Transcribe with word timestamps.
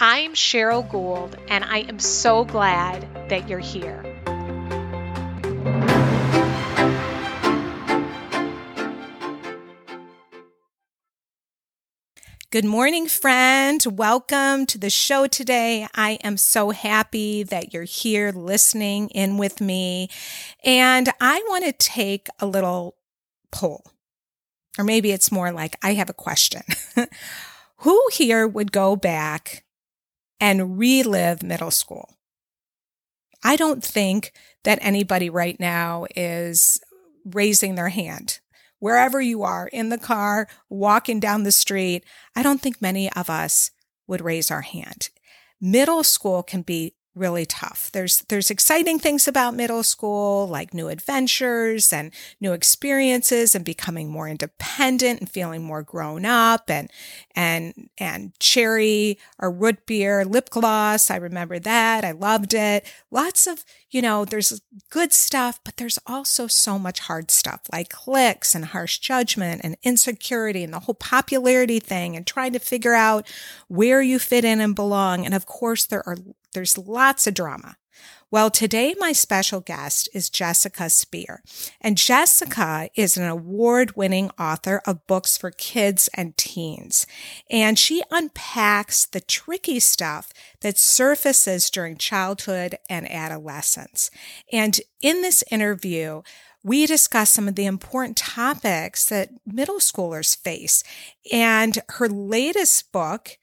I'm 0.00 0.34
Cheryl 0.34 0.88
Gould, 0.88 1.36
and 1.48 1.64
I 1.64 1.78
am 1.78 1.98
so 1.98 2.44
glad 2.44 3.28
that 3.30 3.48
you're 3.48 3.58
here. 3.58 4.00
Good 12.50 12.64
morning, 12.64 13.08
friend. 13.08 13.84
Welcome 13.90 14.66
to 14.66 14.78
the 14.78 14.88
show 14.88 15.26
today. 15.26 15.88
I 15.96 16.20
am 16.22 16.36
so 16.36 16.70
happy 16.70 17.42
that 17.42 17.74
you're 17.74 17.82
here 17.82 18.30
listening 18.30 19.08
in 19.08 19.36
with 19.36 19.60
me. 19.60 20.10
And 20.62 21.08
I 21.20 21.42
want 21.48 21.64
to 21.64 21.72
take 21.72 22.28
a 22.38 22.46
little 22.46 22.94
poll, 23.50 23.84
or 24.78 24.84
maybe 24.84 25.10
it's 25.10 25.32
more 25.32 25.50
like 25.50 25.74
I 25.82 25.94
have 25.94 26.08
a 26.08 26.14
question. 26.14 26.62
Who 27.78 28.00
here 28.12 28.46
would 28.46 28.70
go 28.70 28.94
back 28.94 29.64
and 30.40 30.78
relive 30.78 31.42
middle 31.42 31.70
school? 31.70 32.16
I 33.42 33.56
don't 33.56 33.84
think 33.84 34.32
that 34.64 34.78
anybody 34.82 35.30
right 35.30 35.58
now 35.60 36.06
is 36.16 36.80
raising 37.24 37.74
their 37.74 37.90
hand 37.90 38.40
wherever 38.78 39.20
you 39.20 39.42
are 39.42 39.68
in 39.68 39.88
the 39.88 39.98
car, 39.98 40.48
walking 40.68 41.20
down 41.20 41.42
the 41.42 41.52
street, 41.52 42.04
I 42.34 42.42
don't 42.42 42.60
think 42.60 42.80
many 42.80 43.10
of 43.12 43.28
us 43.28 43.70
would 44.06 44.20
raise 44.20 44.50
our 44.50 44.62
hand. 44.62 45.10
Middle 45.60 46.04
school 46.04 46.42
can 46.42 46.62
be 46.62 46.94
really 47.18 47.46
tough. 47.46 47.90
There's 47.92 48.20
there's 48.28 48.50
exciting 48.50 48.98
things 48.98 49.28
about 49.28 49.54
middle 49.54 49.82
school 49.82 50.46
like 50.46 50.72
new 50.72 50.88
adventures 50.88 51.92
and 51.92 52.12
new 52.40 52.52
experiences 52.52 53.54
and 53.54 53.64
becoming 53.64 54.08
more 54.08 54.28
independent 54.28 55.20
and 55.20 55.28
feeling 55.28 55.62
more 55.62 55.82
grown 55.82 56.24
up 56.24 56.70
and 56.70 56.90
and 57.34 57.90
and 57.98 58.38
cherry 58.38 59.18
or 59.38 59.50
root 59.50 59.86
beer 59.86 60.24
lip 60.24 60.50
gloss. 60.50 61.10
I 61.10 61.16
remember 61.16 61.58
that. 61.58 62.04
I 62.04 62.12
loved 62.12 62.54
it. 62.54 62.84
Lots 63.10 63.46
of, 63.46 63.64
you 63.90 64.02
know, 64.02 64.24
there's 64.24 64.60
good 64.90 65.12
stuff, 65.12 65.60
but 65.64 65.76
there's 65.76 65.98
also 66.06 66.46
so 66.46 66.78
much 66.78 67.00
hard 67.00 67.30
stuff 67.30 67.62
like 67.72 67.90
cliques 67.90 68.54
and 68.54 68.66
harsh 68.66 68.98
judgment 68.98 69.60
and 69.64 69.76
insecurity 69.82 70.64
and 70.64 70.72
the 70.72 70.80
whole 70.80 70.94
popularity 70.94 71.80
thing 71.80 72.16
and 72.16 72.26
trying 72.26 72.52
to 72.52 72.58
figure 72.58 72.94
out 72.94 73.26
where 73.68 74.00
you 74.02 74.18
fit 74.18 74.44
in 74.44 74.60
and 74.60 74.74
belong. 74.74 75.24
And 75.24 75.34
of 75.34 75.46
course 75.46 75.86
there 75.86 76.06
are 76.08 76.16
there's 76.52 76.78
lots 76.78 77.26
of 77.26 77.34
drama. 77.34 77.76
Well, 78.30 78.50
today 78.50 78.94
my 78.98 79.12
special 79.12 79.60
guest 79.60 80.08
is 80.12 80.28
Jessica 80.28 80.90
Speer. 80.90 81.42
And 81.80 81.96
Jessica 81.96 82.90
is 82.94 83.16
an 83.16 83.26
award 83.26 83.96
winning 83.96 84.30
author 84.38 84.82
of 84.86 85.06
books 85.06 85.38
for 85.38 85.50
kids 85.50 86.10
and 86.12 86.36
teens. 86.36 87.06
And 87.50 87.78
she 87.78 88.02
unpacks 88.10 89.06
the 89.06 89.20
tricky 89.20 89.80
stuff 89.80 90.30
that 90.60 90.76
surfaces 90.76 91.70
during 91.70 91.96
childhood 91.96 92.76
and 92.90 93.10
adolescence. 93.10 94.10
And 94.52 94.78
in 95.00 95.22
this 95.22 95.42
interview, 95.50 96.20
we 96.62 96.84
discuss 96.84 97.30
some 97.30 97.48
of 97.48 97.54
the 97.54 97.66
important 97.66 98.18
topics 98.18 99.06
that 99.06 99.30
middle 99.46 99.78
schoolers 99.78 100.36
face. 100.36 100.84
And 101.32 101.78
her 101.90 102.08
latest 102.08 102.92
book 102.92 103.38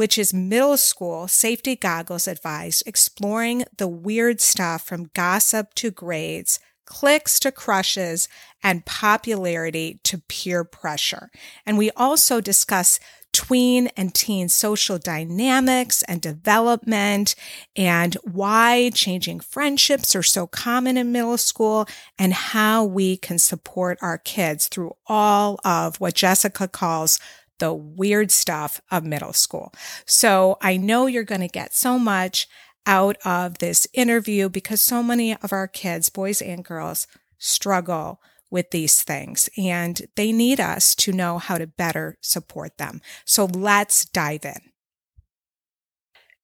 which 0.00 0.16
is 0.16 0.32
middle 0.32 0.78
school 0.78 1.28
safety 1.28 1.76
goggles 1.76 2.26
advised, 2.26 2.82
exploring 2.86 3.66
the 3.76 3.86
weird 3.86 4.40
stuff 4.40 4.82
from 4.86 5.10
gossip 5.12 5.74
to 5.74 5.90
grades, 5.90 6.58
cliques 6.86 7.38
to 7.38 7.52
crushes, 7.52 8.26
and 8.62 8.86
popularity 8.86 10.00
to 10.02 10.16
peer 10.26 10.64
pressure. 10.64 11.30
And 11.66 11.76
we 11.76 11.90
also 11.98 12.40
discuss 12.40 12.98
tween 13.34 13.88
and 13.94 14.14
teen 14.14 14.48
social 14.48 14.96
dynamics 14.96 16.02
and 16.04 16.22
development 16.22 17.34
and 17.76 18.14
why 18.24 18.90
changing 18.94 19.40
friendships 19.40 20.16
are 20.16 20.22
so 20.22 20.46
common 20.46 20.96
in 20.96 21.12
middle 21.12 21.36
school 21.36 21.86
and 22.18 22.32
how 22.32 22.86
we 22.86 23.18
can 23.18 23.38
support 23.38 23.98
our 24.00 24.16
kids 24.16 24.66
through 24.66 24.96
all 25.06 25.60
of 25.62 26.00
what 26.00 26.14
Jessica 26.14 26.66
calls 26.66 27.20
the 27.60 27.72
weird 27.72 28.30
stuff 28.30 28.80
of 28.90 29.04
middle 29.04 29.32
school. 29.32 29.72
So 30.04 30.58
I 30.60 30.76
know 30.76 31.06
you're 31.06 31.22
going 31.22 31.40
to 31.42 31.48
get 31.48 31.74
so 31.74 31.98
much 31.98 32.48
out 32.86 33.16
of 33.24 33.58
this 33.58 33.86
interview 33.92 34.48
because 34.48 34.80
so 34.80 35.02
many 35.02 35.36
of 35.36 35.52
our 35.52 35.68
kids, 35.68 36.08
boys 36.08 36.42
and 36.42 36.64
girls, 36.64 37.06
struggle 37.38 38.20
with 38.50 38.70
these 38.70 39.02
things 39.02 39.48
and 39.56 40.02
they 40.16 40.32
need 40.32 40.58
us 40.58 40.94
to 40.96 41.12
know 41.12 41.38
how 41.38 41.56
to 41.56 41.66
better 41.66 42.18
support 42.20 42.78
them. 42.78 43.00
So 43.24 43.44
let's 43.44 44.04
dive 44.04 44.44
in. 44.44 44.70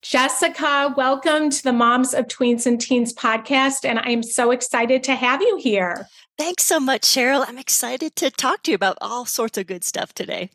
Jessica, 0.01 0.93
welcome 0.95 1.49
to 1.49 1.63
the 1.63 1.73
Moms 1.73 2.13
of 2.13 2.27
Tweens 2.27 2.65
and 2.65 2.79
Teens 2.79 3.13
podcast. 3.13 3.83
And 3.83 3.99
I'm 3.99 4.23
so 4.23 4.51
excited 4.51 5.03
to 5.03 5.15
have 5.15 5.41
you 5.41 5.57
here. 5.57 6.07
Thanks 6.37 6.63
so 6.63 6.79
much, 6.79 7.01
Cheryl. 7.01 7.43
I'm 7.45 7.57
excited 7.57 8.15
to 8.17 8.29
talk 8.29 8.63
to 8.63 8.71
you 8.71 8.75
about 8.75 8.97
all 9.01 9.25
sorts 9.25 9.57
of 9.57 9.67
good 9.67 9.83
stuff 9.83 10.13
today. 10.13 10.51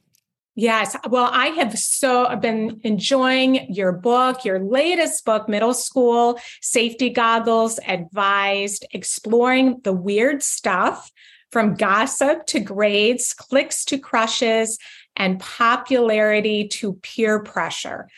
Yes. 0.54 0.94
Well, 1.08 1.30
I 1.32 1.46
have 1.48 1.78
so 1.78 2.34
been 2.36 2.80
enjoying 2.84 3.72
your 3.72 3.92
book, 3.92 4.44
your 4.44 4.58
latest 4.58 5.24
book, 5.24 5.48
Middle 5.48 5.72
School 5.72 6.38
Safety 6.60 7.08
Goggles 7.08 7.80
Advised, 7.88 8.84
exploring 8.92 9.80
the 9.82 9.94
weird 9.94 10.42
stuff 10.42 11.10
from 11.50 11.74
gossip 11.74 12.44
to 12.46 12.60
grades, 12.60 13.32
cliques 13.32 13.84
to 13.86 13.98
crushes, 13.98 14.78
and 15.16 15.40
popularity 15.40 16.68
to 16.68 16.94
peer 16.94 17.42
pressure. 17.42 18.08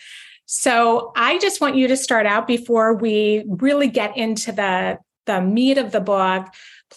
So 0.46 1.12
I 1.16 1.38
just 1.38 1.60
want 1.60 1.76
you 1.76 1.88
to 1.88 1.96
start 1.96 2.26
out 2.26 2.46
before 2.46 2.94
we 2.94 3.44
really 3.46 3.88
get 3.88 4.16
into 4.16 4.52
the, 4.52 4.98
the 5.26 5.40
meat 5.40 5.78
of 5.78 5.92
the 5.92 6.00
book 6.00 6.46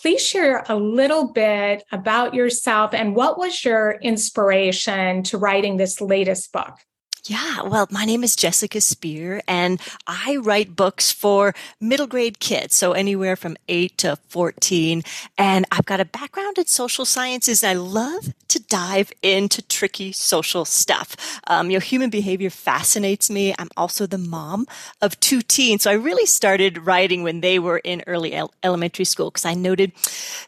Please 0.02 0.22
share 0.22 0.64
a 0.70 0.76
little 0.76 1.32
bit 1.32 1.84
about 1.92 2.36
yourself 2.36 2.94
and 2.94 3.16
what 3.16 3.40
was 3.40 3.66
your 3.66 3.94
inspiration 4.02 5.24
to 5.24 5.38
writing 5.40 5.78
this 5.78 6.00
latest 6.00 6.52
book? 6.52 6.76
Yeah, 7.30 7.64
well, 7.64 7.90
my 7.92 8.06
name 8.06 8.24
is 8.24 8.38
Jessica 8.38 8.80
Speer, 8.80 9.42
and 9.50 9.82
I 10.08 10.38
write 10.38 10.78
books 10.78 11.12
for 11.12 11.54
middle 11.82 12.08
grade 12.08 12.40
kids, 12.40 12.74
so 12.74 12.94
anywhere 12.94 13.36
from 13.36 13.58
8 13.68 13.98
to 13.98 14.16
14. 14.30 15.04
And 15.38 15.66
I've 15.70 15.86
got 15.86 16.00
a 16.00 16.06
background 16.06 16.58
in 16.58 16.68
social 16.68 17.04
sciences, 17.04 17.64
and 17.64 17.78
I 17.78 17.82
love 17.82 18.34
to 18.48 18.64
dive 18.64 19.12
into 19.22 19.62
tricky 19.62 20.14
social 20.14 20.64
stuff. 20.64 21.18
Um, 21.48 21.70
you 21.70 21.76
know, 21.76 21.82
human 21.82 22.10
behavior 22.10 22.50
fascinates 22.50 23.30
me. 23.30 23.54
I'm 23.60 23.70
also 23.76 24.08
the 24.08 24.18
mom 24.18 24.66
of 25.02 25.20
two 25.20 25.42
teens, 25.42 25.84
so 25.84 25.92
I 25.92 25.96
really 25.96 26.26
started 26.26 26.86
writing 26.86 27.24
when 27.24 27.42
they 27.42 27.60
were 27.60 27.80
in 27.80 28.04
early 28.08 28.36
el- 28.36 28.54
elementary 28.64 29.06
school 29.06 29.32
because 29.32 29.44
I 29.44 29.54
noted 29.54 29.92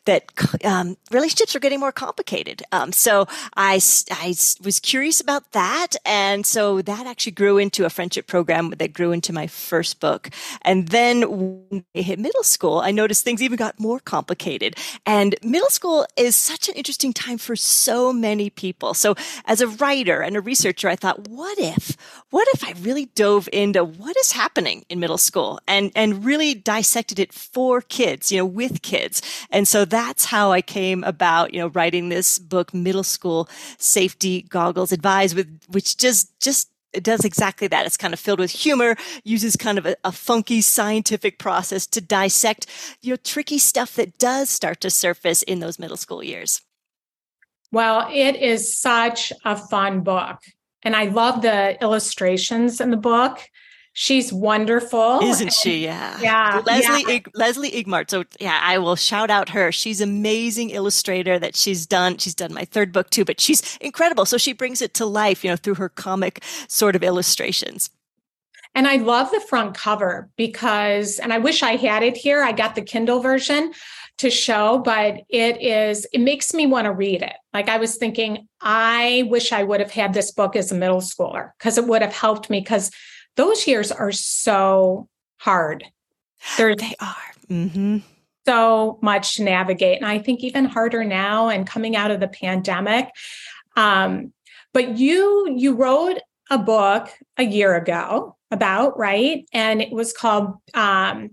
that 0.06 0.32
um, 0.64 0.96
relationships 1.12 1.58
are 1.58 1.60
getting 1.60 1.82
more 1.82 1.92
complicated. 1.92 2.64
Um, 2.72 2.94
so 2.94 3.28
I, 3.58 3.82
I 4.12 4.34
was 4.64 4.80
curious 4.80 5.20
about 5.20 5.52
that, 5.52 5.98
and 6.06 6.46
so 6.46 6.69
that 6.78 7.06
actually 7.08 7.34
grew 7.34 7.58
into 7.58 7.86
a 7.86 7.90
friendship 7.90 8.28
program 8.28 8.72
that 8.78 8.94
grew 8.94 9.12
into 9.12 9.34
my 9.34 9.48
first 9.48 10.00
book. 10.00 10.30
And 10.62 10.90
then 10.90 11.24
when 11.70 11.86
I 11.96 12.02
hit 12.02 12.20
middle 12.20 12.44
school, 12.44 12.80
I 12.80 12.92
noticed 12.92 13.24
things 13.24 13.42
even 13.42 13.58
got 13.58 13.80
more 13.80 14.00
complicated. 14.00 14.76
And 15.06 15.36
middle 15.44 15.70
school 15.70 16.06
is 16.16 16.36
such 16.36 16.70
an 16.70 16.76
interesting 16.76 17.14
time 17.14 17.38
for 17.38 17.56
so 17.56 18.14
many 18.14 18.50
people. 18.50 18.94
So 18.94 19.16
as 19.46 19.62
a 19.62 19.68
writer 19.68 20.22
and 20.22 20.36
a 20.36 20.42
researcher, 20.42 20.90
I 20.90 20.96
thought, 20.96 21.28
what 21.28 21.58
if, 21.58 21.98
what 22.30 22.48
if 22.54 22.64
I 22.64 22.74
really 22.82 23.06
dove 23.08 23.50
into 23.52 23.84
what 23.84 24.16
is 24.18 24.32
happening 24.32 24.86
in 24.90 25.00
middle 25.00 25.18
school 25.18 25.60
and, 25.68 25.92
and 25.96 26.26
really 26.26 26.54
dissected 26.54 27.20
it 27.20 27.34
for 27.34 27.82
kids, 27.82 28.32
you 28.32 28.38
know, 28.40 28.46
with 28.46 28.82
kids. 28.82 29.22
And 29.50 29.68
so 29.68 29.86
that's 29.86 30.26
how 30.26 30.52
I 30.52 30.62
came 30.62 31.04
about, 31.04 31.54
you 31.54 31.60
know, 31.60 31.68
writing 31.68 32.10
this 32.10 32.40
book, 32.40 32.74
Middle 32.74 33.04
School 33.04 33.48
Safety 33.78 34.44
Goggles 34.44 34.92
Advised 34.92 35.36
with, 35.36 35.50
which 35.70 35.98
just, 35.98 36.38
just 36.40 36.59
it 36.94 37.04
does 37.04 37.26
exactly 37.26 37.68
that. 37.68 37.86
It's 37.86 37.98
kind 37.98 38.14
of 38.14 38.20
filled 38.20 38.40
with 38.40 38.52
humor, 38.52 38.96
uses 39.24 39.56
kind 39.56 39.78
of 39.78 39.86
a, 39.86 39.96
a, 40.04 40.12
funky 40.12 40.62
scientific 40.62 41.38
process 41.38 41.86
to 41.88 42.02
dissect 42.02 42.66
you 43.02 43.12
know 43.12 43.18
tricky 43.18 43.58
stuff 43.58 43.96
that 43.96 44.18
does 44.18 44.50
start 44.50 44.82
to 44.82 44.90
surface 44.90 45.42
in 45.44 45.60
those 45.60 45.80
middle 45.80 45.98
school 45.98 46.24
years. 46.24 46.62
Well, 47.72 48.08
it 48.12 48.36
is 48.36 48.80
such 48.80 49.32
a 49.46 49.56
fun 49.56 50.02
book. 50.02 50.40
And 50.82 50.96
I 50.96 51.06
love 51.06 51.42
the 51.42 51.82
illustrations 51.82 52.82
in 52.82 52.90
the 52.90 52.98
book. 52.98 53.40
She's 54.02 54.32
wonderful. 54.32 55.20
Isn't 55.22 55.52
she? 55.52 55.84
Yeah. 55.84 56.18
Yeah. 56.22 56.62
Leslie 56.66 57.04
yeah. 57.06 57.16
Ig- 57.16 57.32
Leslie 57.34 57.72
Igmart. 57.72 58.10
So 58.10 58.24
yeah, 58.40 58.58
I 58.64 58.78
will 58.78 58.96
shout 58.96 59.30
out 59.30 59.50
her. 59.50 59.74
She's 59.74 60.00
amazing 60.00 60.70
illustrator 60.70 61.38
that 61.38 61.58
she's 61.58 61.86
done. 61.86 62.18
She's 62.18 62.34
done 62.34 62.54
my 62.54 62.64
third 62.64 62.94
book 62.94 63.10
too, 63.10 63.26
but 63.26 63.42
she's 63.42 63.78
incredible. 63.82 64.24
So 64.24 64.38
she 64.38 64.54
brings 64.54 64.82
it 64.82 64.94
to 64.94 65.06
life, 65.06 65.44
you 65.44 65.50
know, 65.50 65.58
through 65.58 65.76
her 65.76 65.90
comic 65.90 66.42
sort 66.70 66.96
of 66.96 67.04
illustrations. 67.04 67.90
And 68.74 68.88
I 68.88 68.96
love 68.96 69.32
the 69.32 69.42
front 69.42 69.76
cover 69.76 70.30
because, 70.38 71.20
and 71.20 71.34
I 71.34 71.40
wish 71.40 71.62
I 71.62 71.76
had 71.76 72.02
it 72.02 72.16
here. 72.16 72.42
I 72.42 72.54
got 72.54 72.76
the 72.76 72.82
Kindle 72.82 73.20
version 73.20 73.74
to 74.20 74.32
show, 74.32 74.78
but 74.78 75.24
it 75.28 75.62
is, 75.62 76.08
it 76.14 76.20
makes 76.20 76.54
me 76.54 76.68
want 76.68 76.86
to 76.86 76.94
read 76.94 77.22
it. 77.22 77.36
Like 77.54 77.68
I 77.68 77.76
was 77.76 77.98
thinking, 77.98 78.48
I 78.62 79.28
wish 79.28 79.52
I 79.52 79.64
would 79.64 79.82
have 79.82 79.92
had 79.92 80.14
this 80.14 80.32
book 80.32 80.56
as 80.56 80.72
a 80.72 80.76
middle 80.76 81.02
schooler 81.02 81.52
because 81.58 81.78
it 81.78 81.86
would 81.86 82.02
have 82.02 82.14
helped 82.14 82.50
me 82.50 82.62
because 82.62 82.92
those 83.40 83.66
years 83.66 83.90
are 83.90 84.12
so 84.12 85.08
hard. 85.38 85.86
They're, 86.58 86.76
they 86.76 86.94
are. 87.00 87.16
Mm-hmm. 87.50 88.00
So 88.46 89.00
much 89.02 89.36
to 89.36 89.44
navigate. 89.44 89.98
And 89.98 90.06
I 90.06 90.20
think 90.20 90.42
even 90.44 90.66
harder 90.66 91.06
now 91.06 91.48
and 91.48 91.66
coming 91.66 91.96
out 91.96 92.12
of 92.12 92.20
the 92.20 92.28
pandemic. 92.28 93.08
Um, 93.78 94.34
but 94.74 94.98
you 94.98 95.56
you 95.56 95.74
wrote 95.74 96.20
a 96.52 96.58
book 96.58 97.10
a 97.38 97.44
year 97.44 97.76
ago 97.76 98.36
about, 98.52 98.98
right? 99.00 99.48
And 99.54 99.82
it 99.82 99.92
was 99.92 100.12
called 100.12 100.56
um, 100.74 101.30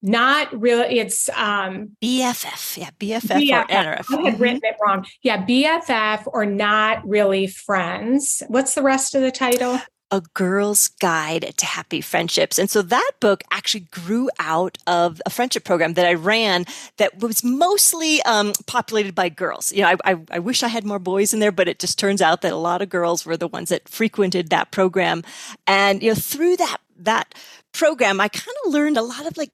not 0.00 0.52
really 0.60 0.98
it's 0.98 1.30
um 1.30 1.96
bff 2.02 2.76
yeah 2.76 2.90
bff, 3.00 3.22
BFF 3.22 3.62
or 3.62 3.66
nrf 3.66 4.18
i 4.18 4.30
had 4.30 4.38
written 4.38 4.60
it 4.62 4.76
wrong 4.84 5.02
yeah 5.22 5.42
bff 5.46 6.26
or 6.26 6.44
not 6.44 7.08
really 7.08 7.46
friends 7.46 8.42
what's 8.48 8.74
the 8.74 8.82
rest 8.82 9.14
of 9.14 9.22
the 9.22 9.30
title 9.30 9.80
a 10.14 10.22
Girl's 10.32 10.88
Guide 11.00 11.54
to 11.56 11.66
Happy 11.66 12.00
Friendships. 12.00 12.56
And 12.56 12.70
so 12.70 12.82
that 12.82 13.10
book 13.18 13.42
actually 13.50 13.88
grew 13.90 14.30
out 14.38 14.78
of 14.86 15.20
a 15.26 15.30
friendship 15.30 15.64
program 15.64 15.94
that 15.94 16.06
I 16.06 16.14
ran 16.14 16.66
that 16.98 17.18
was 17.18 17.42
mostly 17.42 18.22
um, 18.22 18.52
populated 18.66 19.16
by 19.16 19.28
girls. 19.28 19.72
You 19.72 19.82
know, 19.82 19.88
I, 19.88 20.12
I, 20.12 20.16
I, 20.30 20.38
wish 20.38 20.62
I 20.62 20.68
had 20.68 20.84
more 20.84 21.00
boys 21.00 21.34
in 21.34 21.40
there, 21.40 21.50
but 21.50 21.66
it 21.66 21.80
just 21.80 21.98
turns 21.98 22.22
out 22.22 22.42
that 22.42 22.52
a 22.52 22.56
lot 22.56 22.80
of 22.80 22.88
girls 22.90 23.26
were 23.26 23.36
the 23.36 23.48
ones 23.48 23.70
that 23.70 23.88
frequented 23.88 24.50
that 24.50 24.70
program. 24.70 25.24
And, 25.66 26.00
you 26.00 26.10
know, 26.10 26.14
through 26.14 26.58
that, 26.58 26.76
that 26.98 27.34
program, 27.72 28.20
I 28.20 28.28
kind 28.28 28.56
of 28.64 28.72
learned 28.72 28.96
a 28.96 29.02
lot 29.02 29.26
of 29.26 29.36
like 29.36 29.50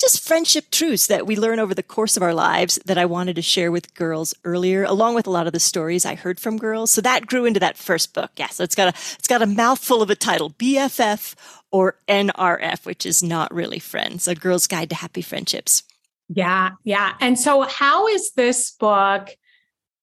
just 0.00 0.26
friendship 0.26 0.70
truths 0.70 1.06
that 1.08 1.26
we 1.26 1.36
learn 1.36 1.58
over 1.58 1.74
the 1.74 1.82
course 1.82 2.16
of 2.16 2.22
our 2.22 2.34
lives 2.34 2.78
that 2.86 2.98
I 2.98 3.04
wanted 3.04 3.36
to 3.36 3.42
share 3.42 3.70
with 3.70 3.94
girls 3.94 4.34
earlier, 4.44 4.84
along 4.84 5.14
with 5.14 5.26
a 5.26 5.30
lot 5.30 5.46
of 5.46 5.52
the 5.52 5.60
stories 5.60 6.06
I 6.06 6.14
heard 6.14 6.40
from 6.40 6.56
girls. 6.56 6.90
So 6.90 7.00
that 7.02 7.26
grew 7.26 7.44
into 7.44 7.60
that 7.60 7.76
first 7.76 8.14
book. 8.14 8.30
Yeah. 8.36 8.48
So 8.48 8.64
it's 8.64 8.74
got 8.74 8.94
a, 8.94 8.98
it's 9.18 9.28
got 9.28 9.42
a 9.42 9.46
mouthful 9.46 10.02
of 10.02 10.10
a 10.10 10.14
title, 10.14 10.50
BFF 10.50 11.34
or 11.70 11.96
NRF, 12.08 12.86
which 12.86 13.04
is 13.04 13.22
not 13.22 13.52
really 13.52 13.78
friends, 13.78 14.26
a 14.26 14.34
girl's 14.34 14.66
guide 14.66 14.88
to 14.90 14.96
happy 14.96 15.22
friendships. 15.22 15.82
Yeah. 16.28 16.70
Yeah. 16.84 17.14
And 17.20 17.38
so 17.38 17.62
how 17.62 18.06
is 18.06 18.32
this 18.32 18.70
book 18.70 19.30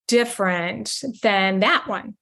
different 0.08 1.02
than 1.24 1.62
that 1.62 1.88
one? 1.88 2.16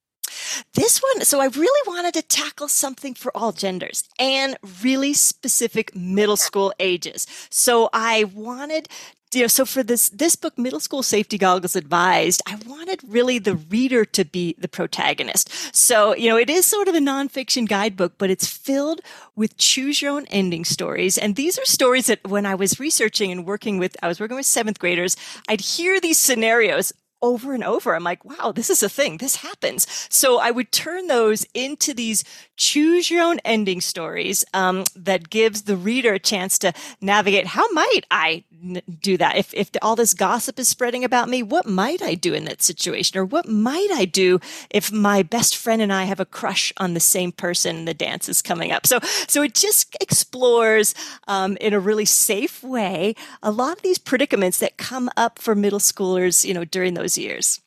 This 0.73 0.99
one, 0.99 1.25
so 1.25 1.39
I 1.39 1.47
really 1.47 1.87
wanted 1.87 2.13
to 2.15 2.21
tackle 2.21 2.67
something 2.67 3.13
for 3.13 3.35
all 3.35 3.51
genders 3.51 4.03
and 4.19 4.57
really 4.83 5.13
specific 5.13 5.95
middle 5.95 6.37
school 6.37 6.73
ages. 6.79 7.27
So 7.49 7.89
I 7.93 8.25
wanted 8.25 8.89
you 9.35 9.41
know, 9.41 9.47
so 9.47 9.65
for 9.65 9.83
this 9.83 10.09
this 10.09 10.35
book, 10.35 10.57
Middle 10.57 10.79
School 10.79 11.03
Safety 11.03 11.37
Goggles 11.37 11.75
Advised, 11.75 12.41
I 12.47 12.55
wanted 12.65 13.01
really 13.05 13.37
the 13.37 13.55
reader 13.55 14.05
to 14.05 14.23
be 14.23 14.55
the 14.57 14.67
protagonist. 14.67 15.75
So, 15.75 16.15
you 16.15 16.29
know, 16.29 16.37
it 16.37 16.49
is 16.49 16.65
sort 16.65 16.87
of 16.87 16.95
a 16.95 16.99
nonfiction 16.99 17.67
guidebook, 17.67 18.13
but 18.17 18.29
it's 18.29 18.47
filled 18.47 19.01
with 19.35 19.57
choose 19.57 20.01
your 20.01 20.11
own 20.11 20.25
ending 20.27 20.63
stories. 20.63 21.17
And 21.17 21.35
these 21.35 21.59
are 21.59 21.65
stories 21.65 22.07
that 22.07 22.25
when 22.27 22.45
I 22.45 22.55
was 22.55 22.79
researching 22.79 23.31
and 23.31 23.45
working 23.45 23.77
with, 23.77 23.97
I 24.01 24.07
was 24.07 24.19
working 24.19 24.37
with 24.37 24.45
seventh 24.45 24.79
graders, 24.79 25.17
I'd 25.49 25.61
hear 25.61 25.99
these 25.99 26.17
scenarios 26.17 26.93
over 27.21 27.53
and 27.53 27.63
over. 27.63 27.95
I'm 27.95 28.03
like, 28.03 28.23
wow, 28.25 28.51
this 28.51 28.69
is 28.69 28.83
a 28.83 28.89
thing. 28.89 29.17
This 29.17 29.37
happens. 29.37 29.87
So 30.09 30.39
I 30.39 30.51
would 30.51 30.71
turn 30.71 31.07
those 31.07 31.45
into 31.53 31.93
these 31.93 32.23
choose 32.57 33.09
your 33.09 33.23
own 33.23 33.39
ending 33.39 33.81
stories 33.81 34.45
um, 34.53 34.85
that 34.95 35.29
gives 35.29 35.63
the 35.63 35.75
reader 35.75 36.13
a 36.13 36.19
chance 36.19 36.57
to 36.59 36.73
navigate. 37.01 37.47
How 37.47 37.69
might 37.71 38.01
I 38.09 38.43
n- 38.63 38.81
do 39.01 39.17
that? 39.17 39.35
If, 39.35 39.53
if 39.53 39.69
all 39.81 39.95
this 39.95 40.13
gossip 40.13 40.59
is 40.59 40.67
spreading 40.67 41.03
about 41.03 41.29
me, 41.29 41.43
what 41.43 41.65
might 41.65 42.01
I 42.01 42.15
do 42.15 42.33
in 42.33 42.45
that 42.45 42.61
situation? 42.61 43.17
Or 43.17 43.25
what 43.25 43.47
might 43.47 43.89
I 43.91 44.05
do 44.05 44.39
if 44.69 44.91
my 44.91 45.23
best 45.23 45.57
friend 45.57 45.81
and 45.81 45.91
I 45.91 46.05
have 46.05 46.19
a 46.19 46.25
crush 46.25 46.71
on 46.77 46.93
the 46.93 46.99
same 46.99 47.31
person 47.31 47.75
and 47.75 47.87
the 47.87 47.93
dance 47.93 48.29
is 48.29 48.41
coming 48.41 48.71
up? 48.71 48.87
So, 48.87 48.99
so 49.27 49.41
it 49.41 49.53
just 49.53 49.95
explores 49.99 50.95
um, 51.27 51.57
in 51.59 51.73
a 51.73 51.79
really 51.79 52.05
safe 52.05 52.63
way 52.63 53.15
a 53.43 53.51
lot 53.51 53.77
of 53.77 53.83
these 53.83 53.97
predicaments 53.97 54.59
that 54.59 54.77
come 54.77 55.09
up 55.17 55.39
for 55.39 55.55
middle 55.55 55.79
schoolers, 55.79 56.45
you 56.45 56.53
know, 56.53 56.63
during 56.65 56.93
those 56.93 57.04
years. 57.17 57.61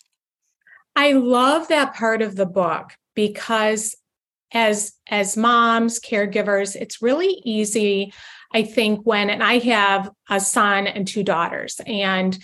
I 0.97 1.13
love 1.13 1.69
that 1.69 1.95
part 1.95 2.23
of 2.23 2.35
the 2.35 2.47
book 2.47 2.93
because 3.15 3.97
as 4.53 4.93
as 5.09 5.37
moms 5.37 6.01
caregivers 6.01 6.75
it's 6.75 7.03
really 7.03 7.41
easy 7.45 8.13
i 8.55 8.63
think 8.63 9.01
when 9.05 9.29
and 9.29 9.43
i 9.43 9.59
have 9.59 10.11
a 10.31 10.41
son 10.41 10.87
and 10.87 11.07
two 11.07 11.23
daughters 11.23 11.81
and 11.87 12.39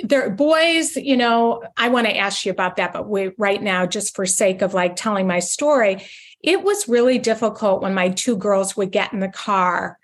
they're 0.00 0.30
boys 0.30 0.96
you 0.96 1.16
know 1.16 1.62
i 1.76 1.88
want 1.88 2.06
to 2.06 2.16
ask 2.16 2.44
you 2.44 2.50
about 2.50 2.76
that 2.76 2.92
but 2.92 3.04
right 3.38 3.62
now 3.62 3.86
just 3.86 4.16
for 4.16 4.26
sake 4.26 4.62
of 4.62 4.74
like 4.74 4.96
telling 4.96 5.26
my 5.26 5.38
story 5.38 6.04
it 6.42 6.62
was 6.62 6.88
really 6.88 7.18
difficult 7.18 7.82
when 7.82 7.94
my 7.94 8.08
two 8.08 8.36
girls 8.36 8.76
would 8.76 8.90
get 8.90 9.12
in 9.12 9.20
the 9.20 9.28
car 9.28 9.96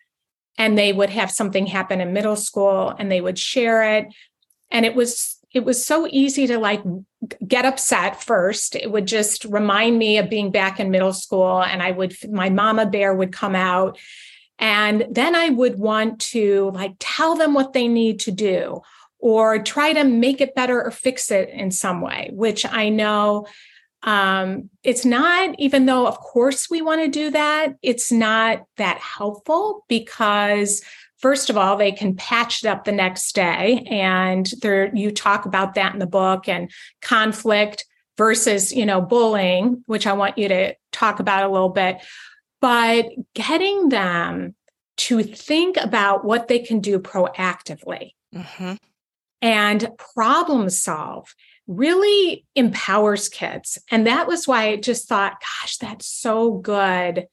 and 0.56 0.78
they 0.78 0.92
would 0.92 1.10
have 1.10 1.30
something 1.30 1.66
happen 1.66 2.00
in 2.00 2.12
middle 2.12 2.36
school 2.36 2.94
and 2.96 3.10
they 3.10 3.20
would 3.20 3.38
share 3.38 3.96
it 3.96 4.06
and 4.70 4.86
it 4.86 4.94
was 4.94 5.37
it 5.54 5.64
was 5.64 5.84
so 5.84 6.06
easy 6.10 6.46
to 6.46 6.58
like 6.58 6.82
get 7.46 7.64
upset 7.64 8.22
first. 8.22 8.76
It 8.76 8.90
would 8.90 9.06
just 9.06 9.44
remind 9.44 9.98
me 9.98 10.18
of 10.18 10.30
being 10.30 10.50
back 10.50 10.78
in 10.78 10.90
middle 10.90 11.12
school. 11.12 11.62
And 11.62 11.82
I 11.82 11.90
would, 11.90 12.14
my 12.30 12.50
mama 12.50 12.86
bear 12.86 13.14
would 13.14 13.32
come 13.32 13.54
out. 13.54 13.98
And 14.58 15.06
then 15.10 15.34
I 15.34 15.48
would 15.48 15.78
want 15.78 16.20
to 16.32 16.70
like 16.74 16.94
tell 16.98 17.36
them 17.36 17.54
what 17.54 17.72
they 17.72 17.88
need 17.88 18.20
to 18.20 18.30
do 18.30 18.82
or 19.18 19.62
try 19.62 19.92
to 19.92 20.04
make 20.04 20.40
it 20.40 20.54
better 20.54 20.82
or 20.82 20.90
fix 20.90 21.30
it 21.30 21.48
in 21.48 21.70
some 21.70 22.00
way, 22.00 22.30
which 22.32 22.66
I 22.66 22.88
know 22.88 23.46
um, 24.02 24.70
it's 24.84 25.04
not, 25.04 25.56
even 25.58 25.86
though, 25.86 26.06
of 26.06 26.18
course, 26.20 26.70
we 26.70 26.82
want 26.82 27.02
to 27.02 27.08
do 27.08 27.30
that, 27.30 27.74
it's 27.82 28.12
not 28.12 28.64
that 28.76 28.98
helpful 28.98 29.84
because 29.88 30.82
first 31.18 31.50
of 31.50 31.56
all 31.56 31.76
they 31.76 31.92
can 31.92 32.14
patch 32.14 32.64
it 32.64 32.68
up 32.68 32.84
the 32.84 32.92
next 32.92 33.34
day 33.34 33.86
and 33.90 34.50
there 34.62 34.94
you 34.94 35.10
talk 35.10 35.44
about 35.46 35.74
that 35.74 35.92
in 35.92 35.98
the 35.98 36.06
book 36.06 36.48
and 36.48 36.70
conflict 37.02 37.84
versus 38.16 38.72
you 38.72 38.86
know 38.86 39.00
bullying 39.00 39.82
which 39.86 40.06
i 40.06 40.12
want 40.12 40.38
you 40.38 40.48
to 40.48 40.74
talk 40.92 41.20
about 41.20 41.48
a 41.48 41.52
little 41.52 41.68
bit 41.68 41.98
but 42.60 43.06
getting 43.34 43.88
them 43.88 44.54
to 44.96 45.22
think 45.22 45.76
about 45.76 46.24
what 46.24 46.48
they 46.48 46.58
can 46.58 46.80
do 46.80 46.98
proactively 46.98 48.12
mm-hmm. 48.34 48.74
and 49.42 49.88
problem 50.14 50.68
solve 50.68 51.34
really 51.66 52.46
empowers 52.54 53.28
kids 53.28 53.78
and 53.90 54.06
that 54.06 54.26
was 54.26 54.48
why 54.48 54.68
i 54.68 54.76
just 54.76 55.08
thought 55.08 55.40
gosh 55.40 55.76
that's 55.76 56.06
so 56.06 56.52
good 56.52 57.26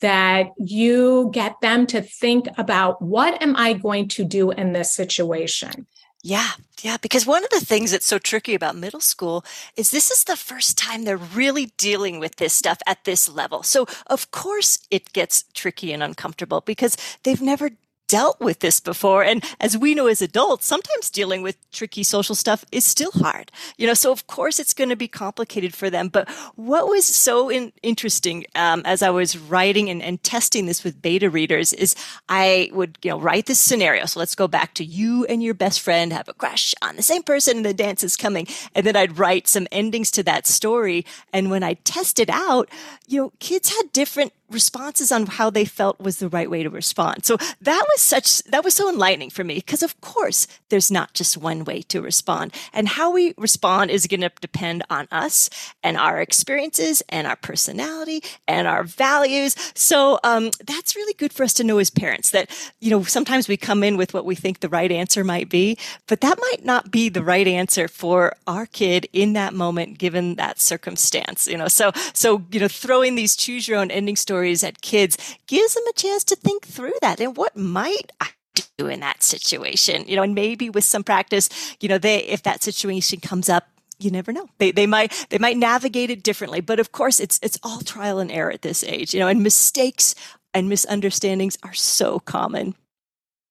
that 0.00 0.52
you 0.58 1.30
get 1.32 1.60
them 1.60 1.86
to 1.88 2.00
think 2.00 2.46
about 2.56 3.02
what 3.02 3.40
am 3.42 3.56
I 3.56 3.72
going 3.72 4.08
to 4.08 4.24
do 4.24 4.50
in 4.50 4.72
this 4.72 4.92
situation? 4.92 5.86
Yeah, 6.22 6.50
yeah, 6.82 6.96
because 7.00 7.26
one 7.26 7.44
of 7.44 7.50
the 7.50 7.64
things 7.64 7.92
that's 7.92 8.06
so 8.06 8.18
tricky 8.18 8.54
about 8.54 8.76
middle 8.76 9.00
school 9.00 9.44
is 9.76 9.90
this 9.90 10.10
is 10.10 10.24
the 10.24 10.36
first 10.36 10.76
time 10.76 11.04
they're 11.04 11.16
really 11.16 11.66
dealing 11.76 12.18
with 12.18 12.36
this 12.36 12.52
stuff 12.52 12.78
at 12.86 13.04
this 13.04 13.28
level. 13.28 13.62
So, 13.62 13.86
of 14.08 14.30
course, 14.30 14.80
it 14.90 15.12
gets 15.12 15.44
tricky 15.54 15.92
and 15.92 16.02
uncomfortable 16.02 16.60
because 16.60 16.96
they've 17.22 17.40
never 17.40 17.70
dealt 18.08 18.40
with 18.40 18.60
this 18.60 18.80
before. 18.80 19.22
And 19.22 19.44
as 19.60 19.76
we 19.78 19.94
know 19.94 20.06
as 20.06 20.20
adults, 20.22 20.66
sometimes 20.66 21.10
dealing 21.10 21.42
with 21.42 21.56
tricky 21.70 22.02
social 22.02 22.34
stuff 22.34 22.64
is 22.72 22.84
still 22.84 23.12
hard. 23.12 23.52
You 23.76 23.86
know, 23.86 23.94
so 23.94 24.10
of 24.10 24.26
course 24.26 24.58
it's 24.58 24.74
going 24.74 24.88
to 24.88 24.96
be 24.96 25.08
complicated 25.08 25.74
for 25.74 25.90
them. 25.90 26.08
But 26.08 26.28
what 26.56 26.88
was 26.88 27.04
so 27.04 27.50
in- 27.50 27.72
interesting 27.82 28.46
um, 28.54 28.82
as 28.84 29.02
I 29.02 29.10
was 29.10 29.38
writing 29.38 29.88
and, 29.90 30.02
and 30.02 30.22
testing 30.22 30.66
this 30.66 30.82
with 30.82 31.00
beta 31.00 31.30
readers 31.30 31.72
is 31.72 31.94
I 32.28 32.70
would, 32.72 32.98
you 33.02 33.10
know, 33.10 33.20
write 33.20 33.46
this 33.46 33.60
scenario. 33.60 34.06
So 34.06 34.18
let's 34.18 34.34
go 34.34 34.48
back 34.48 34.74
to 34.74 34.84
you 34.84 35.24
and 35.26 35.42
your 35.42 35.54
best 35.54 35.80
friend 35.80 36.12
have 36.12 36.28
a 36.28 36.34
crush 36.34 36.74
on 36.82 36.96
the 36.96 37.02
same 37.02 37.22
person 37.22 37.58
and 37.58 37.66
the 37.66 37.74
dance 37.74 38.02
is 38.02 38.16
coming. 38.16 38.46
And 38.74 38.86
then 38.86 38.96
I'd 38.96 39.18
write 39.18 39.46
some 39.46 39.68
endings 39.70 40.10
to 40.12 40.22
that 40.24 40.46
story. 40.46 41.04
And 41.32 41.50
when 41.50 41.62
I 41.62 41.74
tested 41.74 42.30
out, 42.30 42.70
you 43.06 43.20
know, 43.20 43.32
kids 43.38 43.68
had 43.76 43.92
different 43.92 44.32
responses 44.50 45.12
on 45.12 45.26
how 45.26 45.50
they 45.50 45.64
felt 45.64 46.00
was 46.00 46.18
the 46.18 46.28
right 46.28 46.50
way 46.50 46.62
to 46.62 46.70
respond. 46.70 47.24
So 47.24 47.36
that 47.60 47.84
was 47.88 48.00
such, 48.00 48.42
that 48.44 48.64
was 48.64 48.74
so 48.74 48.88
enlightening 48.88 49.30
for 49.30 49.44
me 49.44 49.56
because 49.56 49.82
of 49.82 50.00
course 50.00 50.46
there's 50.70 50.90
not 50.90 51.14
just 51.14 51.36
one 51.36 51.64
way 51.64 51.82
to 51.82 52.00
respond 52.00 52.54
and 52.72 52.88
how 52.88 53.12
we 53.12 53.34
respond 53.36 53.90
is 53.90 54.06
going 54.06 54.22
to 54.22 54.30
depend 54.40 54.84
on 54.88 55.06
us 55.10 55.50
and 55.82 55.96
our 55.96 56.20
experiences 56.20 57.02
and 57.08 57.26
our 57.26 57.36
personality 57.36 58.22
and 58.46 58.66
our 58.66 58.84
values. 58.84 59.54
So, 59.74 60.18
um, 60.24 60.50
that's 60.66 60.96
really 60.96 61.14
good 61.14 61.32
for 61.32 61.42
us 61.44 61.52
to 61.54 61.64
know 61.64 61.78
as 61.78 61.90
parents 61.90 62.30
that, 62.30 62.50
you 62.80 62.90
know, 62.90 63.02
sometimes 63.02 63.48
we 63.48 63.56
come 63.56 63.82
in 63.82 63.96
with 63.96 64.14
what 64.14 64.24
we 64.24 64.34
think 64.34 64.60
the 64.60 64.68
right 64.68 64.90
answer 64.90 65.24
might 65.24 65.48
be, 65.48 65.76
but 66.06 66.20
that 66.22 66.38
might 66.40 66.64
not 66.64 66.90
be 66.90 67.08
the 67.08 67.22
right 67.22 67.46
answer 67.46 67.88
for 67.88 68.34
our 68.46 68.66
kid 68.66 69.08
in 69.12 69.34
that 69.34 69.54
moment, 69.54 69.98
given 69.98 70.36
that 70.36 70.60
circumstance, 70.60 71.46
you 71.46 71.56
know, 71.56 71.68
so, 71.68 71.92
so, 72.14 72.42
you 72.50 72.60
know, 72.60 72.68
throwing 72.68 73.14
these 73.14 73.36
choose 73.36 73.68
your 73.68 73.78
own 73.78 73.90
ending 73.90 74.16
stories 74.16 74.37
stories 74.38 74.62
at 74.62 74.80
kids 74.82 75.18
gives 75.48 75.74
them 75.74 75.82
a 75.88 75.92
chance 75.94 76.22
to 76.22 76.36
think 76.36 76.64
through 76.64 76.94
that 77.02 77.18
and 77.20 77.36
what 77.36 77.56
might 77.56 78.12
I 78.20 78.28
do 78.76 78.86
in 78.86 79.00
that 79.00 79.24
situation, 79.24 80.04
you 80.06 80.14
know, 80.14 80.22
and 80.22 80.32
maybe 80.32 80.70
with 80.70 80.84
some 80.84 81.02
practice, 81.02 81.48
you 81.80 81.88
know, 81.88 81.98
they, 81.98 82.18
if 82.18 82.44
that 82.44 82.62
situation 82.62 83.18
comes 83.18 83.48
up, 83.48 83.66
you 83.98 84.12
never 84.12 84.32
know. 84.32 84.48
They, 84.58 84.70
they 84.70 84.86
might, 84.86 85.26
they 85.30 85.38
might 85.38 85.56
navigate 85.56 86.10
it 86.10 86.22
differently, 86.22 86.60
but 86.60 86.78
of 86.78 86.92
course 86.92 87.18
it's, 87.18 87.40
it's 87.42 87.58
all 87.64 87.80
trial 87.80 88.20
and 88.20 88.30
error 88.30 88.52
at 88.52 88.62
this 88.62 88.84
age, 88.84 89.12
you 89.12 89.18
know, 89.18 89.26
and 89.26 89.42
mistakes 89.42 90.14
and 90.54 90.68
misunderstandings 90.68 91.58
are 91.64 91.74
so 91.74 92.20
common. 92.20 92.76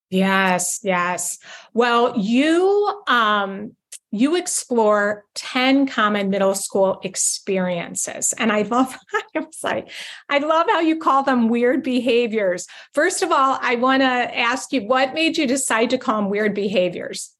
Yes, 0.09 0.79
yes. 0.83 1.37
Well, 1.73 2.17
you 2.17 3.03
um 3.07 3.75
you 4.19 4.35
explore 4.35 5.25
10 5.35 5.87
common 5.87 6.29
middle 6.29 6.55
school 6.55 6.99
experiences. 7.03 8.33
And 8.37 8.51
I 8.51 8.63
love, 8.63 8.97
I 9.35 9.39
was 9.39 9.63
like, 9.63 9.89
I 10.29 10.39
love 10.39 10.67
how 10.69 10.79
you 10.79 10.97
call 10.97 11.23
them 11.23 11.49
weird 11.49 11.83
behaviors. 11.83 12.67
First 12.93 13.21
of 13.23 13.31
all, 13.31 13.57
I 13.61 13.75
want 13.75 14.01
to 14.01 14.37
ask 14.37 14.71
you, 14.71 14.81
what 14.81 15.13
made 15.13 15.37
you 15.37 15.47
decide 15.47 15.89
to 15.91 15.97
call 15.97 16.21
them 16.21 16.29
weird 16.29 16.53
behaviors? 16.53 17.33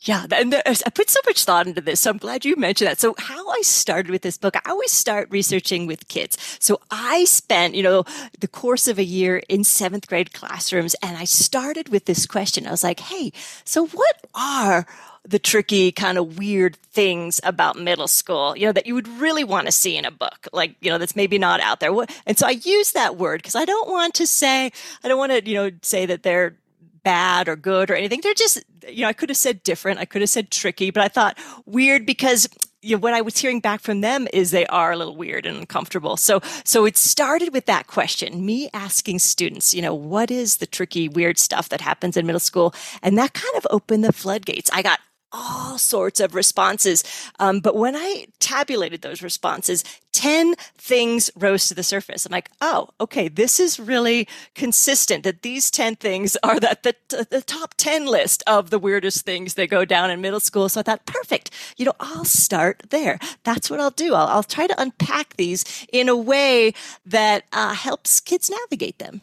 Yeah, 0.00 0.26
and 0.32 0.54
I 0.66 0.90
put 0.92 1.08
so 1.08 1.20
much 1.24 1.44
thought 1.44 1.66
into 1.66 1.80
this. 1.80 2.00
So 2.00 2.10
I'm 2.10 2.18
glad 2.18 2.44
you 2.44 2.56
mentioned 2.56 2.88
that. 2.88 2.98
So 2.98 3.14
how 3.18 3.48
I 3.48 3.60
started 3.62 4.10
with 4.10 4.22
this 4.22 4.36
book, 4.36 4.56
I 4.56 4.70
always 4.70 4.90
start 4.90 5.30
researching 5.30 5.86
with 5.86 6.08
kids. 6.08 6.36
So 6.58 6.80
I 6.90 7.24
spent, 7.24 7.74
you 7.74 7.82
know, 7.82 8.04
the 8.40 8.48
course 8.48 8.88
of 8.88 8.98
a 8.98 9.04
year 9.04 9.42
in 9.48 9.64
seventh 9.64 10.08
grade 10.08 10.32
classrooms 10.32 10.96
and 11.02 11.16
I 11.16 11.24
started 11.24 11.90
with 11.90 12.06
this 12.06 12.26
question. 12.26 12.66
I 12.66 12.72
was 12.72 12.82
like, 12.82 13.00
Hey, 13.00 13.32
so 13.64 13.86
what 13.86 14.16
are 14.34 14.86
the 15.24 15.38
tricky 15.38 15.92
kind 15.92 16.18
of 16.18 16.38
weird 16.38 16.76
things 16.76 17.40
about 17.44 17.78
middle 17.78 18.08
school, 18.08 18.56
you 18.56 18.66
know, 18.66 18.72
that 18.72 18.86
you 18.86 18.94
would 18.94 19.08
really 19.08 19.44
want 19.44 19.66
to 19.66 19.72
see 19.72 19.96
in 19.96 20.04
a 20.04 20.10
book, 20.10 20.48
like, 20.52 20.74
you 20.80 20.90
know, 20.90 20.98
that's 20.98 21.14
maybe 21.14 21.38
not 21.38 21.60
out 21.60 21.80
there. 21.80 21.92
And 22.26 22.36
so 22.36 22.46
I 22.46 22.50
use 22.50 22.92
that 22.92 23.16
word 23.16 23.38
because 23.38 23.54
I 23.54 23.64
don't 23.64 23.88
want 23.88 24.14
to 24.14 24.26
say, 24.26 24.72
I 25.04 25.08
don't 25.08 25.18
want 25.18 25.32
to, 25.32 25.48
you 25.48 25.54
know, 25.54 25.70
say 25.82 26.06
that 26.06 26.24
they're 26.24 26.56
bad 27.04 27.48
or 27.48 27.56
good 27.56 27.90
or 27.90 27.94
anything. 27.94 28.20
They're 28.22 28.34
just, 28.34 28.62
you 28.88 29.02
know, 29.02 29.08
I 29.08 29.12
could 29.12 29.28
have 29.28 29.36
said 29.36 29.62
different. 29.62 30.00
I 30.00 30.04
could 30.04 30.22
have 30.22 30.30
said 30.30 30.50
tricky, 30.50 30.90
but 30.90 31.02
I 31.02 31.08
thought 31.08 31.38
weird 31.66 32.04
because 32.04 32.48
you 32.82 32.96
know, 32.96 33.00
what 33.00 33.14
I 33.14 33.20
was 33.20 33.38
hearing 33.38 33.60
back 33.60 33.80
from 33.80 34.00
them 34.00 34.26
is 34.32 34.50
they 34.50 34.66
are 34.66 34.90
a 34.90 34.96
little 34.96 35.14
weird 35.14 35.46
and 35.46 35.56
uncomfortable. 35.56 36.16
So, 36.16 36.40
so 36.64 36.84
it 36.84 36.96
started 36.96 37.52
with 37.52 37.66
that 37.66 37.86
question, 37.86 38.44
me 38.44 38.68
asking 38.74 39.20
students, 39.20 39.72
you 39.72 39.80
know, 39.80 39.94
what 39.94 40.32
is 40.32 40.56
the 40.56 40.66
tricky, 40.66 41.08
weird 41.08 41.38
stuff 41.38 41.68
that 41.68 41.80
happens 41.80 42.16
in 42.16 42.26
middle 42.26 42.40
school? 42.40 42.74
And 43.00 43.16
that 43.18 43.34
kind 43.34 43.56
of 43.56 43.68
opened 43.70 44.02
the 44.02 44.12
floodgates. 44.12 44.68
I 44.72 44.82
got 44.82 44.98
all 45.32 45.78
sorts 45.78 46.20
of 46.20 46.34
responses. 46.34 47.02
Um, 47.38 47.60
but 47.60 47.76
when 47.76 47.96
I 47.96 48.26
tabulated 48.38 49.02
those 49.02 49.22
responses, 49.22 49.84
10 50.12 50.54
things 50.76 51.30
rose 51.36 51.68
to 51.68 51.74
the 51.74 51.82
surface. 51.82 52.26
I'm 52.26 52.32
like, 52.32 52.50
oh, 52.60 52.90
okay, 53.00 53.28
this 53.28 53.58
is 53.58 53.80
really 53.80 54.28
consistent 54.54 55.24
that 55.24 55.42
these 55.42 55.70
10 55.70 55.96
things 55.96 56.36
are 56.42 56.60
that 56.60 56.82
the, 56.82 56.94
the 57.30 57.40
top 57.40 57.74
10 57.76 58.06
list 58.06 58.42
of 58.46 58.70
the 58.70 58.78
weirdest 58.78 59.24
things 59.24 59.54
that 59.54 59.70
go 59.70 59.84
down 59.84 60.10
in 60.10 60.20
middle 60.20 60.40
school. 60.40 60.68
So 60.68 60.80
I 60.80 60.82
thought, 60.82 61.06
perfect. 61.06 61.50
You 61.76 61.86
know, 61.86 61.94
I'll 61.98 62.24
start 62.24 62.82
there. 62.90 63.18
That's 63.44 63.70
what 63.70 63.80
I'll 63.80 63.90
do. 63.90 64.14
I'll, 64.14 64.28
I'll 64.28 64.42
try 64.42 64.66
to 64.66 64.80
unpack 64.80 65.36
these 65.36 65.86
in 65.92 66.08
a 66.08 66.16
way 66.16 66.74
that 67.06 67.44
uh, 67.52 67.74
helps 67.74 68.20
kids 68.20 68.50
navigate 68.50 68.98
them. 68.98 69.22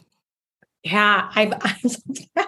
Yeah, 0.82 1.28
I, 1.34 1.52
I, 2.36 2.46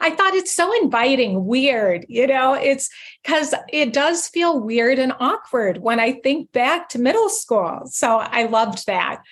I 0.00 0.10
thought 0.10 0.34
it's 0.34 0.52
so 0.52 0.72
inviting, 0.82 1.44
weird. 1.44 2.06
You 2.08 2.26
know, 2.26 2.54
it's 2.54 2.88
because 3.22 3.54
it 3.72 3.92
does 3.92 4.28
feel 4.28 4.60
weird 4.60 4.98
and 4.98 5.12
awkward 5.18 5.78
when 5.78 5.98
I 6.00 6.20
think 6.20 6.52
back 6.52 6.88
to 6.90 7.00
middle 7.00 7.28
school. 7.28 7.82
So 7.86 8.18
I 8.18 8.46
loved 8.46 8.86
that. 8.86 9.22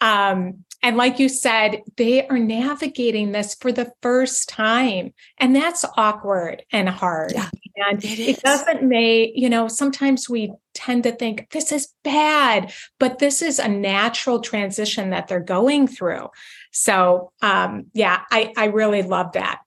Um, 0.00 0.64
and 0.82 0.96
like 0.96 1.18
you 1.18 1.28
said, 1.28 1.82
they 1.96 2.26
are 2.28 2.38
navigating 2.38 3.32
this 3.32 3.54
for 3.54 3.72
the 3.72 3.90
first 4.02 4.48
time, 4.48 5.14
and 5.38 5.56
that's 5.56 5.84
awkward 5.96 6.64
and 6.70 6.88
hard. 6.88 7.32
Yeah, 7.34 7.48
and 7.76 8.04
it, 8.04 8.18
it 8.18 8.42
doesn't 8.42 8.82
make, 8.82 9.32
you 9.34 9.48
know, 9.48 9.68
sometimes 9.68 10.28
we 10.28 10.52
tend 10.74 11.02
to 11.04 11.12
think 11.12 11.50
this 11.50 11.72
is 11.72 11.88
bad, 12.04 12.72
but 13.00 13.18
this 13.18 13.42
is 13.42 13.58
a 13.58 13.68
natural 13.68 14.40
transition 14.40 15.10
that 15.10 15.28
they're 15.28 15.40
going 15.40 15.88
through. 15.88 16.28
So 16.76 17.32
um, 17.40 17.86
yeah, 17.94 18.20
I, 18.30 18.52
I 18.54 18.66
really 18.66 19.02
love 19.02 19.32
that. 19.32 19.60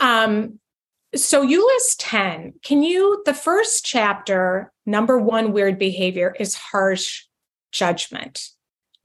Um, 0.00 0.58
so 1.14 1.42
you 1.42 1.66
list 1.74 2.00
10. 2.00 2.54
Can 2.62 2.82
you, 2.82 3.22
the 3.26 3.34
first 3.34 3.84
chapter, 3.84 4.72
number 4.86 5.18
one 5.18 5.52
weird 5.52 5.78
behavior 5.78 6.34
is 6.40 6.54
harsh 6.54 7.24
judgment. 7.70 8.48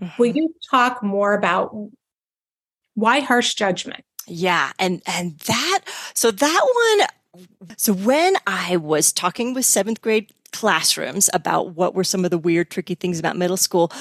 Mm-hmm. 0.02 0.22
Will 0.22 0.34
you 0.34 0.56
talk 0.72 1.04
more 1.04 1.34
about 1.34 1.76
why 2.94 3.20
harsh 3.20 3.56
judgment? 3.56 4.06
Yeah, 4.26 4.72
and 4.80 5.02
and 5.06 5.38
that 5.40 5.80
so 6.14 6.32
that 6.32 6.62
one 6.98 7.08
so 7.76 7.94
when 7.94 8.36
I 8.48 8.78
was 8.78 9.12
talking 9.12 9.54
with 9.54 9.66
7th 9.66 10.00
grade 10.00 10.32
classrooms 10.54 11.30
about 11.34 11.76
what 11.76 11.94
were 11.94 12.06
some 12.06 12.24
of 12.24 12.32
the 12.32 12.38
weird 12.38 12.70
tricky 12.70 12.96
things 12.96 13.20
about 13.20 13.36
middle 13.36 13.58
school, 13.58 13.92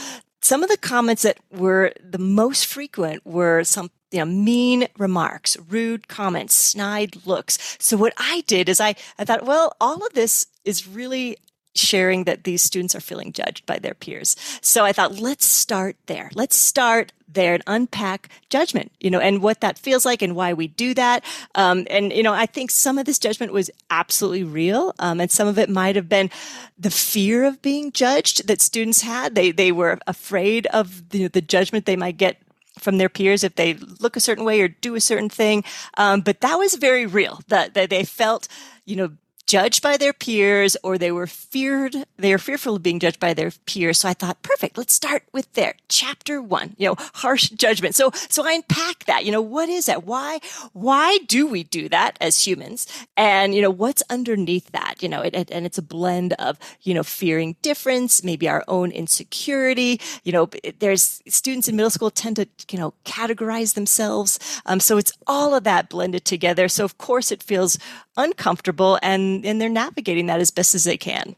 some 0.43 0.63
of 0.63 0.69
the 0.69 0.77
comments 0.77 1.23
that 1.23 1.39
were 1.51 1.93
the 2.03 2.19
most 2.19 2.67
frequent 2.67 3.25
were 3.25 3.65
some 3.65 3.91
you 4.11 4.19
know, 4.19 4.27
mean 4.27 4.89
remarks, 4.99 5.57
rude 5.69 6.07
comments, 6.09 6.55
snide 6.55 7.25
looks. 7.25 7.79
So 7.81 7.97
what 7.97 8.13
I 8.19 8.43
did 8.47 8.69
is 8.69 8.81
I, 8.81 8.95
I 9.19 9.25
thought, 9.25 9.47
well, 9.47 9.75
all 9.81 10.05
of 10.07 10.13
this 10.13 10.47
is 10.65 10.87
really 10.87 11.39
sharing 11.75 12.25
that 12.25 12.45
these 12.45 12.63
students 12.63 12.95
are 12.95 13.01
feeling 13.01 13.33
judged 13.33 13.65
by 13.67 13.79
their 13.79 13.95
peers. 13.95 14.37
So 14.61 14.85
I 14.85 14.93
thought, 14.93 15.19
let's 15.19 15.45
start 15.45 15.97
there. 16.07 16.31
Let's 16.35 16.57
start 16.57 17.13
there 17.35 17.55
and 17.55 17.63
unpack 17.67 18.29
judgment, 18.51 18.93
you 19.01 19.11
know, 19.11 19.19
and 19.19 19.43
what 19.43 19.61
that 19.61 19.79
feels 19.79 20.05
like 20.05 20.23
and 20.23 20.37
why 20.37 20.53
we 20.53 20.69
do 20.69 20.93
that. 20.95 21.25
Um, 21.55 21.87
and, 21.89 22.13
you 22.13 22.23
know, 22.23 22.35
I 22.35 22.47
think 22.47 22.71
some 22.71 22.99
of 22.99 23.07
this 23.07 23.19
judgment 23.19 23.53
was 23.53 23.71
absolutely 23.91 24.45
real. 24.45 24.95
Um, 24.99 25.21
and 25.21 25.31
some 25.31 25.49
of 25.49 25.59
it 25.59 25.71
might 25.71 25.97
have 25.97 26.09
been 26.09 26.31
the 26.79 26.91
fear 26.91 27.45
of 27.45 27.63
being 27.63 27.93
judged 27.93 28.47
that 28.49 28.61
students 28.61 29.03
had. 29.03 29.35
They, 29.35 29.51
they 29.51 29.73
were 29.73 29.99
afraid 30.07 30.67
of 30.67 31.09
the, 31.11 31.29
the 31.29 31.41
judgment 31.41 31.87
they 31.87 31.97
might 31.97 32.17
get 32.17 32.37
from 32.79 32.99
their 32.99 33.09
peers 33.09 33.45
if 33.45 33.55
they 33.55 33.75
look 33.75 34.17
a 34.17 34.21
certain 34.21 34.45
way 34.45 34.61
or 34.61 34.69
do 34.69 34.95
a 34.95 35.01
certain 35.01 35.29
thing. 35.29 35.63
Um, 35.97 36.21
but 36.21 36.41
that 36.41 36.59
was 36.59 36.75
very 36.75 37.07
real 37.07 37.41
that, 37.49 37.75
that 37.75 37.91
they 37.91 38.05
felt, 38.05 38.49
you 38.85 38.97
know, 38.97 39.11
judged 39.47 39.83
by 39.83 39.97
their 39.97 40.13
peers 40.13 40.77
or 40.83 40.97
they 40.97 41.13
were 41.13 41.27
feared 41.27 42.05
they 42.17 42.33
are 42.33 42.39
fearful 42.39 42.77
of 42.77 42.83
being 42.83 43.01
judged 43.01 43.21
by 43.21 43.35
their 43.35 43.51
peers. 43.67 43.99
So 43.99 44.09
i 44.09 44.15
thought 44.15 44.43
perfect 44.43 44.79
let's 44.79 44.95
start 44.95 45.25
with 45.33 45.53
there 45.55 45.75
chapter 45.89 46.41
one 46.41 46.75
you 46.79 46.89
know 46.89 46.97
harsh 47.15 47.51
judgment. 47.51 47.95
So 47.95 48.11
so 48.29 48.47
i 48.47 48.53
unpack 48.53 49.05
that 49.05 49.25
you 49.25 49.33
know 49.33 49.43
what 49.43 49.69
is 49.69 49.87
that? 49.87 50.05
Why 50.05 50.41
why 50.73 51.19
do 51.27 51.47
we 51.47 51.65
do 51.65 51.89
that 51.89 52.17
as 52.21 52.47
humans? 52.47 52.87
And 53.17 53.55
you 53.55 53.63
know 53.63 53.71
what's 53.71 54.03
underneath 54.09 54.71
that? 54.73 55.03
You 55.03 55.09
know 55.09 55.21
it, 55.21 55.35
it, 55.35 55.51
and 55.51 55.67
it's 55.67 55.79
a 55.79 55.83
blend 55.83 56.33
of 56.35 56.59
you 56.83 56.95
know 56.95 57.03
fearing 57.03 57.57
difference 57.63 58.23
maybe 58.25 58.49
our 58.49 58.65
own 58.69 58.91
insecurity. 58.91 60.01
You 60.25 60.33
know 60.33 60.51
there's 60.79 61.23
students 61.29 61.69
in 61.69 61.77
middle 61.77 61.91
school 61.91 62.11
tend 62.11 62.37
to 62.37 62.47
you 62.71 62.79
know 62.79 62.95
categorize 63.05 63.75
themselves. 63.75 64.39
Um, 64.67 64.81
so 64.81 64.99
it's 64.99 65.13
all 65.27 65.55
of 65.55 65.65
that 65.65 65.89
blended 65.89 66.25
together. 66.25 66.69
So 66.69 66.85
of 66.85 66.99
course 66.99 67.33
it 67.33 67.43
feels 67.43 67.79
uncomfortable 68.17 68.99
and, 69.03 69.45
and 69.45 69.61
they're 69.61 69.69
navigating 69.69 70.27
that 70.27 70.41
as 70.41 70.51
best 70.51 70.75
as 70.75 70.85
they 70.85 70.97
can. 70.97 71.37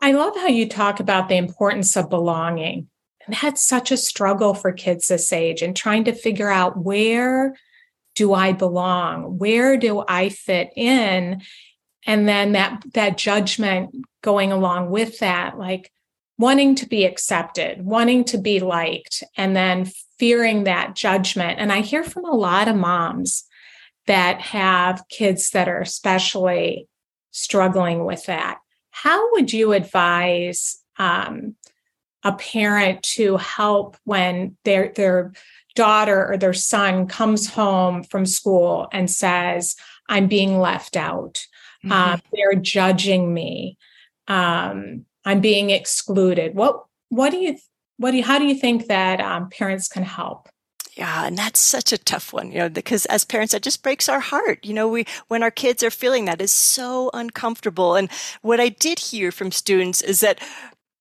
I 0.00 0.12
love 0.12 0.36
how 0.36 0.48
you 0.48 0.68
talk 0.68 1.00
about 1.00 1.28
the 1.28 1.36
importance 1.36 1.96
of 1.96 2.10
belonging. 2.10 2.88
And 3.26 3.36
that's 3.40 3.64
such 3.64 3.90
a 3.90 3.96
struggle 3.96 4.52
for 4.52 4.72
kids 4.72 5.08
this 5.08 5.32
age 5.32 5.62
and 5.62 5.74
trying 5.74 6.04
to 6.04 6.12
figure 6.12 6.50
out 6.50 6.76
where 6.76 7.54
do 8.14 8.34
I 8.34 8.52
belong? 8.52 9.38
Where 9.38 9.76
do 9.76 10.04
I 10.06 10.28
fit 10.28 10.70
in? 10.76 11.42
And 12.06 12.28
then 12.28 12.52
that 12.52 12.82
that 12.92 13.16
judgment 13.16 13.94
going 14.22 14.52
along 14.52 14.90
with 14.90 15.20
that, 15.20 15.58
like 15.58 15.90
wanting 16.38 16.74
to 16.76 16.86
be 16.86 17.04
accepted, 17.04 17.84
wanting 17.84 18.24
to 18.24 18.38
be 18.38 18.60
liked, 18.60 19.22
and 19.36 19.56
then 19.56 19.90
fearing 20.18 20.64
that 20.64 20.94
judgment. 20.94 21.58
And 21.58 21.72
I 21.72 21.80
hear 21.80 22.04
from 22.04 22.24
a 22.24 22.36
lot 22.36 22.68
of 22.68 22.76
moms 22.76 23.44
that 24.06 24.40
have 24.40 25.04
kids 25.08 25.50
that 25.50 25.68
are 25.68 25.80
especially 25.80 26.88
struggling 27.30 28.04
with 28.04 28.26
that. 28.26 28.58
How 28.90 29.32
would 29.32 29.52
you 29.52 29.72
advise 29.72 30.78
um, 30.98 31.56
a 32.22 32.32
parent 32.32 33.02
to 33.02 33.36
help 33.36 33.96
when 34.04 34.56
their 34.64 34.92
their 34.94 35.32
daughter 35.74 36.30
or 36.30 36.36
their 36.36 36.54
son 36.54 37.06
comes 37.06 37.48
home 37.48 38.04
from 38.04 38.24
school 38.24 38.88
and 38.92 39.10
says, 39.10 39.76
"I'm 40.08 40.28
being 40.28 40.58
left 40.58 40.96
out. 40.96 41.44
Mm-hmm. 41.84 41.92
Uh, 41.92 42.16
they're 42.32 42.60
judging 42.60 43.34
me. 43.34 43.76
Um, 44.28 45.04
I'm 45.24 45.40
being 45.40 45.70
excluded." 45.70 46.54
What 46.54 46.84
what 47.08 47.30
do 47.30 47.38
you 47.38 47.58
what 47.96 48.10
do 48.10 48.18
you, 48.18 48.24
how 48.24 48.38
do 48.38 48.46
you 48.46 48.56
think 48.56 48.86
that 48.86 49.20
um, 49.20 49.48
parents 49.50 49.88
can 49.88 50.02
help? 50.02 50.48
Yeah, 50.96 51.26
and 51.26 51.36
that's 51.36 51.58
such 51.58 51.92
a 51.92 51.98
tough 51.98 52.32
one, 52.32 52.52
you 52.52 52.58
know, 52.58 52.68
because 52.68 53.04
as 53.06 53.24
parents, 53.24 53.52
that 53.52 53.62
just 53.62 53.82
breaks 53.82 54.08
our 54.08 54.20
heart. 54.20 54.64
You 54.64 54.74
know, 54.74 54.86
we, 54.86 55.06
when 55.26 55.42
our 55.42 55.50
kids 55.50 55.82
are 55.82 55.90
feeling 55.90 56.26
that 56.26 56.40
is 56.40 56.52
so 56.52 57.10
uncomfortable. 57.12 57.96
And 57.96 58.08
what 58.42 58.60
I 58.60 58.68
did 58.68 59.00
hear 59.00 59.32
from 59.32 59.50
students 59.50 60.02
is 60.02 60.20
that 60.20 60.38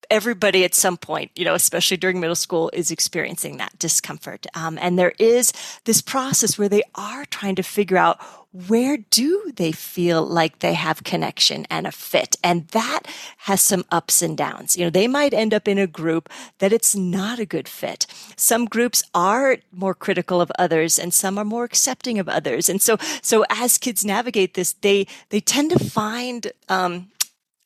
everybody 0.09 0.63
at 0.63 0.73
some 0.73 0.97
point, 0.97 1.31
you 1.35 1.45
know, 1.45 1.53
especially 1.53 1.97
during 1.97 2.19
middle 2.19 2.35
school, 2.35 2.71
is 2.73 2.89
experiencing 2.89 3.57
that 3.57 3.77
discomfort. 3.77 4.47
Um, 4.55 4.79
and 4.81 4.97
there 4.97 5.13
is 5.19 5.53
this 5.85 6.01
process 6.01 6.57
where 6.57 6.69
they 6.69 6.83
are 6.95 7.25
trying 7.25 7.55
to 7.55 7.63
figure 7.63 7.97
out 7.97 8.19
where 8.53 8.97
do 8.97 9.51
they 9.55 9.71
feel 9.71 10.23
like 10.23 10.59
they 10.59 10.75
have 10.75 11.03
connection 11.03 11.65
and 11.71 11.87
a 11.87 11.91
fit? 11.91 12.35
And 12.43 12.67
that 12.69 13.01
has 13.39 13.61
some 13.61 13.83
ups 13.91 14.21
and 14.21 14.37
downs. 14.37 14.77
You 14.77 14.85
know, 14.85 14.89
they 14.91 15.07
might 15.07 15.33
end 15.33 15.55
up 15.55 15.67
in 15.67 15.79
a 15.79 15.87
group 15.87 16.29
that 16.59 16.71
it's 16.71 16.95
not 16.95 17.39
a 17.39 17.47
good 17.47 17.67
fit. 17.67 18.05
Some 18.37 18.65
groups 18.65 19.01
are 19.15 19.57
more 19.71 19.95
critical 19.95 20.39
of 20.39 20.51
others 20.59 20.99
and 20.99 21.11
some 21.13 21.39
are 21.39 21.45
more 21.45 21.63
accepting 21.63 22.19
of 22.19 22.29
others. 22.29 22.69
And 22.69 22.79
so, 22.79 22.97
so 23.23 23.43
as 23.49 23.79
kids 23.79 24.05
navigate 24.05 24.53
this, 24.53 24.73
they, 24.73 25.07
they 25.29 25.39
tend 25.39 25.71
to 25.71 25.79
find, 25.79 26.51
um, 26.69 27.09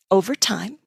over 0.10 0.36
time, 0.36 0.77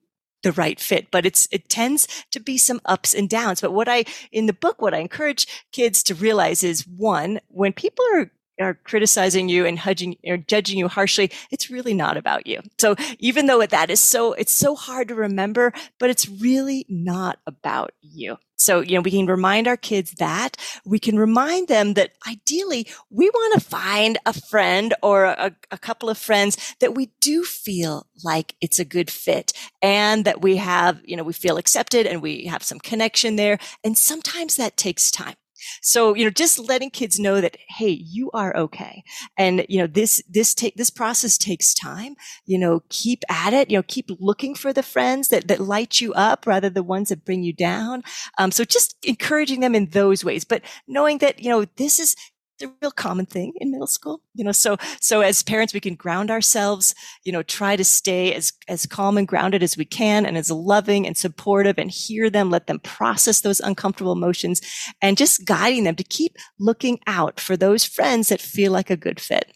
the 0.43 0.53
right 0.53 0.81
fit, 0.81 1.11
but 1.11 1.27
it's, 1.27 1.47
it 1.53 1.69
tends 1.69 2.09
to 2.31 2.41
be 2.41 2.57
some 2.57 2.81
ups 2.87 3.13
and 3.13 3.29
downs. 3.29 3.61
But 3.61 3.73
what 3.73 3.87
I, 3.87 4.05
in 4.33 4.47
the 4.47 4.55
book, 4.55 4.81
what 4.81 4.95
I 4.95 4.99
encourage 4.99 5.47
kids 5.73 6.03
to 6.05 6.15
realize 6.15 6.65
is 6.65 6.87
one, 6.87 7.41
when 7.49 7.75
people 7.75 8.03
are 8.15 8.31
are 8.61 8.75
criticizing 8.75 9.49
you 9.49 9.67
and 9.67 9.79
judging 9.79 10.17
or 10.27 10.37
judging 10.37 10.79
you 10.79 10.89
harshly, 10.89 11.31
it's 11.51 11.71
really 11.71 11.95
not 11.95 12.17
about 12.17 12.47
you. 12.47 12.61
So 12.79 12.95
even 13.19 13.47
though 13.47 13.65
that 13.65 13.91
is 13.91 14.01
so, 14.01 14.33
it's 14.35 14.55
so 14.55 14.75
hard 14.75 15.09
to 15.09 15.15
remember, 15.15 15.73
but 15.99 16.11
it's 16.11 16.29
really 16.29 16.87
not 16.89 17.39
about 17.47 17.93
you. 18.01 18.37
So, 18.61 18.81
you 18.81 18.95
know, 18.95 19.01
we 19.01 19.11
can 19.11 19.25
remind 19.25 19.67
our 19.67 19.79
kids 19.79 20.13
that 20.19 20.59
we 20.85 20.99
can 20.99 21.19
remind 21.19 21.69
them 21.69 21.95
that 21.95 22.13
ideally 22.29 22.87
we 23.09 23.31
want 23.31 23.55
to 23.55 23.67
find 23.67 24.19
a 24.27 24.35
friend 24.35 24.93
or 25.03 25.25
a, 25.25 25.57
a, 25.71 25.79
couple 25.79 26.11
of 26.11 26.19
friends 26.19 26.75
that 26.81 26.95
we 26.95 27.11
do 27.21 27.43
feel 27.43 28.07
like 28.23 28.55
it's 28.61 28.79
a 28.79 28.85
good 28.85 29.11
fit 29.11 29.55
and 29.81 30.27
that 30.27 30.43
we 30.43 30.57
have, 30.57 31.01
you 31.05 31.17
know, 31.17 31.23
we 31.23 31.33
feel 31.33 31.57
accepted 31.57 32.07
and 32.07 32.21
we 32.21 32.45
have 32.45 32.63
some 32.63 32.79
connection 32.79 33.37
there. 33.37 33.59
And 33.83 33.97
sometimes 33.97 34.57
that 34.57 34.77
takes 34.77 35.11
time. 35.11 35.37
So, 35.83 36.15
you 36.15 36.25
know, 36.25 36.31
just 36.31 36.59
letting 36.59 36.91
kids 36.91 37.19
know 37.19 37.41
that, 37.41 37.57
hey, 37.69 37.91
you 37.91 38.31
are 38.33 38.57
okay. 38.57 39.03
And, 39.37 39.67
you 39.69 39.79
know, 39.79 39.87
this, 39.87 40.23
this 40.29 40.55
take, 40.55 40.77
this 40.77 40.91
process 40.91 41.39
takes 41.39 41.75
time. 41.75 42.17
You 42.47 42.59
know, 42.59 42.83
keep 42.89 43.23
at 43.29 43.53
it, 43.53 43.71
you 43.71 43.79
know, 43.79 43.85
keep 43.87 44.11
looking 44.19 44.55
for 44.55 44.73
the 44.73 44.83
friends 44.83 45.29
that, 45.29 45.49
that 45.49 45.61
light 45.61 46.01
you 46.01 46.13
up 46.15 46.47
rather 46.47 46.69
than 46.69 46.75
the 46.75 46.83
ones 46.83 47.09
that 47.11 47.25
bring 47.25 47.43
you 47.43 47.53
down. 47.53 48.03
Um, 48.39 48.51
so 48.51 48.65
just 48.65 48.97
encouraging 49.03 49.61
them 49.61 49.75
in 49.75 49.91
those 49.91 50.25
ways, 50.25 50.45
but 50.45 50.63
knowing 50.87 51.19
that, 51.19 51.43
you 51.43 51.51
know, 51.51 51.65
this 51.77 51.99
is, 51.99 52.17
a 52.63 52.73
real 52.83 52.91
common 52.91 53.27
thing 53.27 53.53
in 53.57 53.71
middle 53.71 53.87
school 53.87 54.21
you 54.35 54.45
know 54.45 54.53
so 54.53 54.77
so 55.01 55.21
as 55.21 55.43
parents 55.43 55.75
we 55.75 55.81
can 55.81 55.95
ground 55.95 56.31
ourselves 56.31 56.95
you 57.25 57.33
know 57.33 57.43
try 57.43 57.77
to 57.77 57.85
stay 57.85 58.33
as 58.35 58.53
as 58.69 58.87
calm 58.87 59.17
and 59.17 59.29
grounded 59.29 59.63
as 59.63 59.77
we 59.77 59.85
can 59.85 60.27
and 60.27 60.37
as 60.37 60.51
loving 60.51 61.07
and 61.07 61.17
supportive 61.17 61.79
and 61.79 61.91
hear 61.91 62.31
them 62.31 62.51
let 62.51 62.67
them 62.67 62.79
process 62.81 63.41
those 63.41 63.61
uncomfortable 63.61 64.13
emotions 64.13 64.61
and 65.03 65.17
just 65.17 65.45
guiding 65.45 65.85
them 65.85 65.97
to 65.97 66.05
keep 66.05 66.37
looking 66.59 66.99
out 67.07 67.41
for 67.41 67.57
those 67.57 67.85
friends 67.85 68.29
that 68.29 68.41
feel 68.41 68.73
like 68.73 68.91
a 68.91 68.97
good 68.97 69.21
fit 69.21 69.53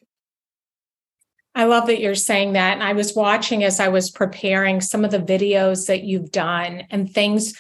I 1.55 1.65
love 1.65 1.87
that 1.87 2.01
you're 2.01 2.17
saying 2.17 2.55
that. 2.55 2.75
And 2.75 2.83
I 2.83 2.95
was 2.95 3.15
watching 3.15 3.63
as 3.63 3.79
I 3.79 3.89
was 3.89 4.11
preparing 4.11 4.81
some 4.81 5.05
of 5.05 5.13
the 5.13 5.21
videos 5.21 5.87
that 5.87 6.03
you've 6.03 6.33
done 6.33 6.83
and 6.91 7.09
things 7.09 7.55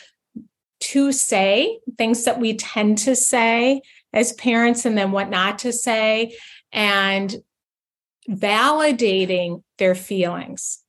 to 0.80 1.12
say, 1.12 1.78
things 1.96 2.24
that 2.24 2.40
we 2.40 2.56
tend 2.56 2.98
to 2.98 3.14
say 3.14 3.80
as 4.14 4.32
parents 4.32 4.86
and 4.86 4.96
then 4.96 5.12
what 5.12 5.28
not 5.28 5.58
to 5.58 5.72
say 5.72 6.34
and 6.72 7.36
validating 8.28 9.62
their 9.76 9.94
feelings 9.94 10.80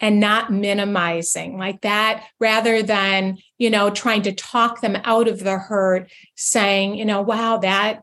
and 0.00 0.20
not 0.20 0.52
minimizing 0.52 1.58
like 1.58 1.80
that 1.80 2.24
rather 2.38 2.82
than 2.82 3.38
you 3.58 3.70
know 3.70 3.90
trying 3.90 4.22
to 4.22 4.32
talk 4.32 4.80
them 4.80 4.96
out 5.04 5.28
of 5.28 5.40
the 5.40 5.58
hurt 5.58 6.10
saying 6.36 6.94
you 6.94 7.04
know 7.04 7.22
wow 7.22 7.56
that 7.58 8.02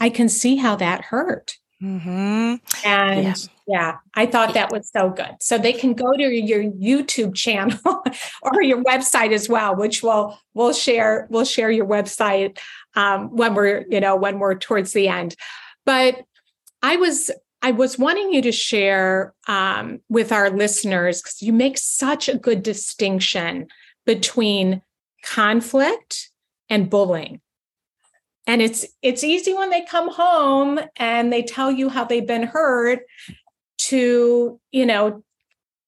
i 0.00 0.08
can 0.08 0.28
see 0.28 0.56
how 0.56 0.76
that 0.76 1.02
hurt 1.02 1.56
mm-hmm. 1.82 2.54
and 2.86 3.24
yeah. 3.24 3.34
yeah. 3.66 3.96
i 4.14 4.26
thought 4.26 4.54
that 4.54 4.70
was 4.70 4.90
so 4.90 5.10
good 5.10 5.34
so 5.40 5.58
they 5.58 5.72
can 5.72 5.94
go 5.94 6.12
to 6.12 6.22
your 6.22 6.62
youtube 6.62 7.34
channel 7.34 7.78
or 8.42 8.62
your 8.62 8.82
website 8.84 9.32
as 9.32 9.48
well 9.48 9.74
which 9.74 10.02
we'll 10.02 10.38
we'll 10.52 10.72
share 10.72 11.26
we'll 11.30 11.44
share 11.44 11.70
your 11.70 11.86
website 11.86 12.58
um, 12.96 13.34
when 13.34 13.54
we're 13.54 13.84
you 13.88 14.00
know 14.00 14.16
when 14.16 14.38
we're 14.38 14.54
towards 14.54 14.92
the 14.92 15.08
end. 15.08 15.36
But 15.86 16.22
i 16.82 16.96
was 16.96 17.30
i 17.62 17.70
was 17.70 17.98
wanting 17.98 18.32
you 18.32 18.42
to 18.42 18.52
share 18.52 19.34
um, 19.48 20.00
with 20.08 20.32
our 20.32 20.50
listeners 20.50 21.22
because 21.22 21.42
you 21.42 21.52
make 21.52 21.78
such 21.78 22.28
a 22.28 22.38
good 22.38 22.62
distinction 22.62 23.66
between 24.06 24.82
conflict 25.24 26.30
and 26.68 26.90
bullying. 26.90 27.40
And 28.46 28.60
it's 28.60 28.84
it's 29.00 29.24
easy 29.24 29.54
when 29.54 29.70
they 29.70 29.82
come 29.82 30.12
home 30.12 30.78
and 30.96 31.32
they 31.32 31.42
tell 31.42 31.70
you 31.70 31.88
how 31.88 32.04
they've 32.04 32.26
been 32.26 32.42
hurt 32.42 33.00
to 33.78 34.60
you 34.70 34.86
know 34.86 35.22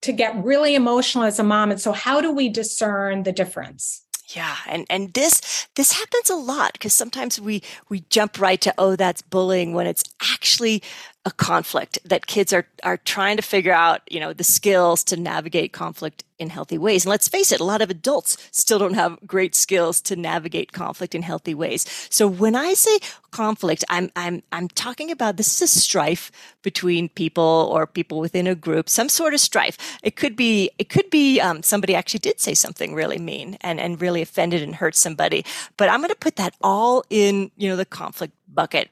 to 0.03 0.13
get 0.13 0.43
really 0.43 0.75
emotional 0.75 1.25
as 1.25 1.39
a 1.39 1.43
mom. 1.43 1.71
And 1.71 1.81
so 1.81 1.93
how 1.93 2.21
do 2.21 2.33
we 2.33 2.49
discern 2.49 3.25
the 3.25 3.33
difference 3.33 4.06
yeah, 4.35 4.57
and 4.67 4.87
and 4.91 5.13
this 5.15 5.69
this 5.77 5.93
happens 5.93 6.31
a 6.31 6.35
lot 6.35 6.73
because 6.73 6.93
sometimes 6.93 7.41
we 7.41 7.63
we 7.89 8.01
jump 8.11 8.41
right 8.41 8.61
to 8.61 8.75
oh 8.79 8.97
that's 8.97 9.23
bullying 9.23 9.73
when 9.73 9.87
it's 9.87 10.03
actually 10.33 10.83
a 11.27 11.31
conflict 11.33 11.99
that 12.05 12.27
kids 12.27 12.53
are 12.53 12.67
are 12.85 12.97
trying 12.99 13.37
to 13.37 13.43
figure 13.43 13.73
out, 13.73 14.01
you 14.09 14.21
know, 14.21 14.33
the 14.33 14.45
skills 14.45 15.03
to 15.05 15.17
navigate 15.17 15.73
conflict 15.73 16.23
in 16.39 16.51
healthy 16.51 16.79
ways. 16.79 17.05
And 17.05 17.11
let's 17.11 17.29
face 17.29 17.51
it, 17.51 17.59
a 17.59 17.65
lot 17.65 17.83
of 17.83 17.91
adults 17.91 18.37
still 18.53 18.79
don't 18.79 18.95
have 18.95 19.19
great 19.27 19.55
skills 19.57 20.01
to 20.03 20.15
navigate 20.15 20.73
conflict 20.73 21.15
in 21.15 21.23
healthy 21.23 21.55
ways. 21.55 21.85
So 22.11 22.29
when 22.29 22.55
I 22.55 22.75
say 22.75 22.99
conflict, 23.33 23.85
I'm 23.91 24.11
I'm 24.15 24.45
I'm 24.53 24.69
talking 24.69 25.11
about 25.11 25.37
this 25.37 25.57
is 25.57 25.63
a 25.63 25.81
strife 25.81 26.31
between 26.63 27.09
people 27.09 27.71
or 27.73 27.89
people 27.89 28.21
within 28.21 28.47
a 28.47 28.55
group, 28.55 28.89
some 28.89 29.09
sort 29.09 29.35
of 29.35 29.41
strife. 29.41 29.77
It 30.05 30.15
could 30.15 30.37
be 30.37 30.71
it 30.79 30.89
could 30.89 31.11
be 31.11 31.41
um, 31.41 31.65
somebody 31.65 31.97
actually 31.97 32.21
did 32.21 32.39
say 32.39 32.55
something 32.55 32.95
really 32.95 33.19
mean 33.19 33.59
and 33.63 33.81
and 33.81 34.01
really 34.01 34.23
offended 34.23 34.63
and 34.63 34.77
hurt 34.77 34.95
somebody. 34.95 35.45
But 35.77 35.91
I'm 35.91 35.99
going 35.99 36.11
to 36.11 36.15
put 36.15 36.37
that 36.37 36.55
all 36.61 37.03
in 37.11 37.51
you 37.57 37.69
know 37.69 37.77
the 37.77 37.85
conflict 37.85 38.35
bucket 38.47 38.91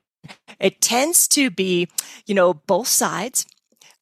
it 0.60 0.80
tends 0.80 1.28
to 1.28 1.50
be, 1.50 1.88
you 2.26 2.34
know, 2.34 2.54
both 2.54 2.88
sides. 2.88 3.46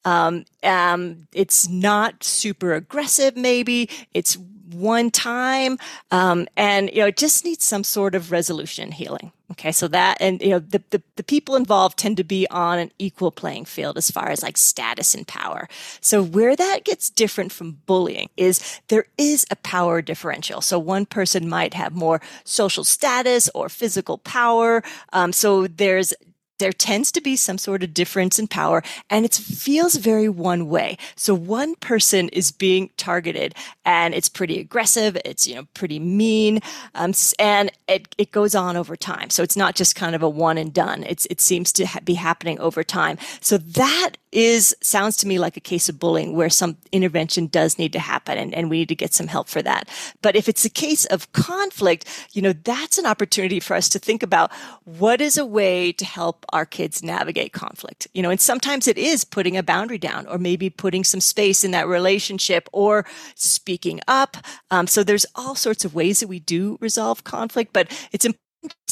Um, 0.05 0.45
um, 0.63 1.27
it's 1.33 1.69
not 1.69 2.23
super 2.23 2.73
aggressive, 2.73 3.37
maybe. 3.37 3.89
It's 4.13 4.37
one 4.71 5.11
time. 5.11 5.77
Um, 6.11 6.47
and, 6.55 6.89
you 6.91 6.99
know, 6.99 7.07
it 7.07 7.17
just 7.17 7.43
needs 7.45 7.63
some 7.63 7.83
sort 7.83 8.15
of 8.15 8.31
resolution 8.31 8.91
healing. 8.91 9.31
Okay. 9.51 9.71
So 9.71 9.87
that, 9.89 10.17
and, 10.19 10.41
you 10.41 10.49
know, 10.49 10.59
the, 10.59 10.81
the, 10.89 11.01
the, 11.15 11.23
people 11.23 11.55
involved 11.55 11.99
tend 11.99 12.17
to 12.17 12.23
be 12.23 12.47
on 12.49 12.79
an 12.79 12.91
equal 12.97 13.29
playing 13.29 13.65
field 13.65 13.97
as 13.97 14.09
far 14.09 14.29
as 14.29 14.41
like 14.41 14.57
status 14.57 15.13
and 15.13 15.27
power. 15.27 15.67
So 16.01 16.23
where 16.23 16.55
that 16.55 16.85
gets 16.85 17.09
different 17.09 17.51
from 17.51 17.81
bullying 17.85 18.29
is 18.35 18.81
there 18.87 19.05
is 19.17 19.45
a 19.51 19.55
power 19.57 20.01
differential. 20.01 20.61
So 20.61 20.79
one 20.79 21.05
person 21.05 21.47
might 21.47 21.75
have 21.75 21.93
more 21.93 22.19
social 22.43 22.83
status 22.83 23.47
or 23.53 23.69
physical 23.69 24.17
power. 24.17 24.81
Um, 25.11 25.31
so 25.33 25.67
there's 25.67 26.13
there 26.59 26.71
tends 26.71 27.11
to 27.11 27.21
be 27.21 27.35
some 27.35 27.57
sort 27.57 27.83
of 27.83 27.93
difference 27.93 28.39
in 28.39 28.47
power 28.47 28.83
and 29.09 29.25
it 29.25 29.33
feels 29.33 29.95
very 29.95 30.29
one 30.29 30.69
way. 30.69 30.97
So 31.15 31.33
one 31.33 31.75
person 31.75 32.29
is 32.29 32.51
being 32.51 32.89
targeted 32.97 33.55
and 33.85 34.13
it's 34.13 34.29
pretty 34.29 34.59
aggressive. 34.59 35.17
It's, 35.25 35.47
you 35.47 35.55
know, 35.55 35.67
pretty 35.73 35.99
mean. 35.99 36.59
Um, 36.95 37.13
and 37.39 37.71
it, 37.87 38.13
it 38.17 38.31
goes 38.31 38.55
on 38.55 38.77
over 38.77 38.95
time. 38.95 39.29
So 39.29 39.43
it's 39.43 39.57
not 39.57 39.75
just 39.75 39.95
kind 39.95 40.15
of 40.15 40.23
a 40.23 40.29
one 40.29 40.57
and 40.57 40.73
done. 40.73 41.03
It's, 41.03 41.25
it 41.27 41.41
seems 41.41 41.71
to 41.73 41.85
ha- 41.85 41.99
be 42.03 42.13
happening 42.13 42.59
over 42.59 42.83
time. 42.83 43.17
So 43.41 43.57
that 43.57 44.11
is, 44.31 44.75
sounds 44.81 45.17
to 45.17 45.27
me 45.27 45.37
like 45.37 45.57
a 45.57 45.61
case 45.61 45.89
of 45.89 45.99
bullying 45.99 46.35
where 46.35 46.49
some 46.49 46.77
intervention 46.91 47.47
does 47.47 47.77
need 47.77 47.93
to 47.93 47.99
happen 47.99 48.37
and, 48.37 48.53
and 48.53 48.69
we 48.69 48.79
need 48.79 48.89
to 48.89 48.95
get 48.95 49.13
some 49.13 49.27
help 49.27 49.47
for 49.47 49.61
that. 49.61 49.87
But 50.21 50.35
if 50.35 50.49
it's 50.49 50.65
a 50.65 50.69
case 50.69 51.05
of 51.05 51.31
conflict, 51.33 52.07
you 52.33 52.41
know, 52.41 52.53
that's 52.53 52.97
an 52.97 53.05
opportunity 53.05 53.59
for 53.59 53.75
us 53.75 53.89
to 53.89 53.99
think 53.99 54.23
about 54.23 54.51
what 54.85 55.21
is 55.21 55.37
a 55.37 55.45
way 55.45 55.91
to 55.91 56.05
our 56.49 56.65
kids 56.65 57.03
navigate 57.03 57.53
conflict. 57.53 58.07
You 58.13 58.21
know, 58.21 58.29
and 58.29 58.39
sometimes 58.39 58.87
it 58.87 58.97
is 58.97 59.23
putting 59.23 59.57
a 59.57 59.63
boundary 59.63 59.97
down 59.97 60.27
or 60.27 60.37
maybe 60.37 60.69
putting 60.69 61.03
some 61.03 61.21
space 61.21 61.63
in 61.63 61.71
that 61.71 61.87
relationship 61.87 62.69
or 62.71 63.05
speaking 63.35 63.99
up. 64.07 64.37
Um, 64.71 64.87
so 64.87 65.03
there's 65.03 65.25
all 65.35 65.55
sorts 65.55 65.85
of 65.85 65.95
ways 65.95 66.19
that 66.19 66.27
we 66.27 66.39
do 66.39 66.77
resolve 66.81 67.23
conflict, 67.23 67.73
but 67.73 67.91
it's 68.11 68.25
important 68.25 68.41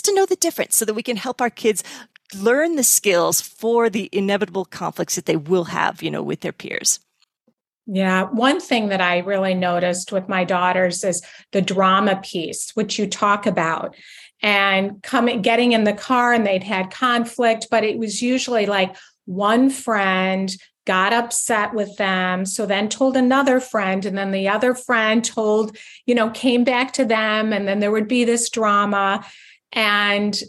to 0.03 0.13
know 0.13 0.25
the 0.25 0.35
difference 0.35 0.75
so 0.75 0.85
that 0.85 0.93
we 0.93 1.03
can 1.03 1.17
help 1.17 1.41
our 1.41 1.49
kids 1.49 1.83
learn 2.35 2.75
the 2.75 2.83
skills 2.83 3.41
for 3.41 3.89
the 3.89 4.09
inevitable 4.11 4.65
conflicts 4.65 5.15
that 5.15 5.25
they 5.25 5.35
will 5.35 5.65
have, 5.65 6.01
you 6.01 6.09
know, 6.11 6.23
with 6.23 6.41
their 6.41 6.53
peers. 6.53 6.99
Yeah. 7.87 8.23
One 8.25 8.61
thing 8.61 8.89
that 8.89 9.01
I 9.01 9.17
really 9.19 9.53
noticed 9.53 10.11
with 10.11 10.29
my 10.29 10.43
daughters 10.43 11.03
is 11.03 11.21
the 11.51 11.61
drama 11.61 12.21
piece, 12.23 12.71
which 12.73 12.97
you 12.97 13.07
talk 13.07 13.45
about 13.45 13.95
and 14.41 15.01
coming 15.03 15.41
getting 15.41 15.71
in 15.71 15.83
the 15.83 15.93
car 15.93 16.33
and 16.33 16.45
they'd 16.45 16.63
had 16.63 16.91
conflict 16.91 17.67
but 17.69 17.83
it 17.83 17.97
was 17.97 18.21
usually 18.21 18.65
like 18.65 18.95
one 19.25 19.69
friend 19.69 20.55
got 20.85 21.13
upset 21.13 21.73
with 21.73 21.95
them 21.97 22.45
so 22.45 22.65
then 22.65 22.89
told 22.89 23.15
another 23.15 23.59
friend 23.59 24.05
and 24.05 24.17
then 24.17 24.31
the 24.31 24.49
other 24.49 24.73
friend 24.73 25.23
told 25.23 25.77
you 26.05 26.15
know 26.15 26.29
came 26.31 26.63
back 26.63 26.91
to 26.93 27.05
them 27.05 27.53
and 27.53 27.67
then 27.67 27.79
there 27.79 27.91
would 27.91 28.07
be 28.07 28.23
this 28.23 28.49
drama. 28.49 29.25
And 29.73 30.39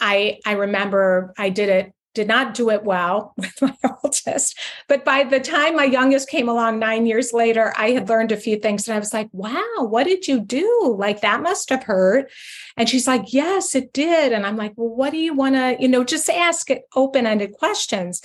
i 0.00 0.38
i 0.46 0.52
remember 0.52 1.34
i 1.36 1.50
did 1.50 1.68
it 1.68 1.92
did 2.14 2.26
not 2.26 2.54
do 2.54 2.70
it 2.70 2.84
well 2.84 3.34
with 3.36 3.62
my 3.62 3.74
oldest. 4.04 4.58
But 4.88 5.04
by 5.04 5.24
the 5.24 5.40
time 5.40 5.76
my 5.76 5.84
youngest 5.84 6.28
came 6.28 6.48
along 6.48 6.78
nine 6.78 7.06
years 7.06 7.32
later, 7.32 7.72
I 7.76 7.90
had 7.90 8.08
learned 8.08 8.32
a 8.32 8.36
few 8.36 8.56
things. 8.56 8.88
And 8.88 8.94
I 8.94 8.98
was 8.98 9.14
like, 9.14 9.28
wow, 9.32 9.62
what 9.78 10.04
did 10.04 10.26
you 10.26 10.40
do? 10.40 10.96
Like 10.98 11.20
that 11.20 11.42
must 11.42 11.70
have 11.70 11.84
hurt. 11.84 12.30
And 12.76 12.88
she's 12.88 13.06
like, 13.06 13.32
yes, 13.32 13.74
it 13.74 13.92
did. 13.92 14.32
And 14.32 14.46
I'm 14.46 14.56
like, 14.56 14.72
well, 14.76 14.94
what 14.94 15.10
do 15.10 15.18
you 15.18 15.34
want 15.34 15.54
to, 15.54 15.76
you 15.78 15.88
know, 15.88 16.04
just 16.04 16.28
ask 16.28 16.70
it 16.70 16.82
open 16.94 17.26
ended 17.26 17.52
questions. 17.52 18.20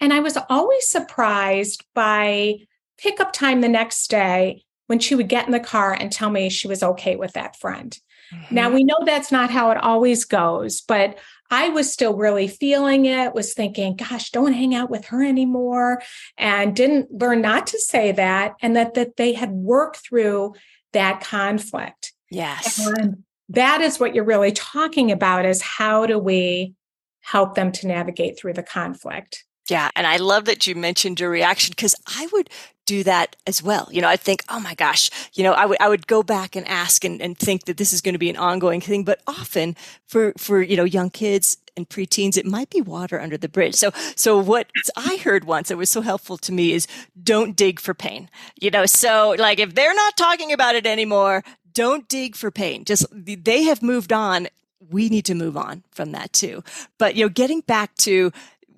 And 0.00 0.12
I 0.12 0.20
was 0.20 0.38
always 0.48 0.88
surprised 0.88 1.84
by 1.94 2.56
pickup 2.98 3.32
time 3.32 3.60
the 3.60 3.68
next 3.68 4.08
day 4.10 4.62
when 4.86 4.98
she 4.98 5.14
would 5.14 5.28
get 5.28 5.46
in 5.46 5.52
the 5.52 5.60
car 5.60 5.92
and 5.92 6.10
tell 6.10 6.30
me 6.30 6.48
she 6.48 6.68
was 6.68 6.82
okay 6.82 7.16
with 7.16 7.32
that 7.34 7.56
friend. 7.56 7.98
Mm-hmm. 8.32 8.54
Now 8.54 8.70
we 8.70 8.84
know 8.84 8.98
that's 9.04 9.32
not 9.32 9.50
how 9.50 9.70
it 9.70 9.78
always 9.78 10.24
goes, 10.24 10.80
but 10.80 11.18
I 11.50 11.70
was 11.70 11.92
still 11.92 12.14
really 12.14 12.46
feeling 12.46 13.06
it, 13.06 13.34
was 13.34 13.54
thinking, 13.54 13.96
gosh, 13.96 14.30
don't 14.30 14.52
hang 14.52 14.74
out 14.74 14.90
with 14.90 15.06
her 15.06 15.24
anymore, 15.24 16.02
and 16.36 16.76
didn't 16.76 17.10
learn 17.10 17.40
not 17.40 17.66
to 17.68 17.78
say 17.78 18.12
that, 18.12 18.54
and 18.60 18.76
that 18.76 18.94
that 18.94 19.16
they 19.16 19.32
had 19.32 19.50
worked 19.50 19.98
through 19.98 20.54
that 20.92 21.20
conflict. 21.20 22.12
Yes. 22.30 22.86
And 22.86 23.24
that 23.48 23.80
is 23.80 23.98
what 23.98 24.14
you're 24.14 24.24
really 24.24 24.52
talking 24.52 25.10
about 25.10 25.46
is 25.46 25.62
how 25.62 26.06
do 26.06 26.18
we 26.18 26.74
help 27.20 27.54
them 27.54 27.72
to 27.72 27.86
navigate 27.86 28.38
through 28.38 28.54
the 28.54 28.62
conflict? 28.62 29.44
Yeah. 29.68 29.90
And 29.94 30.06
I 30.06 30.16
love 30.16 30.46
that 30.46 30.66
you 30.66 30.74
mentioned 30.74 31.20
your 31.20 31.30
reaction 31.30 31.72
because 31.72 31.94
I 32.06 32.28
would 32.32 32.48
do 32.86 33.04
that 33.04 33.36
as 33.46 33.62
well. 33.62 33.86
You 33.92 34.00
know, 34.00 34.08
I 34.08 34.16
think, 34.16 34.42
oh 34.48 34.58
my 34.60 34.74
gosh, 34.74 35.10
you 35.34 35.44
know, 35.44 35.52
I 35.52 35.66
would, 35.66 35.76
I 35.78 35.90
would 35.90 36.06
go 36.06 36.22
back 36.22 36.56
and 36.56 36.66
ask 36.66 37.04
and, 37.04 37.20
and 37.20 37.38
think 37.38 37.66
that 37.66 37.76
this 37.76 37.92
is 37.92 38.00
going 38.00 38.14
to 38.14 38.18
be 38.18 38.30
an 38.30 38.36
ongoing 38.36 38.80
thing. 38.80 39.04
But 39.04 39.20
often 39.26 39.76
for, 40.06 40.32
for, 40.38 40.62
you 40.62 40.74
know, 40.76 40.84
young 40.84 41.10
kids 41.10 41.58
and 41.76 41.86
preteens, 41.86 42.38
it 42.38 42.46
might 42.46 42.70
be 42.70 42.80
water 42.80 43.20
under 43.20 43.36
the 43.36 43.48
bridge. 43.48 43.74
So, 43.74 43.90
so 44.16 44.38
what 44.38 44.70
I 44.96 45.18
heard 45.22 45.44
once 45.44 45.68
that 45.68 45.76
was 45.76 45.90
so 45.90 46.00
helpful 46.00 46.38
to 46.38 46.52
me 46.52 46.72
is 46.72 46.86
don't 47.22 47.54
dig 47.54 47.78
for 47.78 47.92
pain. 47.92 48.30
You 48.58 48.70
know, 48.70 48.86
so 48.86 49.36
like 49.38 49.58
if 49.58 49.74
they're 49.74 49.94
not 49.94 50.16
talking 50.16 50.50
about 50.50 50.74
it 50.74 50.86
anymore, 50.86 51.44
don't 51.74 52.08
dig 52.08 52.36
for 52.36 52.50
pain. 52.50 52.86
Just 52.86 53.04
they 53.12 53.64
have 53.64 53.82
moved 53.82 54.14
on. 54.14 54.48
We 54.90 55.10
need 55.10 55.26
to 55.26 55.34
move 55.34 55.58
on 55.58 55.84
from 55.90 56.12
that 56.12 56.32
too. 56.32 56.64
But, 56.96 57.16
you 57.16 57.26
know, 57.26 57.28
getting 57.28 57.60
back 57.60 57.94
to 57.96 58.32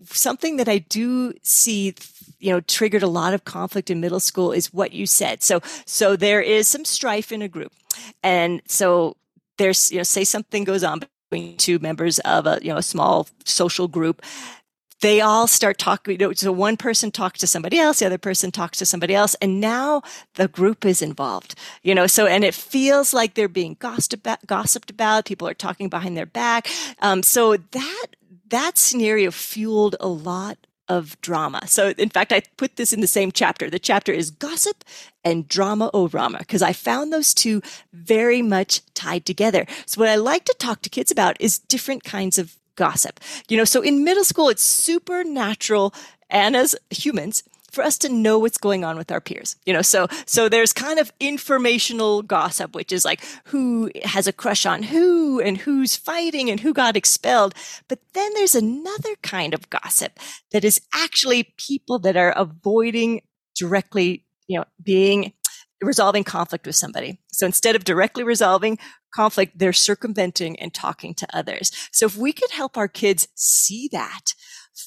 something 0.07 0.57
that 0.57 0.69
I 0.69 0.79
do 0.79 1.35
see 1.43 1.95
you 2.39 2.53
know 2.53 2.61
triggered 2.61 3.03
a 3.03 3.09
lot 3.09 3.35
of 3.35 3.45
conflict 3.45 3.91
in 3.91 4.01
middle 4.01 4.21
school 4.21 4.53
is 4.53 4.73
what 4.73 4.93
you 4.93 5.07
said 5.07 5.43
so 5.43 5.61
so 5.85 6.17
there 6.17 6.41
is 6.41 6.67
some 6.69 6.85
strife 6.85 7.33
in 7.33 7.43
a 7.43 7.49
group 7.49 7.73
and 8.23 8.63
so 8.67 9.17
there's 9.59 9.91
you 9.91 9.99
know 9.99 10.03
say 10.03 10.25
something 10.25 10.65
goes 10.65 10.83
on 10.83 11.03
between 11.31 11.57
two 11.57 11.79
members 11.79 12.19
of 12.21 12.47
a 12.47 12.59
you 12.63 12.71
know 12.71 12.79
a 12.79 12.83
small 12.83 13.29
social 13.45 13.89
group 13.89 14.23
they 15.01 15.21
all 15.21 15.47
start 15.47 15.79
talking. 15.79 16.13
You 16.13 16.19
know, 16.19 16.33
so 16.33 16.53
one 16.53 16.77
person 16.77 17.11
talks 17.11 17.39
to 17.41 17.47
somebody 17.47 17.79
else, 17.79 17.99
the 18.01 18.07
other 18.07 18.19
person 18.19 18.51
talks 18.51 18.79
to 18.79 18.87
somebody 18.87 19.15
else, 19.15 19.35
and 19.41 19.61
now 19.61 20.03
the 20.35 20.49
group 20.49 20.85
is 20.85 21.03
involved. 21.03 21.55
You 21.83 21.95
know, 21.95 22.07
so 22.07 22.27
and 22.27 22.45
it 22.45 22.55
feels 22.55 23.13
like 23.15 23.35
they're 23.35 23.49
being 23.49 23.77
gossiped 23.79 24.15
about. 24.15 24.47
Gossiped 24.47 24.91
about. 24.91 25.25
People 25.25 25.49
are 25.49 25.55
talking 25.55 25.89
behind 25.89 26.17
their 26.17 26.27
back. 26.27 26.69
Um, 27.01 27.23
so 27.23 27.57
that 27.57 28.07
that 28.51 28.79
scenario 28.79 29.31
fueled 29.31 29.97
a 30.01 30.09
lot 30.09 30.59
of 30.89 31.21
drama. 31.21 31.67
So, 31.69 31.95
in 31.97 32.09
fact, 32.09 32.33
I 32.33 32.43
put 32.57 32.77
this 32.77 32.93
in 32.93 33.01
the 33.01 33.07
same 33.07 33.31
chapter. 33.31 33.71
The 33.71 33.79
chapter 33.79 34.13
is 34.13 34.31
gossip 34.31 34.85
and 35.25 35.47
drama 35.47 35.89
o 35.95 36.09
drama 36.09 36.39
because 36.39 36.63
I 36.63 36.73
found 36.73 37.13
those 37.13 37.33
two 37.33 37.63
very 37.93 38.43
much 38.43 38.83
tied 38.95 39.25
together. 39.25 39.67
So, 39.87 40.01
what 40.01 40.09
I 40.09 40.17
like 40.17 40.45
to 40.47 40.57
talk 40.59 40.83
to 40.83 40.91
kids 40.91 41.11
about 41.11 41.37
is 41.41 41.59
different 41.61 42.03
kinds 42.03 42.39
of 42.39 42.57
gossip. 42.75 43.21
You 43.49 43.57
know, 43.57 43.65
so 43.65 43.83
in 43.83 44.05
middle 44.05 44.25
school, 44.25 44.49
it's 44.49 44.65
supernatural 44.65 45.95
and 46.31 46.57
as 46.57 46.75
humans, 46.91 47.43
for 47.71 47.83
us 47.83 47.99
to 47.99 48.09
know 48.09 48.39
what's 48.39 48.59
going 48.59 48.85
on 48.85 48.97
with 48.97 49.11
our 49.11 49.21
peers. 49.21 49.57
You 49.67 49.73
know, 49.73 49.83
so 49.83 50.07
so 50.27 50.49
there's 50.49 50.73
kind 50.73 50.99
of 50.99 51.13
informational 51.21 52.23
gossip, 52.23 52.75
which 52.75 52.93
is 52.93 53.05
like 53.05 53.21
who 53.45 53.91
has 54.05 54.27
a 54.27 54.33
crush 54.33 54.67
on 54.67 54.83
who 54.85 55.41
and 55.41 55.59
who's 55.59 55.97
fighting 55.97 56.51
and 56.51 56.61
who 56.61 56.73
got 56.73 56.97
expelled. 56.97 57.55
But 57.89 58.01
then 58.15 58.33
there's 58.35 58.55
another 58.55 59.15
kind 59.23 59.55
of 59.55 59.71
gossip 59.71 60.19
that 60.53 60.65
is 60.65 60.81
actually 60.95 61.55
people 61.57 61.99
that 62.01 62.17
are 62.17 62.33
avoiding 62.33 63.23
directly, 63.57 64.25
you 64.47 64.59
know, 64.59 64.65
being 64.83 65.33
resolving 65.83 66.25
conflict 66.25 66.67
with 66.67 66.77
somebody. 66.77 67.19
So 67.29 67.47
instead 67.47 67.77
of 67.77 67.85
directly 67.85 68.23
resolving 68.23 68.79
conflict, 69.15 69.59
they're 69.59 69.73
circumventing 69.73 70.59
and 70.61 70.73
talking 70.73 71.15
to 71.15 71.37
others. 71.37 71.73
So 71.93 72.07
if 72.07 72.17
we 72.17 72.33
could 72.33 72.51
help 72.51 72.77
our 72.77 72.89
kids 72.89 73.29
see 73.35 73.89
that, 73.93 74.35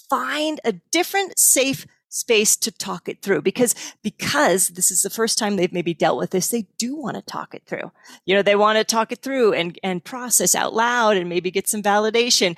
find 0.10 0.60
a 0.64 0.74
different 0.92 1.40
safe 1.40 1.86
space 2.14 2.56
to 2.56 2.72
talk 2.72 3.10
it 3.10 3.22
through 3.22 3.42
because 3.42 3.74
because 4.04 4.70
this 4.70 4.92
is 4.92 5.02
the 5.02 5.10
first 5.10 5.38
time 5.38 5.56
they've 5.56 5.74
maybe 5.74 5.96
dealt 5.96 6.20
with 6.20 6.30
this 6.30 6.50
they 6.50 6.68
do 6.78 6.96
want 6.96 7.16
to 7.16 7.22
talk 7.24 7.56
it 7.56 7.64
through. 7.66 7.92
You 8.26 8.36
know 8.36 8.44
they 8.44 8.56
want 8.56 8.78
to 8.78 8.84
talk 8.84 9.12
it 9.12 9.22
through 9.22 9.54
and 9.54 9.78
and 9.84 10.04
process 10.04 10.54
out 10.54 10.74
loud 10.74 11.18
and 11.18 11.28
maybe 11.28 11.52
get 11.52 11.68
some 11.68 11.82
validation. 11.82 12.58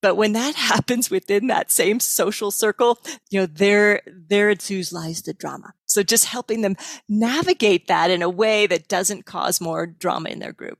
But 0.00 0.16
when 0.16 0.32
that 0.32 0.54
happens 0.70 1.10
within 1.10 1.48
that 1.48 1.70
same 1.70 2.00
social 2.00 2.50
circle 2.50 2.98
you 3.30 3.40
know 3.40 3.46
there 3.46 4.00
there 4.06 4.48
ensues 4.48 4.92
lies 4.92 5.22
the 5.22 5.34
drama. 5.34 5.74
So 5.86 6.02
just 6.02 6.24
helping 6.24 6.62
them 6.62 6.76
navigate 7.08 7.88
that 7.88 8.10
in 8.10 8.22
a 8.22 8.30
way 8.30 8.66
that 8.66 8.88
doesn't 8.88 9.26
cause 9.26 9.60
more 9.60 9.86
drama 9.86 10.30
in 10.30 10.38
their 10.38 10.52
group 10.52 10.78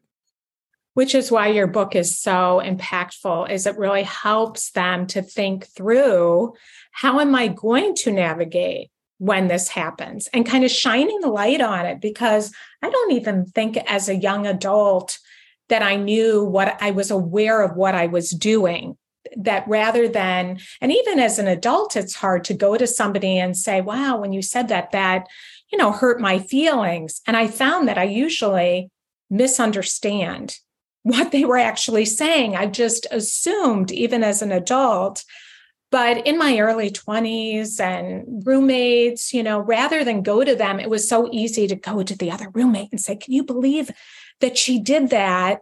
which 0.95 1.15
is 1.15 1.31
why 1.31 1.49
your 1.49 1.67
book 1.67 1.95
is 1.95 2.19
so 2.19 2.63
impactful 2.65 3.51
is 3.51 3.67
it 3.67 3.77
really 3.77 4.05
helps 4.05 4.71
them 4.71 5.07
to 5.07 5.23
think 5.23 5.67
through 5.67 6.55
how 6.93 7.21
am 7.21 7.35
i 7.35 7.49
going 7.49 7.95
to 7.95 8.11
navigate 8.11 8.91
when 9.19 9.49
this 9.49 9.69
happens? 9.69 10.29
And 10.33 10.47
kind 10.47 10.65
of 10.65 10.71
shining 10.71 11.21
the 11.21 11.29
light 11.29 11.61
on 11.61 11.87
it 11.87 12.01
because 12.01 12.53
i 12.83 12.91
don't 12.91 13.13
even 13.13 13.47
think 13.47 13.77
as 13.87 14.09
a 14.09 14.17
young 14.17 14.47
adult 14.47 15.19
that 15.69 15.83
i 15.83 15.97
knew 15.97 16.45
what 16.45 16.81
i 16.83 16.91
was 16.91 17.11
aware 17.11 17.63
of 17.63 17.77
what 17.77 17.95
i 17.95 18.07
was 18.07 18.31
doing. 18.31 18.97
That 19.37 19.67
rather 19.67 20.07
than 20.07 20.59
and 20.81 20.93
even 20.93 21.19
as 21.19 21.39
an 21.39 21.49
adult 21.49 21.97
it's 21.97 22.15
hard 22.15 22.45
to 22.45 22.55
go 22.55 22.77
to 22.77 22.87
somebody 22.87 23.39
and 23.39 23.57
say 23.57 23.81
wow 23.81 24.19
when 24.19 24.33
you 24.33 24.43
said 24.43 24.69
that 24.69 24.93
that 24.93 25.27
you 25.73 25.79
know 25.79 25.93
hurt 25.93 26.21
my 26.21 26.39
feelings. 26.39 27.21
And 27.27 27.37
i 27.37 27.47
found 27.47 27.89
that 27.89 27.99
i 27.99 28.05
usually 28.05 28.91
misunderstand 29.31 30.59
what 31.05 31.31
they 31.31 31.45
were 31.45 31.59
actually 31.59 32.07
saying. 32.07 32.57
I 32.57 32.67
just 32.67 33.07
assumed, 33.11 33.93
even 33.93 34.25
as 34.25 34.43
an 34.43 34.51
adult. 34.51 35.25
But 35.91 36.27
in 36.27 36.39
my 36.39 36.59
early 36.59 36.91
20s 36.91 37.79
and 37.79 38.45
roommates, 38.45 39.33
you 39.33 39.45
know, 39.45 39.61
rather 39.61 40.03
than 40.03 40.23
go 40.23 40.43
to 40.43 40.57
them, 40.57 40.81
it 40.81 40.91
was 40.91 41.09
so 41.09 41.29
easy 41.31 41.69
to 41.69 41.77
go 41.77 42.03
to 42.03 42.17
the 42.17 42.33
other 42.33 42.49
roommate 42.53 42.89
and 42.91 43.01
say, 43.01 43.15
Can 43.15 43.33
you 43.33 43.45
believe 43.45 43.91
that 44.41 44.59
she 44.59 44.81
did 44.81 45.11
that? 45.11 45.61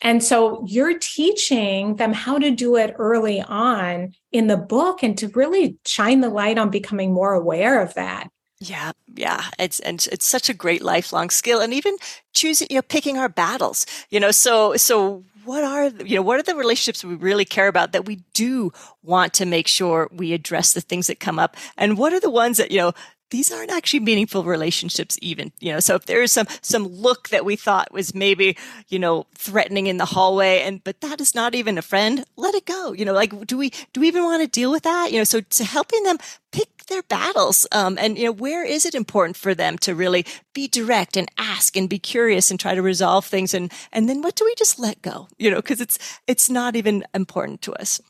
And 0.00 0.22
so 0.22 0.64
you're 0.66 0.98
teaching 0.98 1.96
them 1.96 2.12
how 2.12 2.38
to 2.38 2.52
do 2.52 2.76
it 2.76 2.94
early 2.98 3.42
on 3.42 4.12
in 4.30 4.46
the 4.46 4.56
book 4.56 5.02
and 5.02 5.18
to 5.18 5.28
really 5.28 5.76
shine 5.84 6.20
the 6.20 6.30
light 6.30 6.56
on 6.56 6.70
becoming 6.70 7.12
more 7.12 7.34
aware 7.34 7.82
of 7.82 7.94
that. 7.94 8.28
Yeah, 8.60 8.90
yeah, 9.14 9.44
it's 9.58 9.78
and 9.80 10.04
it's 10.10 10.26
such 10.26 10.48
a 10.48 10.54
great 10.54 10.82
lifelong 10.82 11.30
skill, 11.30 11.60
and 11.60 11.72
even 11.72 11.96
choosing, 12.32 12.66
you 12.70 12.76
know, 12.76 12.82
picking 12.82 13.16
our 13.16 13.28
battles. 13.28 13.86
You 14.10 14.18
know, 14.18 14.32
so 14.32 14.76
so 14.76 15.22
what 15.44 15.62
are 15.62 15.86
you 16.04 16.16
know 16.16 16.22
what 16.22 16.40
are 16.40 16.42
the 16.42 16.56
relationships 16.56 17.04
we 17.04 17.14
really 17.14 17.44
care 17.44 17.68
about 17.68 17.92
that 17.92 18.04
we 18.04 18.16
do 18.34 18.72
want 19.04 19.32
to 19.34 19.46
make 19.46 19.68
sure 19.68 20.08
we 20.12 20.32
address 20.32 20.72
the 20.72 20.80
things 20.80 21.06
that 21.06 21.20
come 21.20 21.38
up, 21.38 21.56
and 21.76 21.96
what 21.98 22.12
are 22.12 22.18
the 22.20 22.30
ones 22.30 22.56
that 22.56 22.72
you 22.72 22.78
know 22.78 22.92
these 23.30 23.52
aren't 23.52 23.70
actually 23.70 24.00
meaningful 24.00 24.42
relationships 24.42 25.18
even 25.20 25.52
you 25.60 25.70
know 25.70 25.80
so 25.80 25.94
if 25.94 26.06
there 26.06 26.22
is 26.22 26.32
some 26.32 26.46
some 26.62 26.86
look 26.88 27.28
that 27.28 27.44
we 27.44 27.56
thought 27.56 27.92
was 27.92 28.14
maybe 28.14 28.56
you 28.88 28.98
know 28.98 29.26
threatening 29.34 29.86
in 29.86 29.98
the 29.98 30.06
hallway 30.06 30.60
and 30.62 30.82
but 30.82 31.00
that 31.02 31.20
is 31.20 31.34
not 31.34 31.54
even 31.54 31.76
a 31.76 31.82
friend 31.82 32.24
let 32.36 32.54
it 32.54 32.64
go 32.64 32.92
you 32.94 33.04
know 33.04 33.12
like 33.12 33.46
do 33.46 33.58
we 33.58 33.70
do 33.92 34.00
we 34.00 34.08
even 34.08 34.24
want 34.24 34.40
to 34.42 34.48
deal 34.48 34.70
with 34.72 34.82
that 34.82 35.12
you 35.12 35.18
know 35.18 35.24
so 35.24 35.40
to 35.42 35.62
helping 35.62 36.02
them 36.04 36.16
pick 36.52 36.68
their 36.88 37.02
battles 37.02 37.66
um, 37.72 37.98
and 37.98 38.18
you 38.18 38.24
know 38.24 38.32
where 38.32 38.64
is 38.64 38.84
it 38.84 38.94
important 38.94 39.36
for 39.36 39.54
them 39.54 39.78
to 39.78 39.94
really 39.94 40.24
be 40.54 40.66
direct 40.68 41.16
and 41.16 41.30
ask 41.38 41.76
and 41.76 41.88
be 41.88 41.98
curious 41.98 42.50
and 42.50 42.58
try 42.58 42.74
to 42.74 42.82
resolve 42.82 43.24
things 43.24 43.54
and 43.54 43.72
and 43.92 44.08
then 44.08 44.22
what 44.22 44.34
do 44.34 44.44
we 44.44 44.54
just 44.56 44.78
let 44.78 45.00
go 45.02 45.28
you 45.38 45.50
know 45.50 45.56
because 45.56 45.80
it's 45.80 45.98
it's 46.26 46.50
not 46.50 46.76
even 46.76 47.04
important 47.14 47.62
to 47.62 47.72
us 47.74 48.00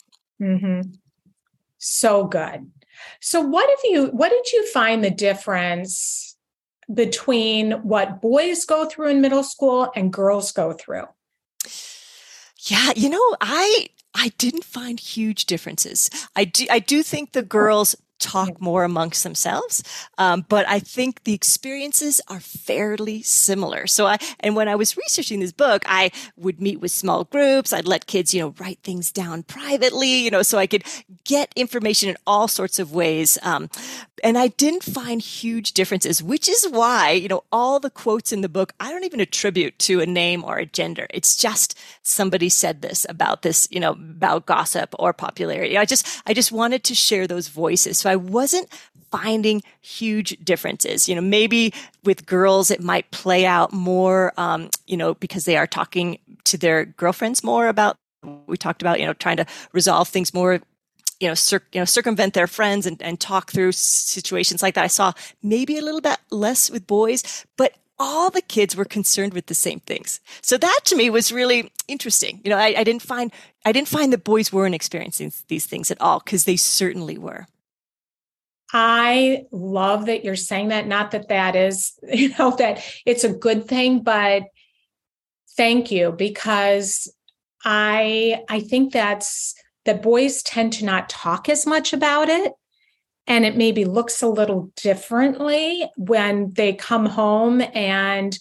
mm-hmm. 0.41 0.81
so 1.79 2.25
good 2.25 2.71
so 3.21 3.41
what 3.41 3.69
have 3.69 3.79
you 3.85 4.07
what 4.07 4.31
did 4.31 4.53
you 4.53 4.67
find 4.67 5.05
the 5.05 5.11
difference 5.11 6.29
between 6.93 7.73
what 7.83 8.21
boys 8.21 8.65
go 8.65 8.87
through 8.87 9.09
in 9.09 9.21
middle 9.21 9.43
school 9.43 9.91
and 9.95 10.13
girls 10.13 10.53
go 10.53 10.73
through? 10.73 11.05
Yeah, 12.67 12.93
you 12.97 13.09
know, 13.09 13.37
I 13.41 13.89
I 14.15 14.33
didn't 14.39 14.65
find 14.65 14.99
huge 14.99 15.47
differences. 15.47 16.11
I 16.35 16.45
do 16.45 16.67
I 16.71 16.79
do 16.79 17.03
think 17.03 17.33
the 17.33 17.43
girls 17.43 17.95
talk 18.19 18.61
more 18.61 18.85
amongst 18.85 19.23
themselves. 19.23 19.83
Um, 20.19 20.45
but 20.49 20.69
I 20.69 20.79
think 20.79 21.25
the 21.25 21.35
experiences 21.35 22.21
are 22.29 22.41
fairly 22.41 23.23
similar. 23.23 23.87
So 23.87 24.07
I, 24.07 24.19
and 24.41 24.57
when 24.57 24.69
I 24.69 24.75
was 24.75 24.97
researching 24.97 25.41
this 25.41 25.53
book, 25.53 25.83
I 25.87 26.11
would 26.37 26.61
meet 26.61 26.81
with 26.81 26.91
small 26.91 27.25
groups. 27.25 27.73
I'd 27.73 27.87
let 27.87 28.07
kids, 28.07 28.35
you 28.35 28.41
know, 28.41 28.55
write 28.59 28.81
things 28.83 29.13
down 29.13 29.43
privately, 29.43 30.19
you 30.19 30.31
know, 30.31 30.43
so 30.43 30.59
I 30.59 30.67
could 30.67 30.85
get 31.25 31.53
information 31.57 32.09
in 32.09 32.17
all 32.27 32.49
sorts 32.49 32.79
of 32.79 32.93
ways. 32.93 33.39
Um, 33.43 33.71
and 34.25 34.37
I 34.37 34.49
didn't 34.49 34.83
find 34.83 35.21
huge 35.21 35.73
differences, 35.73 36.23
which 36.23 36.49
is 36.49 36.67
why, 36.69 37.13
you 37.13 37.29
know, 37.29 37.45
all 37.53 37.79
the 37.79 37.91
quotes 37.91 38.33
in 38.33 38.41
the 38.41 38.49
book, 38.49 38.73
I 38.81 38.91
don't 38.91 39.05
even 39.05 39.21
attribute 39.21 39.79
to 39.81 40.01
a 40.01 40.07
name 40.07 40.45
or 40.45 40.59
a 40.59 40.67
gender. 40.67 41.07
It's 41.11 41.37
just 41.37 41.79
somebody 42.03 42.49
said 42.49 42.83
this 42.83 43.07
about 43.09 43.43
this, 43.43 43.69
you 43.71 43.81
know, 43.81 43.93
about 43.93 44.47
gossip 44.47 44.95
or 44.99 45.13
popularity. 45.13 45.79
I 45.79 45.85
just, 45.85 46.23
I 46.27 46.35
just 46.35 46.53
wanted 46.53 46.85
to 46.85 46.95
share 46.95 47.27
those 47.27 47.49
voices. 47.49 47.99
So 47.99 48.08
I 48.09 48.17
wasn't 48.17 48.69
finding 49.11 49.63
huge 49.81 50.37
differences. 50.45 51.09
You 51.09 51.15
know, 51.15 51.21
maybe 51.21 51.73
with 52.05 52.27
girls, 52.27 52.71
it 52.71 52.83
might 52.83 53.11
play 53.11 53.47
out 53.47 53.73
more, 53.73 54.33
um, 54.37 54.71
you 54.87 54.97
know, 54.97 55.15
because 55.15 55.45
they 55.45 55.57
are 55.57 55.67
talking 55.67 56.19
to 56.45 56.59
their 56.59 56.85
girlfriends 56.85 57.43
more 57.43 57.69
about, 57.69 57.97
we 58.47 58.57
talked 58.57 58.83
about, 58.83 59.01
you 59.01 59.07
know, 59.07 59.15
trying 59.15 59.39
to 59.39 59.47
resolve 59.73 60.09
things 60.09 60.35
more 60.35 60.61
you 61.21 61.27
know, 61.27 61.35
cir- 61.35 61.67
you 61.73 61.81
know, 61.81 61.85
circumvent 61.85 62.35
their 62.35 62.47
friends 62.47 62.87
and, 62.87 63.03
and 63.03 63.19
talk 63.19 63.51
through 63.51 63.73
situations 63.73 64.63
like 64.63 64.75
that. 64.75 64.85
I 64.85 64.89
saw 64.89 65.13
maybe 65.43 65.77
a 65.77 65.83
little 65.83 66.01
bit 66.01 66.19
less 66.31 66.71
with 66.71 66.87
boys, 66.87 67.45
but 67.57 67.75
all 67.99 68.31
the 68.31 68.43
kids 68.43 68.77
were 68.77 68.85
concerned 68.85 69.35
with 69.35 69.47
the 69.47 69.55
same 69.55 69.81
things. 69.81 70.21
So 70.43 70.57
that 70.59 70.81
to 70.85 70.97
me 70.97 71.11
was 71.11 71.33
really 71.33 71.73
interesting. 71.89 72.41
You 72.45 72.51
know, 72.51 72.57
I, 72.57 72.75
I 72.79 72.85
didn't 72.85 73.03
find 73.03 73.33
I 73.65 73.73
didn't 73.73 73.89
find 73.89 74.13
the 74.13 74.19
boys 74.19 74.53
weren't 74.53 74.75
experiencing 74.75 75.33
these 75.49 75.67
things 75.67 75.91
at 75.91 76.01
all 76.01 76.21
because 76.21 76.45
they 76.45 76.57
certainly 76.57 77.19
were. 77.19 77.47
I 78.73 79.45
love 79.51 80.07
that 80.07 80.25
you're 80.25 80.37
saying 80.37 80.69
that. 80.69 80.87
Not 80.87 81.13
that 81.13 81.29
that 81.29 81.57
is, 81.57 81.99
you 82.13 82.31
know, 82.39 82.55
that 82.57 82.83
it's 83.07 83.25
a 83.25 83.33
good 83.33 83.67
thing, 83.67 84.03
but 84.03 84.45
thank 85.57 85.91
you 85.91 86.13
because 86.13 87.13
I 87.65 88.43
I 88.49 88.61
think 88.61 88.93
that's 88.93 89.55
that 89.85 90.03
boys 90.03 90.43
tend 90.43 90.75
to 90.75 90.85
not 90.85 91.09
talk 91.09 91.49
as 91.49 91.67
much 91.67 91.93
about 91.93 92.29
it 92.29 92.53
and 93.27 93.45
it 93.45 93.57
maybe 93.57 93.85
looks 93.85 94.23
a 94.23 94.29
little 94.29 94.71
differently 94.77 95.89
when 95.97 96.53
they 96.55 96.73
come 96.73 97.07
home 97.07 97.63
and 97.75 98.39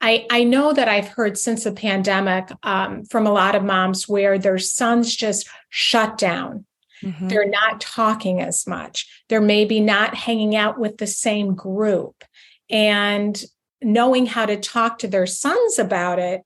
I, 0.00 0.26
I 0.30 0.44
know 0.44 0.72
that 0.72 0.88
I've 0.88 1.08
heard 1.08 1.36
since 1.36 1.64
the 1.64 1.72
pandemic 1.72 2.50
um, 2.62 3.04
from 3.04 3.26
a 3.26 3.32
lot 3.32 3.56
of 3.56 3.64
moms 3.64 4.08
where 4.08 4.38
their 4.38 4.58
sons 4.58 5.14
just 5.14 5.48
shut 5.70 6.18
down 6.18 6.64
Mm-hmm. 7.02 7.28
They're 7.28 7.48
not 7.48 7.80
talking 7.80 8.40
as 8.40 8.66
much. 8.66 9.06
They're 9.28 9.40
maybe 9.40 9.80
not 9.80 10.14
hanging 10.14 10.56
out 10.56 10.78
with 10.78 10.98
the 10.98 11.06
same 11.06 11.54
group. 11.54 12.24
And 12.70 13.42
knowing 13.80 14.26
how 14.26 14.46
to 14.46 14.56
talk 14.56 14.98
to 14.98 15.08
their 15.08 15.26
sons 15.26 15.78
about 15.78 16.18
it, 16.18 16.42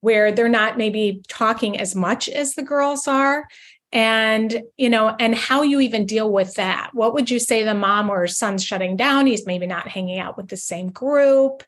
where 0.00 0.30
they're 0.30 0.48
not 0.48 0.78
maybe 0.78 1.22
talking 1.28 1.78
as 1.78 1.94
much 1.94 2.28
as 2.28 2.54
the 2.54 2.62
girls 2.62 3.08
are. 3.08 3.48
And, 3.90 4.62
you 4.76 4.90
know, 4.90 5.16
and 5.18 5.34
how 5.34 5.62
you 5.62 5.80
even 5.80 6.04
deal 6.04 6.30
with 6.30 6.54
that. 6.54 6.90
What 6.92 7.14
would 7.14 7.30
you 7.30 7.38
say 7.38 7.64
the 7.64 7.74
mom 7.74 8.10
or 8.10 8.26
son's 8.26 8.62
shutting 8.62 8.96
down? 8.96 9.26
He's 9.26 9.46
maybe 9.46 9.66
not 9.66 9.88
hanging 9.88 10.18
out 10.18 10.36
with 10.36 10.48
the 10.48 10.58
same 10.58 10.90
group. 10.90 11.64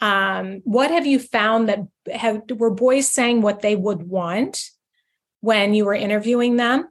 Um, 0.00 0.62
what 0.64 0.90
have 0.90 1.06
you 1.06 1.18
found 1.18 1.68
that 1.68 1.80
have 2.10 2.42
were 2.50 2.70
boys 2.70 3.10
saying 3.10 3.42
what 3.42 3.60
they 3.60 3.76
would 3.76 4.02
want 4.02 4.70
when 5.42 5.74
you 5.74 5.84
were 5.84 5.94
interviewing 5.94 6.56
them? 6.56 6.88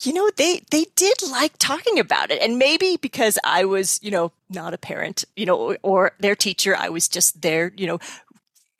You 0.00 0.12
know 0.12 0.30
they 0.36 0.62
they 0.70 0.86
did 0.96 1.22
like 1.30 1.52
talking 1.58 1.98
about 1.98 2.30
it. 2.30 2.40
And 2.42 2.58
maybe 2.58 2.96
because 3.00 3.38
i 3.44 3.64
was 3.64 3.98
you 4.02 4.10
know 4.10 4.32
not 4.48 4.74
a 4.74 4.78
parent 4.78 5.24
you 5.36 5.46
know 5.46 5.56
or, 5.56 5.78
or 5.82 6.12
their 6.18 6.36
teacher 6.36 6.76
i 6.76 6.88
was 6.88 7.08
just 7.08 7.42
there 7.42 7.72
you 7.76 7.86
know 7.86 7.98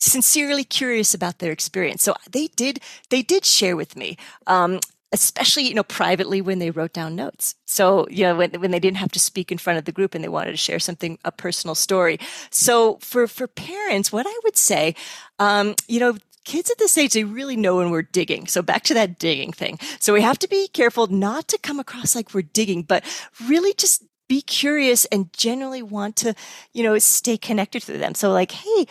sincerely 0.00 0.64
curious 0.64 1.12
about 1.14 1.38
their 1.38 1.52
experience. 1.52 2.02
So 2.02 2.14
they 2.30 2.48
did 2.48 2.80
they 3.10 3.22
did 3.22 3.44
share 3.44 3.76
with 3.76 3.96
me 3.96 4.16
um, 4.46 4.80
especially 5.12 5.64
you 5.64 5.74
know 5.74 5.82
privately 5.82 6.40
when 6.40 6.58
they 6.58 6.70
wrote 6.70 6.92
down 6.92 7.14
notes. 7.14 7.54
So 7.66 8.06
you 8.10 8.24
know 8.24 8.36
when, 8.36 8.52
when 8.60 8.70
they 8.70 8.80
didn't 8.80 8.96
have 8.96 9.12
to 9.12 9.20
speak 9.20 9.52
in 9.52 9.58
front 9.58 9.78
of 9.78 9.84
the 9.84 9.92
group 9.92 10.14
and 10.14 10.24
they 10.24 10.28
wanted 10.28 10.52
to 10.52 10.56
share 10.56 10.78
something 10.78 11.18
a 11.24 11.30
personal 11.32 11.74
story. 11.74 12.18
So 12.50 12.96
for 13.00 13.26
for 13.26 13.46
parents 13.46 14.10
what 14.12 14.26
i 14.26 14.40
would 14.44 14.56
say 14.56 14.94
um, 15.38 15.74
you 15.86 16.00
know 16.00 16.16
kids 16.44 16.70
at 16.70 16.78
this 16.78 16.96
age, 16.96 17.12
they 17.12 17.24
really 17.24 17.56
know 17.56 17.76
when 17.76 17.90
we're 17.90 18.02
digging. 18.02 18.46
So 18.46 18.62
back 18.62 18.82
to 18.84 18.94
that 18.94 19.18
digging 19.18 19.52
thing. 19.52 19.78
So 19.98 20.12
we 20.12 20.22
have 20.22 20.38
to 20.40 20.48
be 20.48 20.68
careful 20.68 21.06
not 21.06 21.48
to 21.48 21.58
come 21.58 21.80
across 21.80 22.14
like 22.14 22.34
we're 22.34 22.42
digging, 22.42 22.82
but 22.82 23.04
really 23.46 23.74
just 23.74 24.04
be 24.28 24.40
curious 24.40 25.04
and 25.06 25.32
generally 25.32 25.82
want 25.82 26.16
to, 26.16 26.34
you 26.72 26.82
know, 26.82 26.96
stay 26.98 27.36
connected 27.36 27.82
to 27.82 27.98
them. 27.98 28.14
So 28.14 28.30
like, 28.30 28.52
hey, 28.52 28.86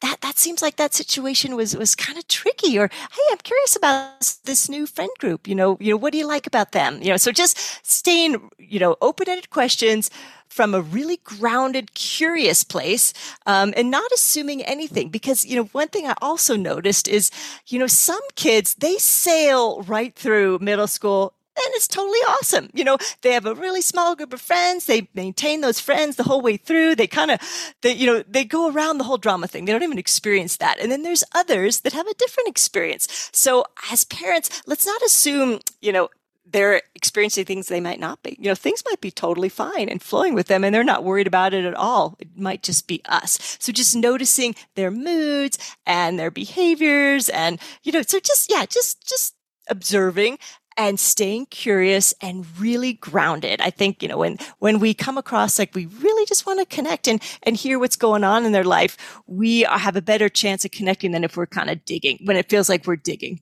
that 0.00 0.20
that 0.20 0.38
seems 0.38 0.60
like 0.60 0.76
that 0.76 0.92
situation 0.92 1.56
was 1.56 1.76
was 1.76 1.94
kind 1.94 2.18
of 2.18 2.26
tricky 2.28 2.78
or 2.78 2.88
hey 2.88 3.22
i'm 3.30 3.38
curious 3.38 3.74
about 3.74 4.36
this 4.44 4.68
new 4.68 4.86
friend 4.86 5.10
group 5.18 5.48
you 5.48 5.54
know 5.54 5.78
you 5.80 5.90
know 5.90 5.96
what 5.96 6.12
do 6.12 6.18
you 6.18 6.26
like 6.26 6.46
about 6.46 6.72
them 6.72 7.00
you 7.00 7.08
know 7.08 7.16
so 7.16 7.32
just 7.32 7.56
staying 7.86 8.50
you 8.58 8.78
know 8.78 8.96
open-ended 9.00 9.48
questions 9.50 10.10
from 10.54 10.72
a 10.72 10.80
really 10.80 11.18
grounded, 11.24 11.94
curious 11.94 12.62
place, 12.62 13.12
um, 13.44 13.74
and 13.76 13.90
not 13.90 14.08
assuming 14.12 14.62
anything. 14.62 15.08
Because, 15.08 15.44
you 15.44 15.56
know, 15.56 15.64
one 15.72 15.88
thing 15.88 16.06
I 16.06 16.14
also 16.22 16.54
noticed 16.54 17.08
is, 17.08 17.32
you 17.66 17.76
know, 17.80 17.88
some 17.88 18.22
kids, 18.36 18.76
they 18.76 18.96
sail 18.98 19.82
right 19.82 20.14
through 20.14 20.60
middle 20.60 20.86
school 20.86 21.34
and 21.56 21.74
it's 21.74 21.88
totally 21.88 22.18
awesome. 22.18 22.68
You 22.72 22.84
know, 22.84 22.98
they 23.22 23.32
have 23.32 23.46
a 23.46 23.54
really 23.54 23.80
small 23.80 24.16
group 24.16 24.32
of 24.32 24.40
friends. 24.40 24.86
They 24.86 25.08
maintain 25.14 25.60
those 25.60 25.78
friends 25.80 26.16
the 26.16 26.24
whole 26.24 26.40
way 26.40 26.56
through. 26.56 26.96
They 26.96 27.06
kind 27.06 27.30
of, 27.30 27.40
they, 27.80 27.92
you 27.92 28.06
know, 28.06 28.24
they 28.28 28.44
go 28.44 28.70
around 28.70 28.98
the 28.98 29.04
whole 29.04 29.18
drama 29.18 29.46
thing. 29.46 29.64
They 29.64 29.72
don't 29.72 29.84
even 29.84 29.98
experience 29.98 30.56
that. 30.56 30.80
And 30.80 30.90
then 30.90 31.02
there's 31.02 31.22
others 31.32 31.80
that 31.80 31.92
have 31.92 32.08
a 32.08 32.14
different 32.14 32.48
experience. 32.48 33.30
So 33.32 33.64
as 33.90 34.04
parents, 34.04 34.62
let's 34.66 34.86
not 34.86 35.00
assume, 35.02 35.60
you 35.80 35.92
know, 35.92 36.08
they're 36.54 36.82
experiencing 36.94 37.44
things 37.44 37.66
they 37.66 37.80
might 37.80 37.98
not 37.98 38.22
be. 38.22 38.36
You 38.38 38.48
know, 38.48 38.54
things 38.54 38.84
might 38.88 39.00
be 39.00 39.10
totally 39.10 39.48
fine 39.48 39.88
and 39.88 40.00
flowing 40.00 40.34
with 40.34 40.46
them 40.46 40.62
and 40.62 40.72
they're 40.72 40.84
not 40.84 41.02
worried 41.02 41.26
about 41.26 41.52
it 41.52 41.64
at 41.64 41.74
all. 41.74 42.14
It 42.20 42.28
might 42.38 42.62
just 42.62 42.86
be 42.86 43.02
us. 43.06 43.58
So 43.58 43.72
just 43.72 43.96
noticing 43.96 44.54
their 44.76 44.92
moods 44.92 45.58
and 45.84 46.16
their 46.16 46.30
behaviors 46.30 47.28
and, 47.28 47.60
you 47.82 47.90
know, 47.90 48.02
so 48.02 48.20
just, 48.20 48.48
yeah, 48.48 48.66
just, 48.66 49.04
just 49.04 49.34
observing 49.68 50.38
and 50.76 51.00
staying 51.00 51.46
curious 51.46 52.14
and 52.20 52.46
really 52.60 52.92
grounded. 52.92 53.60
I 53.60 53.70
think, 53.70 54.00
you 54.00 54.08
know, 54.08 54.18
when, 54.18 54.38
when 54.60 54.78
we 54.78 54.94
come 54.94 55.18
across 55.18 55.58
like 55.58 55.74
we 55.74 55.86
really 55.86 56.24
just 56.26 56.46
want 56.46 56.60
to 56.60 56.66
connect 56.66 57.08
and, 57.08 57.20
and 57.42 57.56
hear 57.56 57.80
what's 57.80 57.96
going 57.96 58.22
on 58.22 58.46
in 58.46 58.52
their 58.52 58.62
life, 58.62 58.96
we 59.26 59.62
have 59.62 59.96
a 59.96 60.02
better 60.02 60.28
chance 60.28 60.64
of 60.64 60.70
connecting 60.70 61.10
than 61.10 61.24
if 61.24 61.36
we're 61.36 61.46
kind 61.46 61.68
of 61.68 61.84
digging, 61.84 62.20
when 62.24 62.36
it 62.36 62.48
feels 62.48 62.68
like 62.68 62.86
we're 62.86 62.94
digging. 62.94 63.40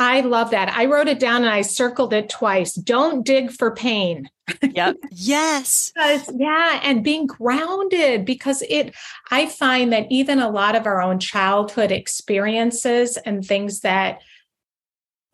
I 0.00 0.22
love 0.22 0.50
that. 0.52 0.70
I 0.70 0.86
wrote 0.86 1.08
it 1.08 1.20
down 1.20 1.42
and 1.42 1.52
I 1.52 1.60
circled 1.60 2.14
it 2.14 2.30
twice. 2.30 2.72
Don't 2.72 3.24
dig 3.24 3.52
for 3.52 3.70
pain. 3.74 4.30
Yep. 4.62 4.96
yes. 5.10 5.92
because, 5.94 6.30
yeah. 6.34 6.80
And 6.82 7.04
being 7.04 7.26
grounded 7.26 8.24
because 8.24 8.62
it, 8.70 8.94
I 9.30 9.44
find 9.44 9.92
that 9.92 10.06
even 10.10 10.38
a 10.38 10.48
lot 10.48 10.74
of 10.74 10.86
our 10.86 11.02
own 11.02 11.18
childhood 11.20 11.92
experiences 11.92 13.18
and 13.18 13.44
things 13.44 13.80
that 13.80 14.22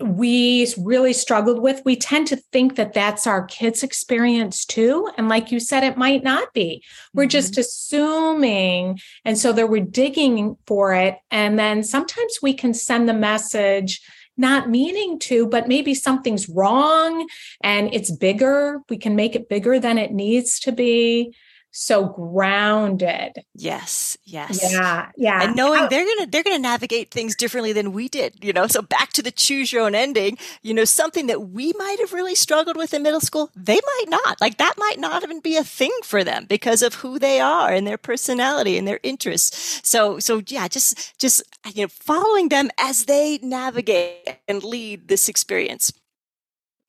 we 0.00 0.66
really 0.76 1.12
struggled 1.12 1.60
with, 1.60 1.82
we 1.84 1.94
tend 1.94 2.26
to 2.26 2.36
think 2.36 2.74
that 2.74 2.92
that's 2.92 3.24
our 3.24 3.44
kids' 3.44 3.84
experience 3.84 4.66
too. 4.66 5.08
And 5.16 5.28
like 5.28 5.52
you 5.52 5.60
said, 5.60 5.84
it 5.84 5.96
might 5.96 6.24
not 6.24 6.52
be. 6.52 6.82
We're 7.14 7.22
mm-hmm. 7.22 7.30
just 7.30 7.56
assuming. 7.56 8.98
And 9.24 9.38
so 9.38 9.52
that 9.52 9.70
we're 9.70 9.84
digging 9.84 10.56
for 10.66 10.92
it. 10.92 11.18
And 11.30 11.56
then 11.56 11.84
sometimes 11.84 12.38
we 12.42 12.52
can 12.52 12.74
send 12.74 13.08
the 13.08 13.14
message 13.14 14.02
not 14.36 14.68
meaning 14.68 15.18
to, 15.20 15.46
but 15.46 15.68
maybe 15.68 15.94
something's 15.94 16.48
wrong 16.48 17.28
and 17.62 17.92
it's 17.92 18.10
bigger. 18.10 18.80
We 18.88 18.98
can 18.98 19.16
make 19.16 19.34
it 19.34 19.48
bigger 19.48 19.78
than 19.80 19.98
it 19.98 20.12
needs 20.12 20.60
to 20.60 20.72
be 20.72 21.34
so 21.76 22.06
grounded. 22.06 23.32
Yes, 23.54 24.16
yes. 24.24 24.72
Yeah, 24.72 25.10
yeah. 25.16 25.42
And 25.42 25.54
knowing 25.54 25.80
How- 25.80 25.88
they're 25.88 26.06
gonna 26.06 26.26
they're 26.26 26.42
gonna 26.42 26.58
navigate 26.58 27.10
things 27.10 27.36
differently 27.36 27.74
than 27.74 27.92
we 27.92 28.08
did, 28.08 28.42
you 28.42 28.52
know. 28.54 28.66
So 28.66 28.80
back 28.80 29.12
to 29.12 29.22
the 29.22 29.30
choose 29.30 29.72
your 29.72 29.82
own 29.82 29.94
ending, 29.94 30.38
you 30.62 30.72
know, 30.72 30.86
something 30.86 31.26
that 31.26 31.50
we 31.50 31.74
might 31.76 32.00
have 32.00 32.14
really 32.14 32.34
struggled 32.34 32.76
with 32.76 32.94
in 32.94 33.02
middle 33.02 33.20
school, 33.20 33.50
they 33.54 33.74
might 33.74 34.04
not. 34.08 34.40
Like 34.40 34.56
that 34.56 34.74
might 34.78 34.98
not 34.98 35.22
even 35.22 35.40
be 35.40 35.56
a 35.58 35.64
thing 35.64 35.92
for 36.02 36.24
them 36.24 36.46
because 36.48 36.80
of 36.80 36.94
who 36.94 37.18
they 37.18 37.40
are 37.40 37.70
and 37.70 37.86
their 37.86 37.98
personality 37.98 38.78
and 38.78 38.88
their 38.88 39.00
interests. 39.02 39.82
So 39.86 40.18
so 40.18 40.42
yeah, 40.48 40.68
just 40.68 41.18
just 41.20 41.42
you 41.74 41.82
know, 41.82 41.88
following 41.88 42.48
them 42.48 42.70
as 42.80 43.04
they 43.04 43.38
navigate 43.42 44.38
and 44.48 44.64
lead 44.64 45.08
this 45.08 45.28
experience. 45.28 45.92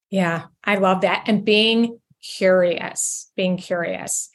Yeah, 0.10 0.46
I 0.64 0.76
love 0.76 1.02
that. 1.02 1.24
And 1.28 1.44
being 1.44 2.00
curious, 2.22 3.32
being 3.36 3.58
curious. 3.58 4.30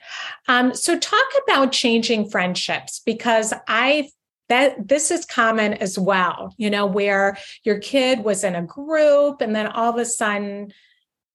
Um, 0.48 0.74
so 0.74 0.98
talk 0.98 1.26
about 1.44 1.72
changing 1.72 2.30
friendships 2.30 3.00
because 3.04 3.52
I 3.68 4.10
that 4.48 4.86
this 4.86 5.10
is 5.10 5.24
common 5.24 5.72
as 5.74 5.98
well, 5.98 6.54
you 6.58 6.68
know, 6.68 6.84
where 6.84 7.38
your 7.64 7.78
kid 7.78 8.22
was 8.22 8.44
in 8.44 8.54
a 8.54 8.62
group 8.62 9.40
and 9.40 9.54
then 9.56 9.66
all 9.66 9.90
of 9.90 9.98
a 9.98 10.04
sudden 10.04 10.72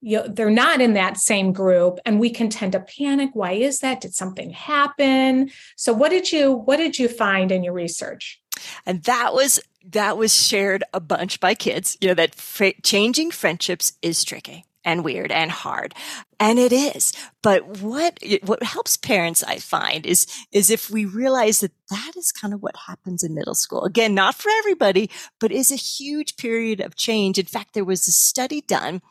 you 0.01 0.17
know, 0.17 0.27
they're 0.27 0.51
not 0.51 0.79
in 0.79 0.93
that 0.93 1.17
same 1.17 1.51
group 1.51 1.99
and 2.05 2.19
we 2.19 2.29
can 2.29 2.49
tend 2.49 2.73
to 2.73 2.79
panic 2.79 3.31
why 3.33 3.53
is 3.53 3.79
that? 3.79 4.01
Did 4.01 4.13
something 4.13 4.51
happen? 4.51 5.49
So 5.75 5.93
what 5.93 6.10
did 6.10 6.31
you 6.31 6.53
what 6.53 6.77
did 6.77 6.99
you 6.99 7.07
find 7.07 7.51
in 7.51 7.63
your 7.63 7.73
research? 7.73 8.39
And 8.86 9.01
that 9.03 9.33
was 9.33 9.60
that 9.89 10.17
was 10.17 10.36
shared 10.36 10.83
a 10.93 10.99
bunch 10.99 11.39
by 11.39 11.55
kids 11.55 11.97
you 12.01 12.07
know 12.07 12.13
that 12.13 12.36
fr- 12.36 12.67
changing 12.83 13.31
friendships 13.31 13.93
is 14.01 14.23
tricky 14.23 14.65
and 14.88 15.04
weird 15.04 15.34
and 15.34 15.52
hard. 15.52 15.93
And 16.39 16.58
it 16.58 16.71
is. 16.71 17.12
But 17.43 17.82
what, 17.82 18.19
what 18.43 18.63
helps 18.63 18.95
parents, 18.95 19.43
I 19.43 19.58
find, 19.58 20.06
is, 20.06 20.26
is 20.54 20.71
if 20.71 20.89
we 20.89 21.04
realize 21.04 21.60
that 21.60 21.73
that 21.89 22.13
is 22.15 22.32
kind 22.32 22.54
of 22.54 22.62
what 22.62 22.76
happens 22.88 23.21
in 23.21 23.36
middle 23.36 23.54
school. 23.54 23.84
Again, 23.84 24.15
not 24.15 24.36
for 24.36 24.50
everybody, 24.50 25.12
but 25.41 25.52
is 25.52 25.73
a 25.73 25.76
huge 25.76 26.38
period 26.38 26.80
of 26.80 26.95
change. 26.95 27.38
In 27.38 27.45
fact, 27.45 27.73
there 27.73 27.84
was 27.84 28.08
a 28.08 28.13
study 28.13 28.62
done 28.62 29.02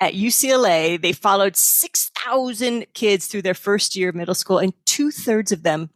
at 0.00 0.14
UCLA. 0.14 1.00
They 1.00 1.12
followed 1.12 1.54
6,000 1.54 2.86
kids 2.94 3.26
through 3.26 3.42
their 3.42 3.54
first 3.54 3.94
year 3.94 4.08
of 4.08 4.14
middle 4.14 4.34
school 4.34 4.58
and 4.58 4.72
two 4.86 5.10
thirds 5.10 5.52
of 5.52 5.64
them 5.64 5.90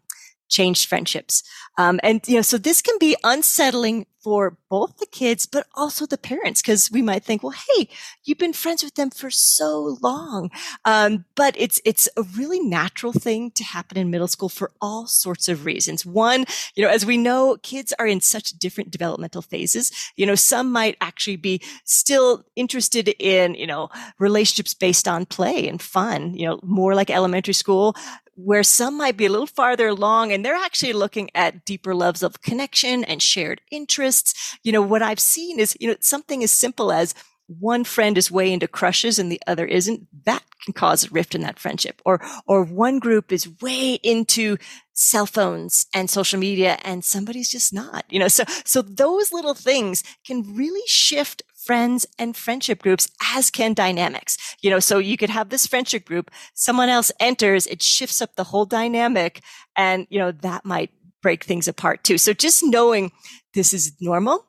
changed 0.51 0.87
friendships. 0.87 1.43
Um, 1.79 1.99
and, 2.03 2.21
you 2.29 2.37
know, 2.37 2.43
so 2.43 2.59
this 2.59 2.83
can 2.83 2.99
be 2.99 3.17
unsettling 3.25 4.05
for 4.23 4.59
both 4.69 4.99
the 4.99 5.07
kids, 5.07 5.47
but 5.47 5.67
also 5.75 6.07
the 6.07 6.19
parents, 6.19 6.61
because 6.61 6.91
we 6.91 7.03
might 7.03 7.25
think, 7.25 7.43
well, 7.43 7.55
hey, 7.75 7.89
you've 8.25 8.39
been 8.39 8.53
friends 8.53 8.85
with 8.85 8.95
them 8.95 9.11
for 9.11 9.31
so 9.31 9.97
long. 10.03 10.51
Um, 10.85 11.25
but 11.35 11.55
it's, 11.59 11.81
it's 11.85 12.09
a 12.17 12.23
really 12.23 12.61
natural 12.61 13.13
thing 13.13 13.51
to 13.53 13.65
happen 13.65 13.97
in 13.99 14.11
middle 14.11 14.29
school 14.29 14.49
for 14.49 14.71
all 14.81 15.07
sorts 15.07 15.49
of 15.49 15.65
reasons. 15.65 16.05
One, 16.05 16.45
you 16.75 16.85
know, 16.85 16.91
as 16.91 17.07
we 17.07 17.17
know, 17.17 17.57
kids 17.63 17.95
are 17.99 18.07
in 18.07 18.21
such 18.21 18.51
different 18.53 18.91
developmental 18.91 19.43
phases. 19.43 19.91
You 20.17 20.27
know, 20.27 20.35
some 20.35 20.71
might 20.71 20.97
actually 21.01 21.37
be 21.37 21.63
still 21.85 22.45
interested 22.57 23.09
in, 23.19 23.55
you 23.55 23.67
know, 23.67 23.89
relationships 24.19 24.75
based 24.75 25.09
on 25.09 25.27
play 25.27 25.67
and 25.69 25.81
fun, 25.81 26.35
you 26.35 26.47
know, 26.47 26.61
more 26.63 26.95
like 26.95 27.11
elementary 27.11 27.55
school 27.55 27.97
where 28.45 28.63
some 28.63 28.97
might 28.97 29.17
be 29.17 29.27
a 29.27 29.31
little 29.31 29.47
farther 29.47 29.89
along 29.89 30.33
and 30.33 30.45
they're 30.45 30.55
actually 30.55 30.93
looking 30.93 31.31
at 31.35 31.65
deeper 31.65 31.95
levels 31.95 32.23
of 32.23 32.43
connection 32.43 33.05
and 33.05 33.23
shared 33.23 33.61
interests. 33.71 34.59
You 34.63 34.73
know, 34.73 34.83
what 34.83 35.03
I've 35.03 35.21
seen 35.21 35.59
is, 35.59 35.77
you 35.81 35.89
know, 35.89 35.97
something 36.01 36.43
as 36.43 36.51
simple 36.51 36.93
as 36.93 37.15
one 37.59 37.83
friend 37.83 38.17
is 38.17 38.31
way 38.31 38.53
into 38.53 38.69
crushes 38.69 39.19
and 39.19 39.31
the 39.31 39.41
other 39.47 39.67
isn't, 39.67 40.07
that 40.25 40.45
can 40.65 40.73
cause 40.73 41.05
a 41.05 41.11
rift 41.11 41.35
in 41.35 41.41
that 41.41 41.59
friendship. 41.59 42.01
Or, 42.05 42.21
or 42.47 42.63
one 42.63 43.01
group 43.01 43.33
is 43.33 43.61
way 43.61 43.95
into 43.95 44.57
cell 44.93 45.27
phones 45.27 45.87
and 45.93 46.09
social 46.09 46.39
media 46.39 46.79
and 46.85 47.05
somebody's 47.05 47.49
just 47.49 47.73
not, 47.73 48.05
you 48.09 48.21
know, 48.21 48.29
so, 48.29 48.45
so 48.65 48.83
those 48.83 49.33
little 49.33 49.55
things 49.55 50.05
can 50.25 50.55
really 50.55 50.87
shift 50.87 51.43
friends 51.71 52.05
and 52.19 52.37
friendship 52.37 52.83
groups, 52.83 53.09
as 53.37 53.49
can 53.49 53.75
dynamics. 53.75 54.37
You 54.61 54.71
know, 54.71 54.81
so 54.81 54.99
you 54.99 55.17
could 55.17 55.31
have 55.31 55.51
this 55.51 55.69
friendship 55.69 56.05
group, 56.05 56.29
someone 56.53 56.89
else 56.89 57.13
enters, 57.21 57.69
it 57.69 57.81
shifts 57.81 58.21
up 58.21 58.35
the 58.35 58.43
whole 58.43 58.65
dynamic. 58.65 59.41
And, 59.77 60.09
you 60.11 60.19
know, 60.19 60.33
that 60.33 60.65
might 60.65 60.91
break 61.23 61.45
things 61.45 61.69
apart 61.69 62.03
too. 62.03 62.19
So 62.19 62.33
just 62.33 62.65
knowing 62.65 63.13
this 63.55 63.73
is 63.73 63.93
normal. 64.01 64.47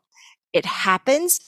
It 0.51 0.65
happens. 0.65 1.39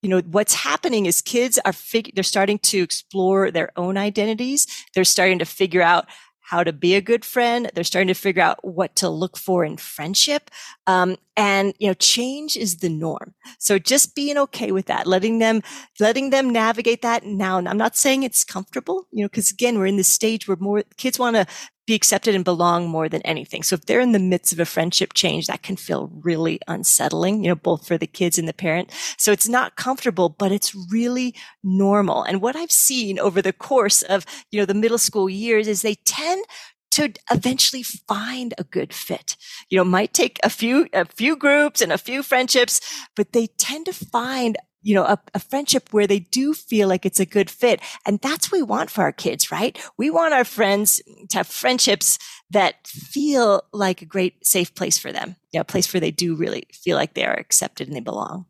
You 0.00 0.08
know, 0.08 0.20
what's 0.30 0.54
happening 0.54 1.04
is 1.04 1.20
kids 1.20 1.58
are 1.62 1.74
fig- 1.74 2.12
they're 2.14 2.24
starting 2.24 2.58
to 2.60 2.78
explore 2.78 3.50
their 3.50 3.70
own 3.76 3.98
identities. 3.98 4.66
They're 4.94 5.04
starting 5.04 5.40
to 5.40 5.44
figure 5.44 5.82
out 5.82 6.06
how 6.48 6.64
to 6.64 6.72
be 6.72 6.94
a 6.94 7.02
good 7.02 7.26
friend. 7.26 7.70
They're 7.74 7.84
starting 7.84 8.08
to 8.08 8.14
figure 8.14 8.42
out 8.42 8.64
what 8.64 8.96
to 8.96 9.10
look 9.10 9.36
for 9.36 9.66
in 9.66 9.76
friendship. 9.76 10.50
Um, 10.86 11.16
and, 11.36 11.74
you 11.78 11.88
know, 11.88 11.94
change 11.94 12.56
is 12.56 12.78
the 12.78 12.88
norm. 12.88 13.34
So 13.58 13.78
just 13.78 14.14
being 14.14 14.38
okay 14.38 14.72
with 14.72 14.86
that, 14.86 15.06
letting 15.06 15.40
them, 15.40 15.62
letting 16.00 16.30
them 16.30 16.48
navigate 16.48 17.02
that 17.02 17.26
now. 17.26 17.58
I'm 17.58 17.76
not 17.76 17.96
saying 17.96 18.22
it's 18.22 18.44
comfortable, 18.44 19.06
you 19.12 19.22
know, 19.22 19.28
because 19.28 19.50
again, 19.50 19.78
we're 19.78 19.86
in 19.86 19.98
this 19.98 20.08
stage 20.08 20.48
where 20.48 20.56
more 20.58 20.84
kids 20.96 21.18
want 21.18 21.36
to 21.36 21.46
be 21.88 21.94
accepted 21.94 22.34
and 22.34 22.44
belong 22.44 22.86
more 22.86 23.08
than 23.08 23.22
anything. 23.22 23.62
So 23.62 23.74
if 23.74 23.86
they're 23.86 23.98
in 23.98 24.12
the 24.12 24.18
midst 24.18 24.52
of 24.52 24.60
a 24.60 24.66
friendship 24.66 25.14
change, 25.14 25.46
that 25.46 25.62
can 25.62 25.74
feel 25.74 26.10
really 26.20 26.60
unsettling, 26.68 27.42
you 27.42 27.48
know, 27.48 27.54
both 27.54 27.86
for 27.86 27.96
the 27.96 28.06
kids 28.06 28.38
and 28.38 28.46
the 28.46 28.52
parent. 28.52 28.92
So 29.16 29.32
it's 29.32 29.48
not 29.48 29.76
comfortable, 29.76 30.28
but 30.28 30.52
it's 30.52 30.74
really 30.92 31.34
normal. 31.64 32.24
And 32.24 32.42
what 32.42 32.56
I've 32.56 32.70
seen 32.70 33.18
over 33.18 33.40
the 33.40 33.54
course 33.54 34.02
of, 34.02 34.26
you 34.50 34.60
know, 34.60 34.66
the 34.66 34.74
middle 34.74 34.98
school 34.98 35.30
years 35.30 35.66
is 35.66 35.80
they 35.80 35.94
tend 35.94 36.44
to 36.90 37.14
eventually 37.30 37.82
find 37.82 38.52
a 38.58 38.64
good 38.64 38.92
fit. 38.92 39.38
You 39.70 39.78
know, 39.78 39.84
might 39.84 40.12
take 40.12 40.38
a 40.42 40.50
few, 40.50 40.88
a 40.92 41.06
few 41.06 41.36
groups 41.36 41.80
and 41.80 41.90
a 41.90 41.96
few 41.96 42.22
friendships, 42.22 42.82
but 43.16 43.32
they 43.32 43.46
tend 43.46 43.86
to 43.86 43.94
find 43.94 44.58
you 44.82 44.94
know, 44.94 45.04
a, 45.04 45.18
a, 45.34 45.40
friendship 45.40 45.92
where 45.92 46.06
they 46.06 46.20
do 46.20 46.54
feel 46.54 46.88
like 46.88 47.04
it's 47.04 47.20
a 47.20 47.26
good 47.26 47.50
fit. 47.50 47.80
And 48.06 48.20
that's 48.20 48.50
what 48.50 48.58
we 48.58 48.62
want 48.62 48.90
for 48.90 49.02
our 49.02 49.12
kids, 49.12 49.50
right? 49.50 49.78
We 49.96 50.08
want 50.10 50.34
our 50.34 50.44
friends 50.44 51.02
to 51.30 51.38
have 51.38 51.46
friendships 51.46 52.18
that 52.50 52.86
feel 52.86 53.62
like 53.72 54.02
a 54.02 54.06
great 54.06 54.46
safe 54.46 54.74
place 54.74 54.96
for 54.96 55.12
them. 55.12 55.36
You 55.52 55.58
know, 55.58 55.62
a 55.62 55.64
place 55.64 55.92
where 55.92 56.00
they 56.00 56.10
do 56.10 56.36
really 56.36 56.66
feel 56.72 56.96
like 56.96 57.14
they 57.14 57.24
are 57.24 57.34
accepted 57.34 57.88
and 57.88 57.96
they 57.96 58.00
belong. 58.00 58.46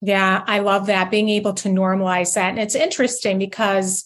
Yeah, 0.00 0.44
I 0.46 0.60
love 0.60 0.86
that 0.86 1.10
being 1.10 1.28
able 1.28 1.52
to 1.54 1.68
normalize 1.68 2.34
that. 2.34 2.50
And 2.50 2.58
it's 2.58 2.74
interesting 2.74 3.38
because 3.38 4.04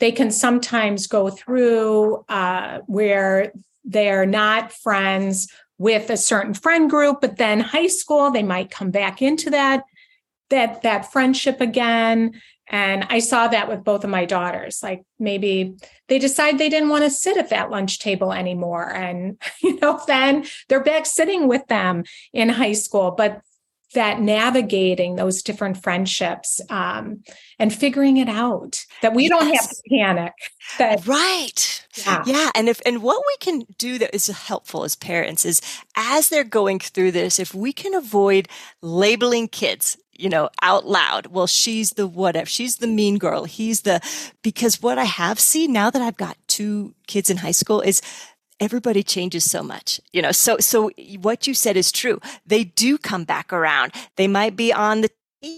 they 0.00 0.10
can 0.10 0.30
sometimes 0.30 1.06
go 1.06 1.30
through 1.30 2.24
uh, 2.28 2.80
where 2.86 3.52
they're 3.84 4.26
not 4.26 4.72
friends 4.72 5.48
with 5.78 6.10
a 6.10 6.16
certain 6.16 6.54
friend 6.54 6.90
group, 6.90 7.20
but 7.20 7.36
then 7.36 7.60
high 7.60 7.86
school, 7.86 8.30
they 8.30 8.42
might 8.42 8.70
come 8.70 8.90
back 8.90 9.22
into 9.22 9.50
that 9.50 9.84
that 10.50 10.82
that 10.82 11.12
friendship 11.12 11.60
again. 11.60 12.40
And 12.72 13.04
i 13.10 13.18
saw 13.18 13.48
that 13.48 13.68
with 13.68 13.82
both 13.82 14.04
of 14.04 14.10
my 14.10 14.24
daughters 14.24 14.80
like 14.80 15.02
maybe 15.18 15.74
they 16.06 16.20
decide 16.20 16.56
they 16.56 16.68
didn't 16.68 16.88
want 16.88 17.02
to 17.02 17.10
sit 17.10 17.36
at 17.36 17.50
that 17.50 17.70
lunch 17.70 17.98
table 17.98 18.32
anymore. 18.32 18.92
And 18.92 19.40
you 19.62 19.78
know 19.80 20.00
then 20.06 20.44
they're 20.68 20.84
back 20.84 21.06
sitting 21.06 21.48
with 21.48 21.66
them 21.66 22.04
in 22.32 22.48
high 22.48 22.74
school. 22.74 23.10
But 23.10 23.42
that 23.94 24.20
navigating 24.20 25.16
those 25.16 25.42
different 25.42 25.82
friendships 25.82 26.60
um, 26.70 27.22
and 27.58 27.74
figuring 27.74 28.18
it 28.18 28.28
out 28.28 28.84
that 29.02 29.14
we 29.14 29.24
yes. 29.24 29.30
don't 29.30 29.54
have 29.54 29.68
to 29.68 29.82
panic 29.90 30.32
that 30.78 31.06
right. 31.06 31.86
Yeah. 31.96 32.22
yeah. 32.24 32.50
And 32.54 32.68
if 32.68 32.80
and 32.86 33.02
what 33.02 33.22
we 33.26 33.36
can 33.40 33.66
do 33.78 33.98
that 33.98 34.14
is 34.14 34.28
helpful 34.28 34.84
as 34.84 34.94
parents 34.94 35.44
is 35.44 35.60
as 35.96 36.28
they're 36.28 36.44
going 36.44 36.78
through 36.78 37.10
this 37.12 37.40
if 37.40 37.52
we 37.52 37.72
can 37.72 37.94
avoid 37.94 38.48
labeling 38.80 39.48
kids 39.48 39.96
you 40.20 40.28
know, 40.28 40.50
out 40.62 40.86
loud. 40.86 41.28
Well, 41.28 41.46
she's 41.46 41.92
the 41.92 42.06
whatever. 42.06 42.46
She's 42.46 42.76
the 42.76 42.86
mean 42.86 43.18
girl. 43.18 43.44
He's 43.44 43.82
the, 43.82 44.00
because 44.42 44.82
what 44.82 44.98
I 44.98 45.04
have 45.04 45.40
seen 45.40 45.72
now 45.72 45.90
that 45.90 46.02
I've 46.02 46.16
got 46.16 46.36
two 46.46 46.94
kids 47.06 47.30
in 47.30 47.38
high 47.38 47.50
school 47.52 47.80
is 47.80 48.02
everybody 48.60 49.02
changes 49.02 49.50
so 49.50 49.62
much, 49.62 50.00
you 50.12 50.20
know, 50.20 50.32
so, 50.32 50.58
so 50.58 50.90
what 51.20 51.46
you 51.46 51.54
said 51.54 51.76
is 51.76 51.90
true. 51.90 52.20
They 52.46 52.64
do 52.64 52.98
come 52.98 53.24
back 53.24 53.52
around. 53.52 53.92
They 54.16 54.28
might 54.28 54.54
be 54.54 54.72
on 54.72 55.00
the 55.00 55.10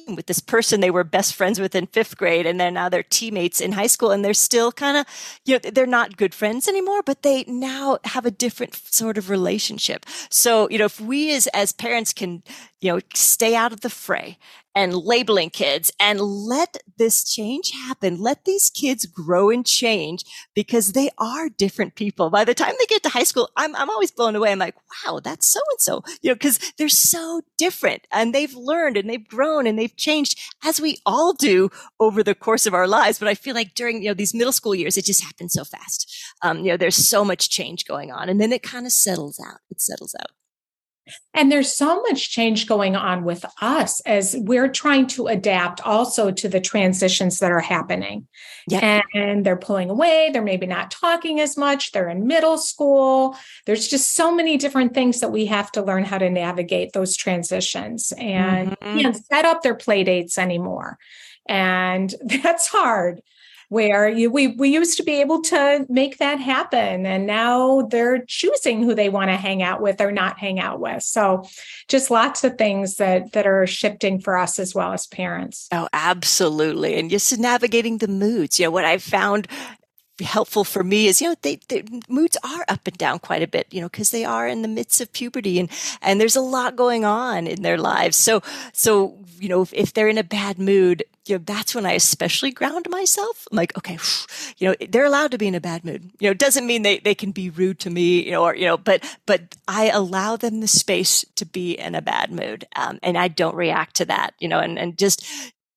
with 0.06 0.26
this 0.26 0.38
person 0.38 0.80
they 0.80 0.90
were 0.90 1.02
best 1.02 1.34
friends 1.34 1.58
with 1.58 1.74
in 1.74 1.86
fifth 1.88 2.16
grade 2.16 2.46
and 2.46 2.60
then 2.60 2.74
now 2.74 2.88
they're 2.88 3.02
teammates 3.02 3.60
in 3.60 3.72
high 3.72 3.88
school 3.88 4.12
and 4.12 4.24
they're 4.24 4.32
still 4.32 4.70
kind 4.70 4.96
of 4.96 5.06
you 5.44 5.54
know 5.54 5.70
they're 5.72 5.86
not 5.86 6.16
good 6.16 6.34
friends 6.34 6.68
anymore 6.68 7.02
but 7.02 7.22
they 7.22 7.44
now 7.48 7.98
have 8.04 8.24
a 8.24 8.30
different 8.30 8.74
sort 8.74 9.18
of 9.18 9.28
relationship. 9.28 10.06
So 10.30 10.68
you 10.70 10.78
know 10.78 10.84
if 10.84 11.00
we 11.00 11.34
as 11.34 11.48
as 11.48 11.72
parents 11.72 12.12
can 12.12 12.42
you 12.80 12.92
know 12.92 13.00
stay 13.14 13.56
out 13.56 13.72
of 13.72 13.80
the 13.80 13.90
fray 13.90 14.38
and 14.74 14.94
labeling 14.94 15.50
kids 15.50 15.92
and 16.00 16.20
let 16.20 16.78
this 16.96 17.24
change 17.24 17.72
happen. 17.72 18.20
Let 18.20 18.44
these 18.44 18.70
kids 18.70 19.06
grow 19.06 19.50
and 19.50 19.66
change 19.66 20.24
because 20.54 20.92
they 20.92 21.10
are 21.18 21.48
different 21.48 21.94
people. 21.94 22.30
By 22.30 22.44
the 22.44 22.54
time 22.54 22.74
they 22.78 22.86
get 22.86 23.02
to 23.04 23.08
high 23.08 23.24
school, 23.24 23.50
I'm, 23.56 23.74
I'm 23.76 23.90
always 23.90 24.10
blown 24.10 24.36
away. 24.36 24.52
I'm 24.52 24.58
like, 24.58 24.76
wow, 25.04 25.20
that's 25.20 25.46
so 25.46 25.60
and 25.72 25.80
so, 25.80 26.02
you 26.22 26.30
know, 26.30 26.34
because 26.34 26.58
they're 26.78 26.88
so 26.88 27.42
different 27.58 28.06
and 28.10 28.34
they've 28.34 28.54
learned 28.54 28.96
and 28.96 29.08
they've 29.08 29.26
grown 29.26 29.66
and 29.66 29.78
they've 29.78 29.96
changed 29.96 30.38
as 30.64 30.80
we 30.80 30.98
all 31.04 31.32
do 31.32 31.70
over 32.00 32.22
the 32.22 32.34
course 32.34 32.66
of 32.66 32.74
our 32.74 32.88
lives. 32.88 33.18
But 33.18 33.28
I 33.28 33.34
feel 33.34 33.54
like 33.54 33.74
during, 33.74 34.02
you 34.02 34.08
know, 34.08 34.14
these 34.14 34.34
middle 34.34 34.52
school 34.52 34.74
years, 34.74 34.96
it 34.96 35.04
just 35.04 35.22
happens 35.22 35.52
so 35.52 35.64
fast. 35.64 36.10
Um, 36.42 36.58
you 36.58 36.70
know, 36.70 36.76
there's 36.76 36.96
so 36.96 37.24
much 37.24 37.50
change 37.50 37.84
going 37.84 38.10
on 38.10 38.28
and 38.28 38.40
then 38.40 38.52
it 38.52 38.62
kind 38.62 38.86
of 38.86 38.92
settles 38.92 39.40
out. 39.44 39.58
It 39.70 39.80
settles 39.80 40.14
out. 40.20 40.30
And 41.34 41.50
there's 41.50 41.72
so 41.72 42.00
much 42.02 42.30
change 42.30 42.66
going 42.66 42.94
on 42.94 43.24
with 43.24 43.44
us 43.60 44.00
as 44.00 44.36
we're 44.38 44.68
trying 44.68 45.06
to 45.08 45.26
adapt 45.26 45.80
also 45.80 46.30
to 46.30 46.48
the 46.48 46.60
transitions 46.60 47.38
that 47.38 47.50
are 47.50 47.60
happening. 47.60 48.28
Yeah. 48.68 49.02
And 49.12 49.44
they're 49.44 49.56
pulling 49.56 49.90
away. 49.90 50.30
They're 50.32 50.42
maybe 50.42 50.66
not 50.66 50.90
talking 50.90 51.40
as 51.40 51.56
much. 51.56 51.92
They're 51.92 52.08
in 52.08 52.26
middle 52.26 52.58
school. 52.58 53.36
There's 53.66 53.88
just 53.88 54.14
so 54.14 54.32
many 54.32 54.56
different 54.56 54.94
things 54.94 55.20
that 55.20 55.32
we 55.32 55.46
have 55.46 55.72
to 55.72 55.82
learn 55.82 56.04
how 56.04 56.18
to 56.18 56.30
navigate 56.30 56.92
those 56.92 57.16
transitions 57.16 58.12
and 58.16 58.70
mm-hmm. 58.70 58.98
can't 58.98 59.26
set 59.26 59.44
up 59.44 59.62
their 59.62 59.74
play 59.74 60.04
dates 60.04 60.38
anymore. 60.38 60.98
And 61.48 62.14
that's 62.42 62.68
hard 62.68 63.22
where 63.72 64.06
you, 64.06 64.30
we 64.30 64.48
we 64.48 64.68
used 64.68 64.98
to 64.98 65.02
be 65.02 65.22
able 65.22 65.40
to 65.40 65.86
make 65.88 66.18
that 66.18 66.38
happen 66.38 67.06
and 67.06 67.26
now 67.26 67.80
they're 67.90 68.22
choosing 68.26 68.82
who 68.82 68.94
they 68.94 69.08
want 69.08 69.30
to 69.30 69.36
hang 69.36 69.62
out 69.62 69.80
with 69.80 69.98
or 69.98 70.12
not 70.12 70.38
hang 70.38 70.60
out 70.60 70.78
with. 70.78 71.02
So 71.02 71.48
just 71.88 72.10
lots 72.10 72.44
of 72.44 72.58
things 72.58 72.96
that 72.96 73.32
that 73.32 73.46
are 73.46 73.66
shifting 73.66 74.20
for 74.20 74.36
us 74.36 74.58
as 74.58 74.74
well 74.74 74.92
as 74.92 75.06
parents. 75.06 75.68
Oh 75.72 75.88
absolutely 75.94 76.96
and 76.96 77.08
just 77.08 77.38
navigating 77.38 77.96
the 77.96 78.08
moods. 78.08 78.60
You 78.60 78.66
know 78.66 78.70
what 78.70 78.84
i've 78.84 79.02
found 79.02 79.48
helpful 80.22 80.64
for 80.64 80.82
me 80.82 81.06
is 81.06 81.20
you 81.20 81.28
know 81.28 81.36
they, 81.42 81.56
their 81.68 81.82
moods 82.08 82.36
are 82.42 82.64
up 82.68 82.86
and 82.86 82.96
down 82.98 83.18
quite 83.18 83.42
a 83.42 83.46
bit 83.46 83.66
you 83.70 83.80
know 83.80 83.88
because 83.88 84.10
they 84.10 84.24
are 84.24 84.48
in 84.48 84.62
the 84.62 84.68
midst 84.68 85.00
of 85.00 85.12
puberty 85.12 85.58
and 85.58 85.70
and 86.00 86.20
there's 86.20 86.36
a 86.36 86.40
lot 86.40 86.76
going 86.76 87.04
on 87.04 87.46
in 87.46 87.62
their 87.62 87.78
lives. 87.78 88.16
So 88.16 88.42
so 88.72 89.18
you 89.38 89.48
know 89.48 89.62
if, 89.62 89.72
if 89.72 89.92
they're 89.92 90.08
in 90.08 90.18
a 90.18 90.24
bad 90.24 90.58
mood 90.58 91.04
you 91.26 91.36
know 91.36 91.42
that's 91.44 91.74
when 91.74 91.86
i 91.86 91.92
especially 91.92 92.50
ground 92.50 92.86
myself. 92.90 93.46
I'm 93.50 93.56
like 93.56 93.76
okay 93.76 93.98
you 94.58 94.68
know 94.68 94.74
they're 94.88 95.04
allowed 95.04 95.32
to 95.32 95.38
be 95.38 95.48
in 95.48 95.54
a 95.54 95.60
bad 95.60 95.84
mood. 95.84 96.10
You 96.20 96.28
know 96.28 96.32
it 96.32 96.38
doesn't 96.38 96.66
mean 96.66 96.82
they, 96.82 96.98
they 96.98 97.14
can 97.14 97.32
be 97.32 97.50
rude 97.50 97.78
to 97.80 97.90
me 97.90 98.24
you 98.24 98.32
know 98.32 98.44
or 98.44 98.54
you 98.54 98.66
know 98.66 98.76
but 98.76 99.04
but 99.26 99.56
i 99.68 99.88
allow 99.90 100.36
them 100.36 100.60
the 100.60 100.68
space 100.68 101.24
to 101.36 101.44
be 101.46 101.72
in 101.72 101.94
a 101.94 102.02
bad 102.02 102.30
mood 102.30 102.66
um, 102.76 102.98
and 103.02 103.16
i 103.18 103.28
don't 103.28 103.54
react 103.54 103.96
to 103.96 104.04
that 104.04 104.34
you 104.38 104.48
know 104.48 104.58
and 104.58 104.78
and 104.78 104.98
just 104.98 105.24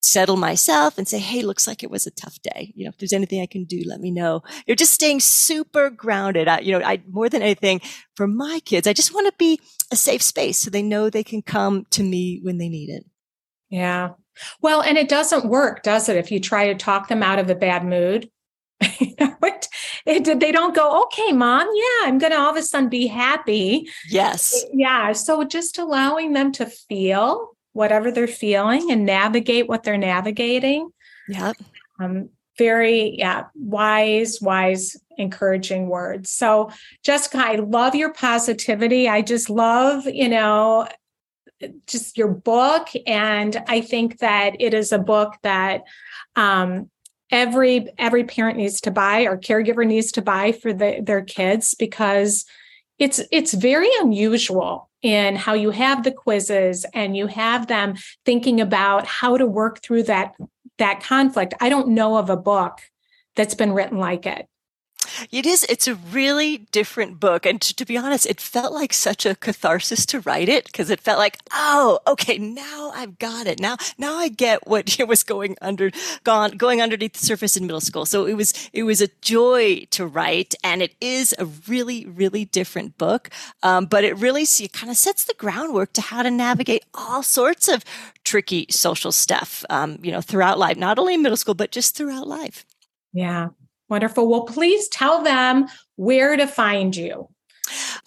settle 0.05 0.37
myself 0.37 0.97
and 0.97 1.07
say, 1.07 1.19
Hey, 1.19 1.41
looks 1.41 1.67
like 1.67 1.83
it 1.83 1.89
was 1.89 2.05
a 2.05 2.11
tough 2.11 2.37
day. 2.41 2.71
You 2.75 2.85
know, 2.85 2.89
if 2.89 2.97
there's 2.97 3.13
anything 3.13 3.41
I 3.41 3.47
can 3.47 3.65
do, 3.65 3.83
let 3.85 3.99
me 3.99 4.11
know. 4.11 4.43
You're 4.67 4.75
just 4.75 4.93
staying 4.93 5.19
super 5.19 5.89
grounded. 5.89 6.47
I, 6.47 6.59
you 6.59 6.71
know, 6.71 6.85
I, 6.85 7.01
more 7.09 7.29
than 7.29 7.41
anything 7.41 7.81
for 8.15 8.27
my 8.27 8.59
kids, 8.65 8.87
I 8.87 8.93
just 8.93 9.13
want 9.13 9.27
to 9.27 9.33
be 9.37 9.59
a 9.91 9.95
safe 9.95 10.21
space 10.21 10.57
so 10.57 10.69
they 10.69 10.83
know 10.83 11.09
they 11.09 11.23
can 11.23 11.41
come 11.41 11.85
to 11.91 12.03
me 12.03 12.39
when 12.43 12.57
they 12.57 12.69
need 12.69 12.89
it. 12.89 13.05
Yeah. 13.69 14.11
Well, 14.61 14.81
and 14.81 14.97
it 14.97 15.09
doesn't 15.09 15.45
work, 15.45 15.81
does 15.83 16.07
it? 16.09 16.17
If 16.17 16.31
you 16.31 16.39
try 16.39 16.67
to 16.67 16.75
talk 16.75 17.07
them 17.07 17.23
out 17.23 17.39
of 17.39 17.49
a 17.49 17.55
bad 17.55 17.85
mood, 17.85 18.29
it, 18.81 19.67
it, 20.05 20.39
they 20.39 20.51
don't 20.51 20.75
go, 20.75 21.03
okay, 21.03 21.31
mom, 21.31 21.67
yeah, 21.73 22.07
I'm 22.07 22.17
going 22.17 22.31
to 22.31 22.37
all 22.37 22.51
of 22.51 22.57
a 22.57 22.61
sudden 22.61 22.89
be 22.89 23.07
happy. 23.07 23.89
Yes. 24.09 24.63
Yeah. 24.73 25.13
So 25.13 25.43
just 25.45 25.77
allowing 25.77 26.33
them 26.33 26.51
to 26.53 26.65
feel 26.65 27.54
whatever 27.75 28.09
they're 28.09 28.25
feeling 28.25 28.89
and 28.89 29.05
navigate 29.05 29.67
what 29.67 29.83
they're 29.83 29.97
navigating. 29.97 30.89
Yeah. 31.27 31.51
Um, 31.99 32.29
very, 32.57 33.17
yeah, 33.17 33.47
wise, 33.53 34.39
wise, 34.41 34.95
encouraging 35.17 35.89
words. 35.89 36.29
So, 36.29 36.71
Jessica, 37.03 37.39
I 37.39 37.55
love 37.55 37.93
your 37.93 38.13
positivity. 38.13 39.09
I 39.09 39.21
just 39.21 39.49
love, 39.49 40.05
you 40.05 40.29
know, 40.29 40.87
just 41.85 42.17
your 42.17 42.29
book. 42.29 42.87
And 43.05 43.61
I 43.67 43.81
think 43.81 44.19
that 44.19 44.55
it 44.61 44.73
is 44.73 44.93
a 44.93 44.99
book 44.99 45.33
that 45.43 45.81
um, 46.37 46.89
every 47.29 47.89
every 47.97 48.23
parent 48.23 48.57
needs 48.57 48.79
to 48.81 48.91
buy 48.91 49.23
or 49.23 49.37
caregiver 49.37 49.85
needs 49.85 50.13
to 50.13 50.21
buy 50.21 50.53
for 50.53 50.71
the, 50.71 51.01
their 51.03 51.23
kids 51.23 51.73
because 51.73 52.45
it's 52.97 53.21
it's 53.31 53.53
very 53.53 53.89
unusual 53.99 54.89
in 55.01 55.35
how 55.35 55.53
you 55.53 55.71
have 55.71 56.03
the 56.03 56.11
quizzes 56.11 56.85
and 56.93 57.15
you 57.15 57.27
have 57.27 57.67
them 57.67 57.95
thinking 58.25 58.61
about 58.61 59.05
how 59.05 59.37
to 59.37 59.45
work 59.45 59.81
through 59.81 60.03
that 60.03 60.33
that 60.77 61.01
conflict. 61.01 61.53
I 61.59 61.69
don't 61.69 61.89
know 61.89 62.17
of 62.17 62.29
a 62.29 62.37
book 62.37 62.79
that's 63.35 63.55
been 63.55 63.73
written 63.73 63.97
like 63.97 64.25
it 64.25 64.47
it 65.31 65.45
is. 65.45 65.65
It's 65.69 65.87
a 65.87 65.95
really 65.95 66.59
different 66.71 67.19
book. 67.19 67.45
And 67.45 67.61
to, 67.61 67.75
to, 67.75 67.85
be 67.85 67.97
honest, 67.97 68.25
it 68.25 68.39
felt 68.39 68.73
like 68.73 68.93
such 68.93 69.25
a 69.25 69.35
catharsis 69.35 70.05
to 70.07 70.21
write 70.21 70.49
it 70.49 70.65
because 70.65 70.89
it 70.89 70.99
felt 70.99 71.19
like, 71.19 71.39
oh, 71.51 71.99
okay, 72.07 72.37
now 72.37 72.91
I've 72.95 73.19
got 73.19 73.47
it. 73.47 73.59
Now, 73.59 73.77
now 73.97 74.15
I 74.15 74.29
get 74.29 74.67
what 74.67 74.97
was 75.07 75.23
going 75.23 75.57
under, 75.61 75.91
gone, 76.23 76.51
going 76.51 76.81
underneath 76.81 77.13
the 77.13 77.25
surface 77.25 77.57
in 77.57 77.65
middle 77.65 77.81
school. 77.81 78.05
So 78.05 78.25
it 78.25 78.35
was, 78.35 78.69
it 78.73 78.83
was 78.83 79.01
a 79.01 79.09
joy 79.21 79.85
to 79.91 80.05
write. 80.05 80.55
And 80.63 80.81
it 80.81 80.95
is 81.01 81.35
a 81.37 81.45
really, 81.45 82.05
really 82.05 82.45
different 82.45 82.97
book. 82.97 83.29
Um, 83.63 83.85
but 83.85 84.03
it 84.03 84.17
really 84.17 84.43
it 84.43 84.73
kind 84.73 84.91
of 84.91 84.97
sets 84.97 85.23
the 85.25 85.33
groundwork 85.33 85.93
to 85.93 86.01
how 86.01 86.23
to 86.23 86.31
navigate 86.31 86.85
all 86.93 87.23
sorts 87.23 87.67
of 87.67 87.83
tricky 88.23 88.67
social 88.69 89.11
stuff, 89.11 89.65
um, 89.69 89.99
you 90.01 90.11
know, 90.11 90.21
throughout 90.21 90.59
life, 90.59 90.77
not 90.77 90.99
only 90.99 91.13
in 91.13 91.21
middle 91.21 91.37
school, 91.37 91.53
but 91.53 91.71
just 91.71 91.95
throughout 91.95 92.27
life. 92.27 92.65
Yeah. 93.13 93.49
Wonderful. 93.89 94.27
Well, 94.29 94.43
please 94.43 94.87
tell 94.87 95.23
them 95.23 95.67
where 95.95 96.35
to 96.35 96.47
find 96.47 96.95
you. 96.95 97.29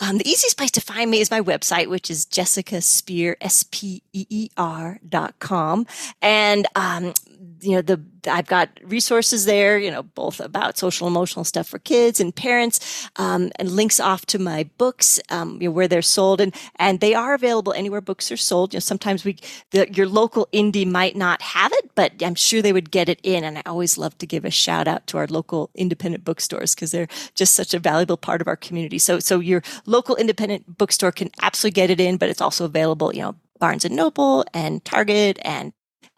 Um, 0.01 0.19
the 0.19 0.29
easiest 0.29 0.57
place 0.57 0.71
to 0.73 0.81
find 0.81 1.11
me 1.11 1.21
is 1.21 1.31
my 1.31 1.41
website, 1.41 1.89
which 1.89 2.11
is 2.11 2.25
Jessica 2.25 2.81
Speer, 2.81 3.37
S-P-E-E-R 3.41 5.01
dot 5.09 5.39
com. 5.41 5.87
And, 6.23 6.67
um, 6.77 7.13
you 7.61 7.73
know, 7.73 7.83
the, 7.83 8.01
I've 8.27 8.47
got 8.47 8.69
resources 8.83 9.45
there, 9.45 9.79
you 9.79 9.91
know, 9.91 10.03
both 10.03 10.41
about 10.41 10.79
social 10.79 11.07
emotional 11.07 11.45
stuff 11.45 11.69
for 11.69 11.79
kids 11.79 12.21
and 12.21 12.35
parents, 12.35 13.09
um, 13.17 13.51
and 13.57 13.71
links 13.71 14.01
off 14.01 14.27
to 14.27 14.39
my 14.39 14.69
books, 14.79 15.21
um, 15.31 15.61
you 15.61 15.69
know, 15.69 15.73
where 15.73 15.89
they're 15.89 16.03
sold 16.03 16.41
and, 16.41 16.55
and 16.77 17.01
they 17.01 17.15
are 17.15 17.35
available 17.35 17.73
anywhere 17.73 18.01
books 18.01 18.31
are 18.31 18.37
sold. 18.37 18.73
You 18.73 18.77
know, 18.79 18.81
sometimes 18.81 19.25
we, 19.25 19.37
the, 19.71 19.93
your 19.93 20.07
local 20.07 20.49
indie 20.53 20.87
might 20.87 21.17
not 21.17 21.43
have 21.43 21.73
it, 21.73 21.91
but 21.95 22.13
I'm 22.23 22.35
sure 22.35 22.63
they 22.63 22.73
would 22.73 22.91
get 22.91 23.09
it 23.09 23.21
in. 23.23 23.45
And 23.45 23.59
I 23.59 23.63
always 23.67 23.99
love 23.99 24.17
to 24.19 24.27
give 24.27 24.45
a 24.45 24.51
shout 24.51 24.89
out 24.89 25.07
to 25.09 25.19
our 25.19 25.27
local 25.27 25.71
independent 25.75 26.25
bookstores 26.25 26.75
because 26.75 26.91
they're 26.91 27.09
just 27.35 27.55
such 27.55 27.75
a 27.75 27.79
valuable 27.79 28.17
part 28.17 28.41
of 28.41 28.49
our 28.49 28.57
community. 28.57 28.99
So, 28.99 29.19
so 29.19 29.41
your 29.41 29.63
local 29.87 30.17
independent 30.17 30.79
bookstore 30.79 31.13
can 31.13 31.31
absolutely 31.43 31.75
get 31.75 31.91
it 31.91 32.01
in, 32.01 32.17
but 32.17 32.29
it's 32.29 32.41
also 32.41 32.65
available, 32.65 33.15
you 33.15 33.23
know, 33.23 33.37
Barnes 33.59 33.85
and 33.85 33.97
Noble 33.97 34.45
and 34.55 34.85
Target 34.85 35.39
and 35.43 35.73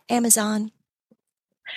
Amazon. 0.08 0.70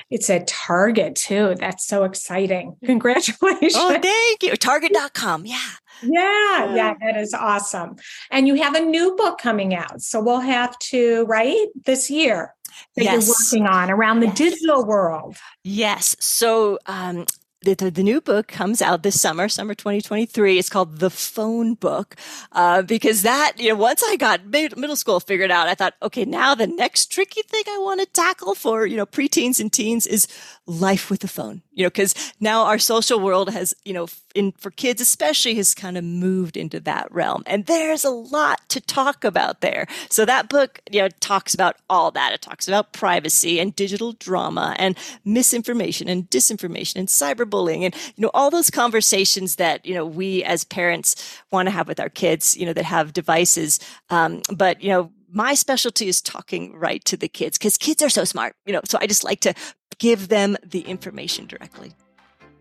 It's 0.09 0.29
at 0.29 0.47
Target 0.47 1.15
too. 1.15 1.55
That's 1.59 1.85
so 1.85 2.03
exciting. 2.03 2.75
Congratulations. 2.85 3.73
Oh, 3.75 3.99
thank 4.01 4.43
you. 4.43 4.55
Target.com. 4.55 5.45
Yeah. 5.45 5.57
Yeah, 6.01 6.75
yeah, 6.75 6.93
that 6.99 7.17
is 7.17 7.33
awesome. 7.33 7.95
And 8.29 8.47
you 8.47 8.55
have 8.55 8.75
a 8.75 8.81
new 8.81 9.15
book 9.15 9.37
coming 9.37 9.73
out. 9.73 10.01
So 10.01 10.21
we'll 10.21 10.39
have 10.39 10.77
to, 10.79 11.23
right, 11.25 11.67
this 11.85 12.09
year 12.09 12.53
that 12.95 13.03
yes. 13.03 13.25
you're 13.25 13.61
working 13.61 13.73
on 13.73 13.89
around 13.89 14.19
the 14.19 14.27
yes. 14.27 14.37
digital 14.37 14.85
world. 14.85 15.37
Yes. 15.63 16.15
So 16.19 16.79
um, 16.87 17.25
the, 17.63 17.91
the, 17.91 18.03
new 18.03 18.19
book 18.19 18.47
comes 18.47 18.81
out 18.81 19.03
this 19.03 19.19
summer, 19.19 19.47
summer 19.47 19.73
2023. 19.73 20.59
It's 20.59 20.69
called 20.69 20.99
The 20.99 21.09
Phone 21.09 21.75
Book, 21.75 22.15
uh, 22.51 22.81
because 22.81 23.21
that, 23.23 23.53
you 23.57 23.69
know, 23.69 23.75
once 23.75 24.03
I 24.05 24.17
got 24.17 24.45
mid, 24.45 24.77
middle 24.77 24.95
school 24.95 25.19
figured 25.19 25.51
out, 25.51 25.67
I 25.67 25.75
thought, 25.75 25.93
okay, 26.01 26.25
now 26.25 26.55
the 26.55 26.67
next 26.67 27.11
tricky 27.11 27.41
thing 27.43 27.63
I 27.67 27.79
want 27.79 28.01
to 28.01 28.05
tackle 28.05 28.55
for, 28.55 28.85
you 28.85 28.97
know, 28.97 29.05
preteens 29.05 29.59
and 29.59 29.71
teens 29.71 30.05
is 30.05 30.27
life 30.65 31.09
with 31.09 31.21
the 31.21 31.27
phone, 31.27 31.61
you 31.71 31.83
know, 31.83 31.89
because 31.89 32.33
now 32.39 32.63
our 32.63 32.79
social 32.79 33.19
world 33.19 33.49
has, 33.49 33.73
you 33.85 33.93
know, 33.93 34.07
in 34.33 34.51
for 34.53 34.71
kids 34.71 35.01
especially 35.01 35.55
has 35.55 35.75
kind 35.75 35.97
of 35.97 36.03
moved 36.03 36.57
into 36.57 36.79
that 36.81 37.11
realm. 37.11 37.43
And 37.45 37.65
there's 37.65 38.03
a 38.03 38.09
lot 38.09 38.67
to 38.69 38.81
talk 38.81 39.23
about 39.23 39.61
there. 39.61 39.87
So 40.09 40.25
that 40.25 40.49
book, 40.49 40.79
you 40.91 41.01
know, 41.01 41.09
talks 41.19 41.53
about 41.53 41.77
all 41.89 42.11
that. 42.11 42.33
It 42.33 42.41
talks 42.41 42.67
about 42.67 42.93
privacy 42.93 43.59
and 43.59 43.75
digital 43.75 44.13
drama 44.13 44.75
and 44.79 44.97
misinformation 45.25 46.07
and 46.09 46.29
disinformation 46.29 46.95
and 46.95 47.07
cyberbullying 47.07 47.83
and, 47.83 47.95
you 48.15 48.21
know, 48.21 48.31
all 48.33 48.49
those 48.49 48.69
conversations 48.69 49.57
that, 49.57 49.85
you 49.85 49.93
know, 49.93 50.05
we 50.05 50.43
as 50.43 50.63
parents 50.63 51.39
want 51.51 51.67
to 51.67 51.71
have 51.71 51.87
with 51.87 51.99
our 51.99 52.09
kids, 52.09 52.57
you 52.57 52.65
know, 52.65 52.73
that 52.73 52.85
have 52.85 53.13
devices. 53.13 53.79
Um, 54.09 54.41
but, 54.55 54.81
you 54.81 54.89
know, 54.89 55.11
my 55.31 55.55
specialty 55.55 56.07
is 56.07 56.21
talking 56.21 56.75
right 56.75 57.03
to 57.05 57.17
the 57.17 57.27
kids 57.27 57.57
because 57.57 57.77
kids 57.77 58.03
are 58.03 58.09
so 58.09 58.23
smart, 58.23 58.55
you 58.65 58.73
know, 58.73 58.81
so 58.85 58.97
I 59.01 59.07
just 59.07 59.23
like 59.23 59.39
to 59.41 59.53
give 59.97 60.27
them 60.27 60.55
the 60.63 60.81
information 60.81 61.47
directly. 61.47 61.93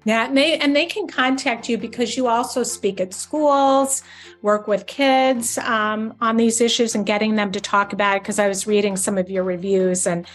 Yeah, 0.05 0.27
and 0.27 0.37
they 0.37 0.59
and 0.59 0.75
they 0.75 0.87
can 0.87 1.07
contact 1.07 1.69
you 1.69 1.79
because 1.79 2.17
you 2.17 2.27
also 2.27 2.63
speak 2.65 3.01
at 3.01 3.15
schools, 3.15 4.03
work 4.43 4.67
with 4.67 4.87
kids 4.87 5.59
um, 5.59 6.15
on 6.21 6.37
these 6.37 6.61
issues, 6.61 6.95
and 6.95 7.07
getting 7.07 7.37
them 7.37 7.53
to 7.53 7.61
talk 7.61 7.93
about 7.93 8.17
it. 8.17 8.23
Because 8.23 8.39
I 8.39 8.49
was 8.49 8.67
reading 8.67 8.97
some 8.97 9.17
of 9.17 9.31
your 9.31 9.45
reviews 9.45 10.07
and 10.07 10.27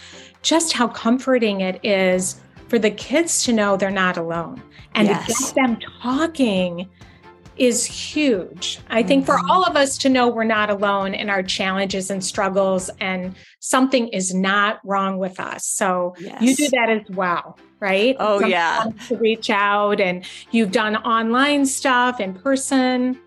just 0.42 0.72
how 0.72 0.88
comforting 0.88 1.60
it 1.60 1.84
is 1.84 2.40
for 2.68 2.78
the 2.78 2.90
kids 2.90 3.42
to 3.44 3.52
know 3.52 3.76
they're 3.76 3.90
not 3.90 4.16
alone 4.16 4.62
and 4.94 5.08
yes. 5.08 5.26
to 5.26 5.44
get 5.44 5.54
them 5.54 5.78
talking 6.02 6.88
is 7.56 7.84
huge. 7.84 8.78
I 8.88 9.02
think 9.02 9.26
for 9.26 9.34
mm-hmm. 9.34 9.50
all 9.50 9.64
of 9.64 9.76
us 9.76 9.98
to 9.98 10.08
know 10.08 10.28
we're 10.28 10.44
not 10.44 10.70
alone 10.70 11.14
in 11.14 11.28
our 11.28 11.42
challenges 11.42 12.10
and 12.10 12.24
struggles 12.24 12.88
and 13.00 13.34
something 13.58 14.08
is 14.08 14.32
not 14.32 14.80
wrong 14.84 15.18
with 15.18 15.40
us. 15.40 15.66
So 15.66 16.14
yes. 16.20 16.40
you 16.40 16.54
do 16.54 16.68
that 16.70 16.88
as 16.88 17.16
well, 17.16 17.58
right? 17.80 18.16
Oh, 18.18 18.44
yeah. 18.44 18.86
To 19.08 19.16
reach 19.16 19.50
out 19.50 20.00
and 20.00 20.24
you've 20.50 20.72
done 20.72 20.96
online 20.96 21.66
stuff 21.66 22.20
in 22.20 22.34
person. 22.34 23.18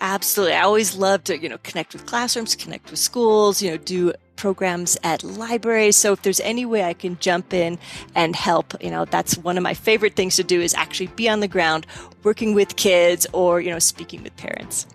Absolutely. 0.00 0.54
I 0.54 0.62
always 0.62 0.96
love 0.96 1.24
to, 1.24 1.38
you 1.38 1.48
know, 1.48 1.58
connect 1.58 1.92
with 1.92 2.06
classrooms, 2.06 2.54
connect 2.56 2.90
with 2.90 2.98
schools, 2.98 3.62
you 3.62 3.70
know, 3.70 3.76
do 3.76 4.12
programs 4.36 4.98
at 5.04 5.22
libraries. 5.22 5.96
So 5.96 6.12
if 6.12 6.22
there's 6.22 6.40
any 6.40 6.66
way 6.66 6.84
I 6.84 6.92
can 6.92 7.18
jump 7.20 7.54
in 7.54 7.78
and 8.14 8.34
help, 8.34 8.74
you 8.82 8.90
know, 8.90 9.04
that's 9.04 9.38
one 9.38 9.56
of 9.56 9.62
my 9.62 9.74
favorite 9.74 10.16
things 10.16 10.36
to 10.36 10.44
do 10.44 10.60
is 10.60 10.74
actually 10.74 11.06
be 11.08 11.28
on 11.28 11.40
the 11.40 11.48
ground 11.48 11.86
working 12.22 12.54
with 12.54 12.76
kids 12.76 13.26
or, 13.32 13.60
you 13.60 13.70
know, 13.70 13.78
speaking 13.78 14.22
with 14.22 14.36
parents. 14.36 14.86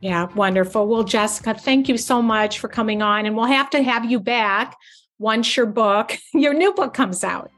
Yeah, 0.00 0.26
wonderful. 0.34 0.86
Well, 0.86 1.04
Jessica, 1.04 1.54
thank 1.54 1.88
you 1.88 1.98
so 1.98 2.22
much 2.22 2.60
for 2.60 2.68
coming 2.68 3.02
on 3.02 3.26
and 3.26 3.36
we'll 3.36 3.46
have 3.46 3.70
to 3.70 3.82
have 3.82 4.04
you 4.04 4.20
back 4.20 4.76
once 5.18 5.56
your 5.56 5.66
book, 5.66 6.16
your 6.34 6.54
new 6.54 6.72
book 6.72 6.94
comes 6.94 7.24
out. 7.24 7.50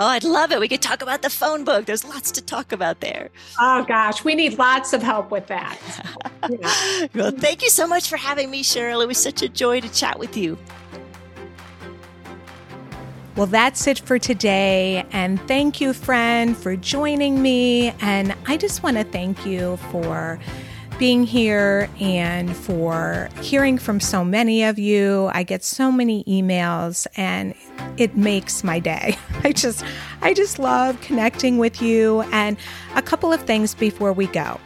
Oh, 0.00 0.06
I'd 0.06 0.22
love 0.22 0.52
it. 0.52 0.60
We 0.60 0.68
could 0.68 0.80
talk 0.80 1.02
about 1.02 1.22
the 1.22 1.30
phone 1.30 1.64
book. 1.64 1.86
There's 1.86 2.04
lots 2.04 2.30
to 2.32 2.42
talk 2.42 2.70
about 2.70 3.00
there. 3.00 3.30
Oh, 3.58 3.84
gosh. 3.84 4.22
We 4.22 4.36
need 4.36 4.56
lots 4.56 4.92
of 4.92 5.02
help 5.02 5.32
with 5.32 5.48
that. 5.48 5.76
yeah. 6.48 7.06
well, 7.14 7.32
thank 7.32 7.62
you 7.62 7.68
so 7.68 7.84
much 7.84 8.08
for 8.08 8.16
having 8.16 8.48
me, 8.48 8.62
Cheryl. 8.62 9.02
It 9.02 9.08
was 9.08 9.18
such 9.18 9.42
a 9.42 9.48
joy 9.48 9.80
to 9.80 9.88
chat 9.88 10.20
with 10.20 10.36
you. 10.36 10.56
Well, 13.34 13.46
that's 13.46 13.88
it 13.88 13.98
for 13.98 14.20
today. 14.20 15.04
And 15.10 15.40
thank 15.48 15.80
you, 15.80 15.92
friend, 15.92 16.56
for 16.56 16.76
joining 16.76 17.42
me. 17.42 17.92
And 18.00 18.36
I 18.46 18.56
just 18.56 18.84
want 18.84 18.98
to 18.98 19.04
thank 19.04 19.44
you 19.44 19.78
for 19.90 20.38
being 20.98 21.24
here 21.24 21.88
and 22.00 22.56
for 22.56 23.28
hearing 23.40 23.78
from 23.78 23.98
so 24.00 24.24
many 24.24 24.64
of 24.64 24.78
you. 24.78 25.30
I 25.32 25.42
get 25.42 25.64
so 25.64 25.90
many 25.90 26.24
emails 26.24 27.06
and 27.16 27.54
it 27.98 28.16
makes 28.16 28.64
my 28.64 28.78
day. 28.78 29.16
I 29.44 29.52
just 29.52 29.84
I 30.22 30.32
just 30.32 30.58
love 30.58 31.00
connecting 31.00 31.58
with 31.58 31.82
you 31.82 32.22
and 32.32 32.56
a 32.94 33.02
couple 33.02 33.32
of 33.32 33.42
things 33.42 33.74
before 33.74 34.12
we 34.12 34.26
go. 34.28 34.60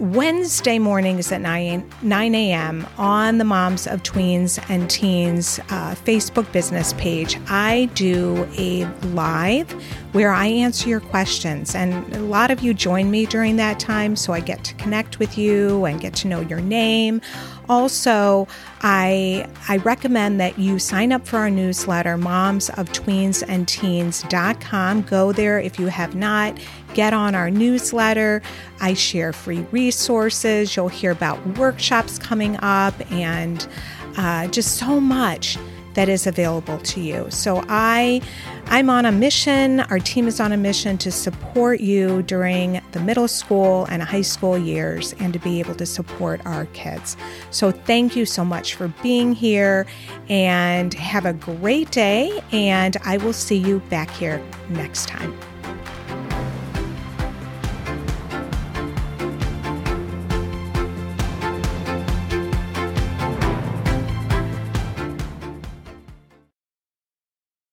Wednesday 0.00 0.78
mornings 0.78 1.32
at 1.32 1.40
9, 1.40 1.90
9 2.02 2.34
a.m. 2.36 2.86
on 2.98 3.38
the 3.38 3.44
Moms 3.44 3.88
of 3.88 4.04
Tweens 4.04 4.64
and 4.70 4.88
Teens 4.88 5.58
uh, 5.70 5.96
Facebook 5.96 6.50
business 6.52 6.92
page, 6.92 7.36
I 7.48 7.90
do 7.94 8.48
a 8.56 8.84
live 9.08 9.68
where 10.12 10.30
I 10.30 10.46
answer 10.46 10.88
your 10.88 11.00
questions. 11.00 11.74
And 11.74 12.14
a 12.14 12.20
lot 12.20 12.52
of 12.52 12.60
you 12.60 12.74
join 12.74 13.10
me 13.10 13.26
during 13.26 13.56
that 13.56 13.80
time, 13.80 14.14
so 14.14 14.32
I 14.32 14.38
get 14.38 14.62
to 14.64 14.74
connect 14.74 15.18
with 15.18 15.36
you 15.36 15.84
and 15.84 16.00
get 16.00 16.14
to 16.16 16.28
know 16.28 16.40
your 16.42 16.60
name. 16.60 17.20
Also, 17.68 18.48
I, 18.80 19.46
I 19.68 19.76
recommend 19.78 20.38
that 20.40 20.56
you 20.58 20.78
sign 20.78 21.12
up 21.12 21.26
for 21.26 21.36
our 21.36 21.50
newsletter, 21.50 22.16
momsoftweensandteens.com. 22.16 25.02
Go 25.02 25.32
there 25.32 25.60
if 25.60 25.78
you 25.78 25.88
have 25.88 26.14
not 26.14 26.58
get 26.94 27.12
on 27.12 27.34
our 27.34 27.50
newsletter. 27.50 28.40
I 28.80 28.94
share 28.94 29.32
free 29.32 29.66
resources. 29.70 30.76
You'll 30.76 30.88
hear 30.88 31.10
about 31.10 31.58
workshops 31.58 32.18
coming 32.18 32.56
up 32.60 32.94
and 33.12 33.68
uh, 34.16 34.46
just 34.48 34.76
so 34.76 34.98
much 34.98 35.58
that 35.98 36.08
is 36.08 36.28
available 36.28 36.78
to 36.78 37.00
you. 37.00 37.26
So 37.28 37.64
I 37.68 38.20
I'm 38.66 38.88
on 38.88 39.04
a 39.04 39.10
mission, 39.10 39.80
our 39.80 39.98
team 39.98 40.28
is 40.28 40.38
on 40.38 40.52
a 40.52 40.56
mission 40.56 40.96
to 40.98 41.10
support 41.10 41.80
you 41.80 42.22
during 42.22 42.80
the 42.92 43.00
middle 43.00 43.26
school 43.26 43.84
and 43.86 44.00
high 44.00 44.22
school 44.22 44.56
years 44.56 45.12
and 45.18 45.32
to 45.32 45.40
be 45.40 45.58
able 45.58 45.74
to 45.74 45.86
support 45.86 46.40
our 46.46 46.66
kids. 46.66 47.16
So 47.50 47.72
thank 47.72 48.14
you 48.14 48.26
so 48.26 48.44
much 48.44 48.76
for 48.76 48.86
being 49.02 49.32
here 49.32 49.86
and 50.28 50.94
have 50.94 51.26
a 51.26 51.32
great 51.32 51.90
day 51.90 52.44
and 52.52 52.96
I 53.04 53.16
will 53.16 53.32
see 53.32 53.56
you 53.56 53.80
back 53.90 54.08
here 54.08 54.40
next 54.68 55.08
time. 55.08 55.36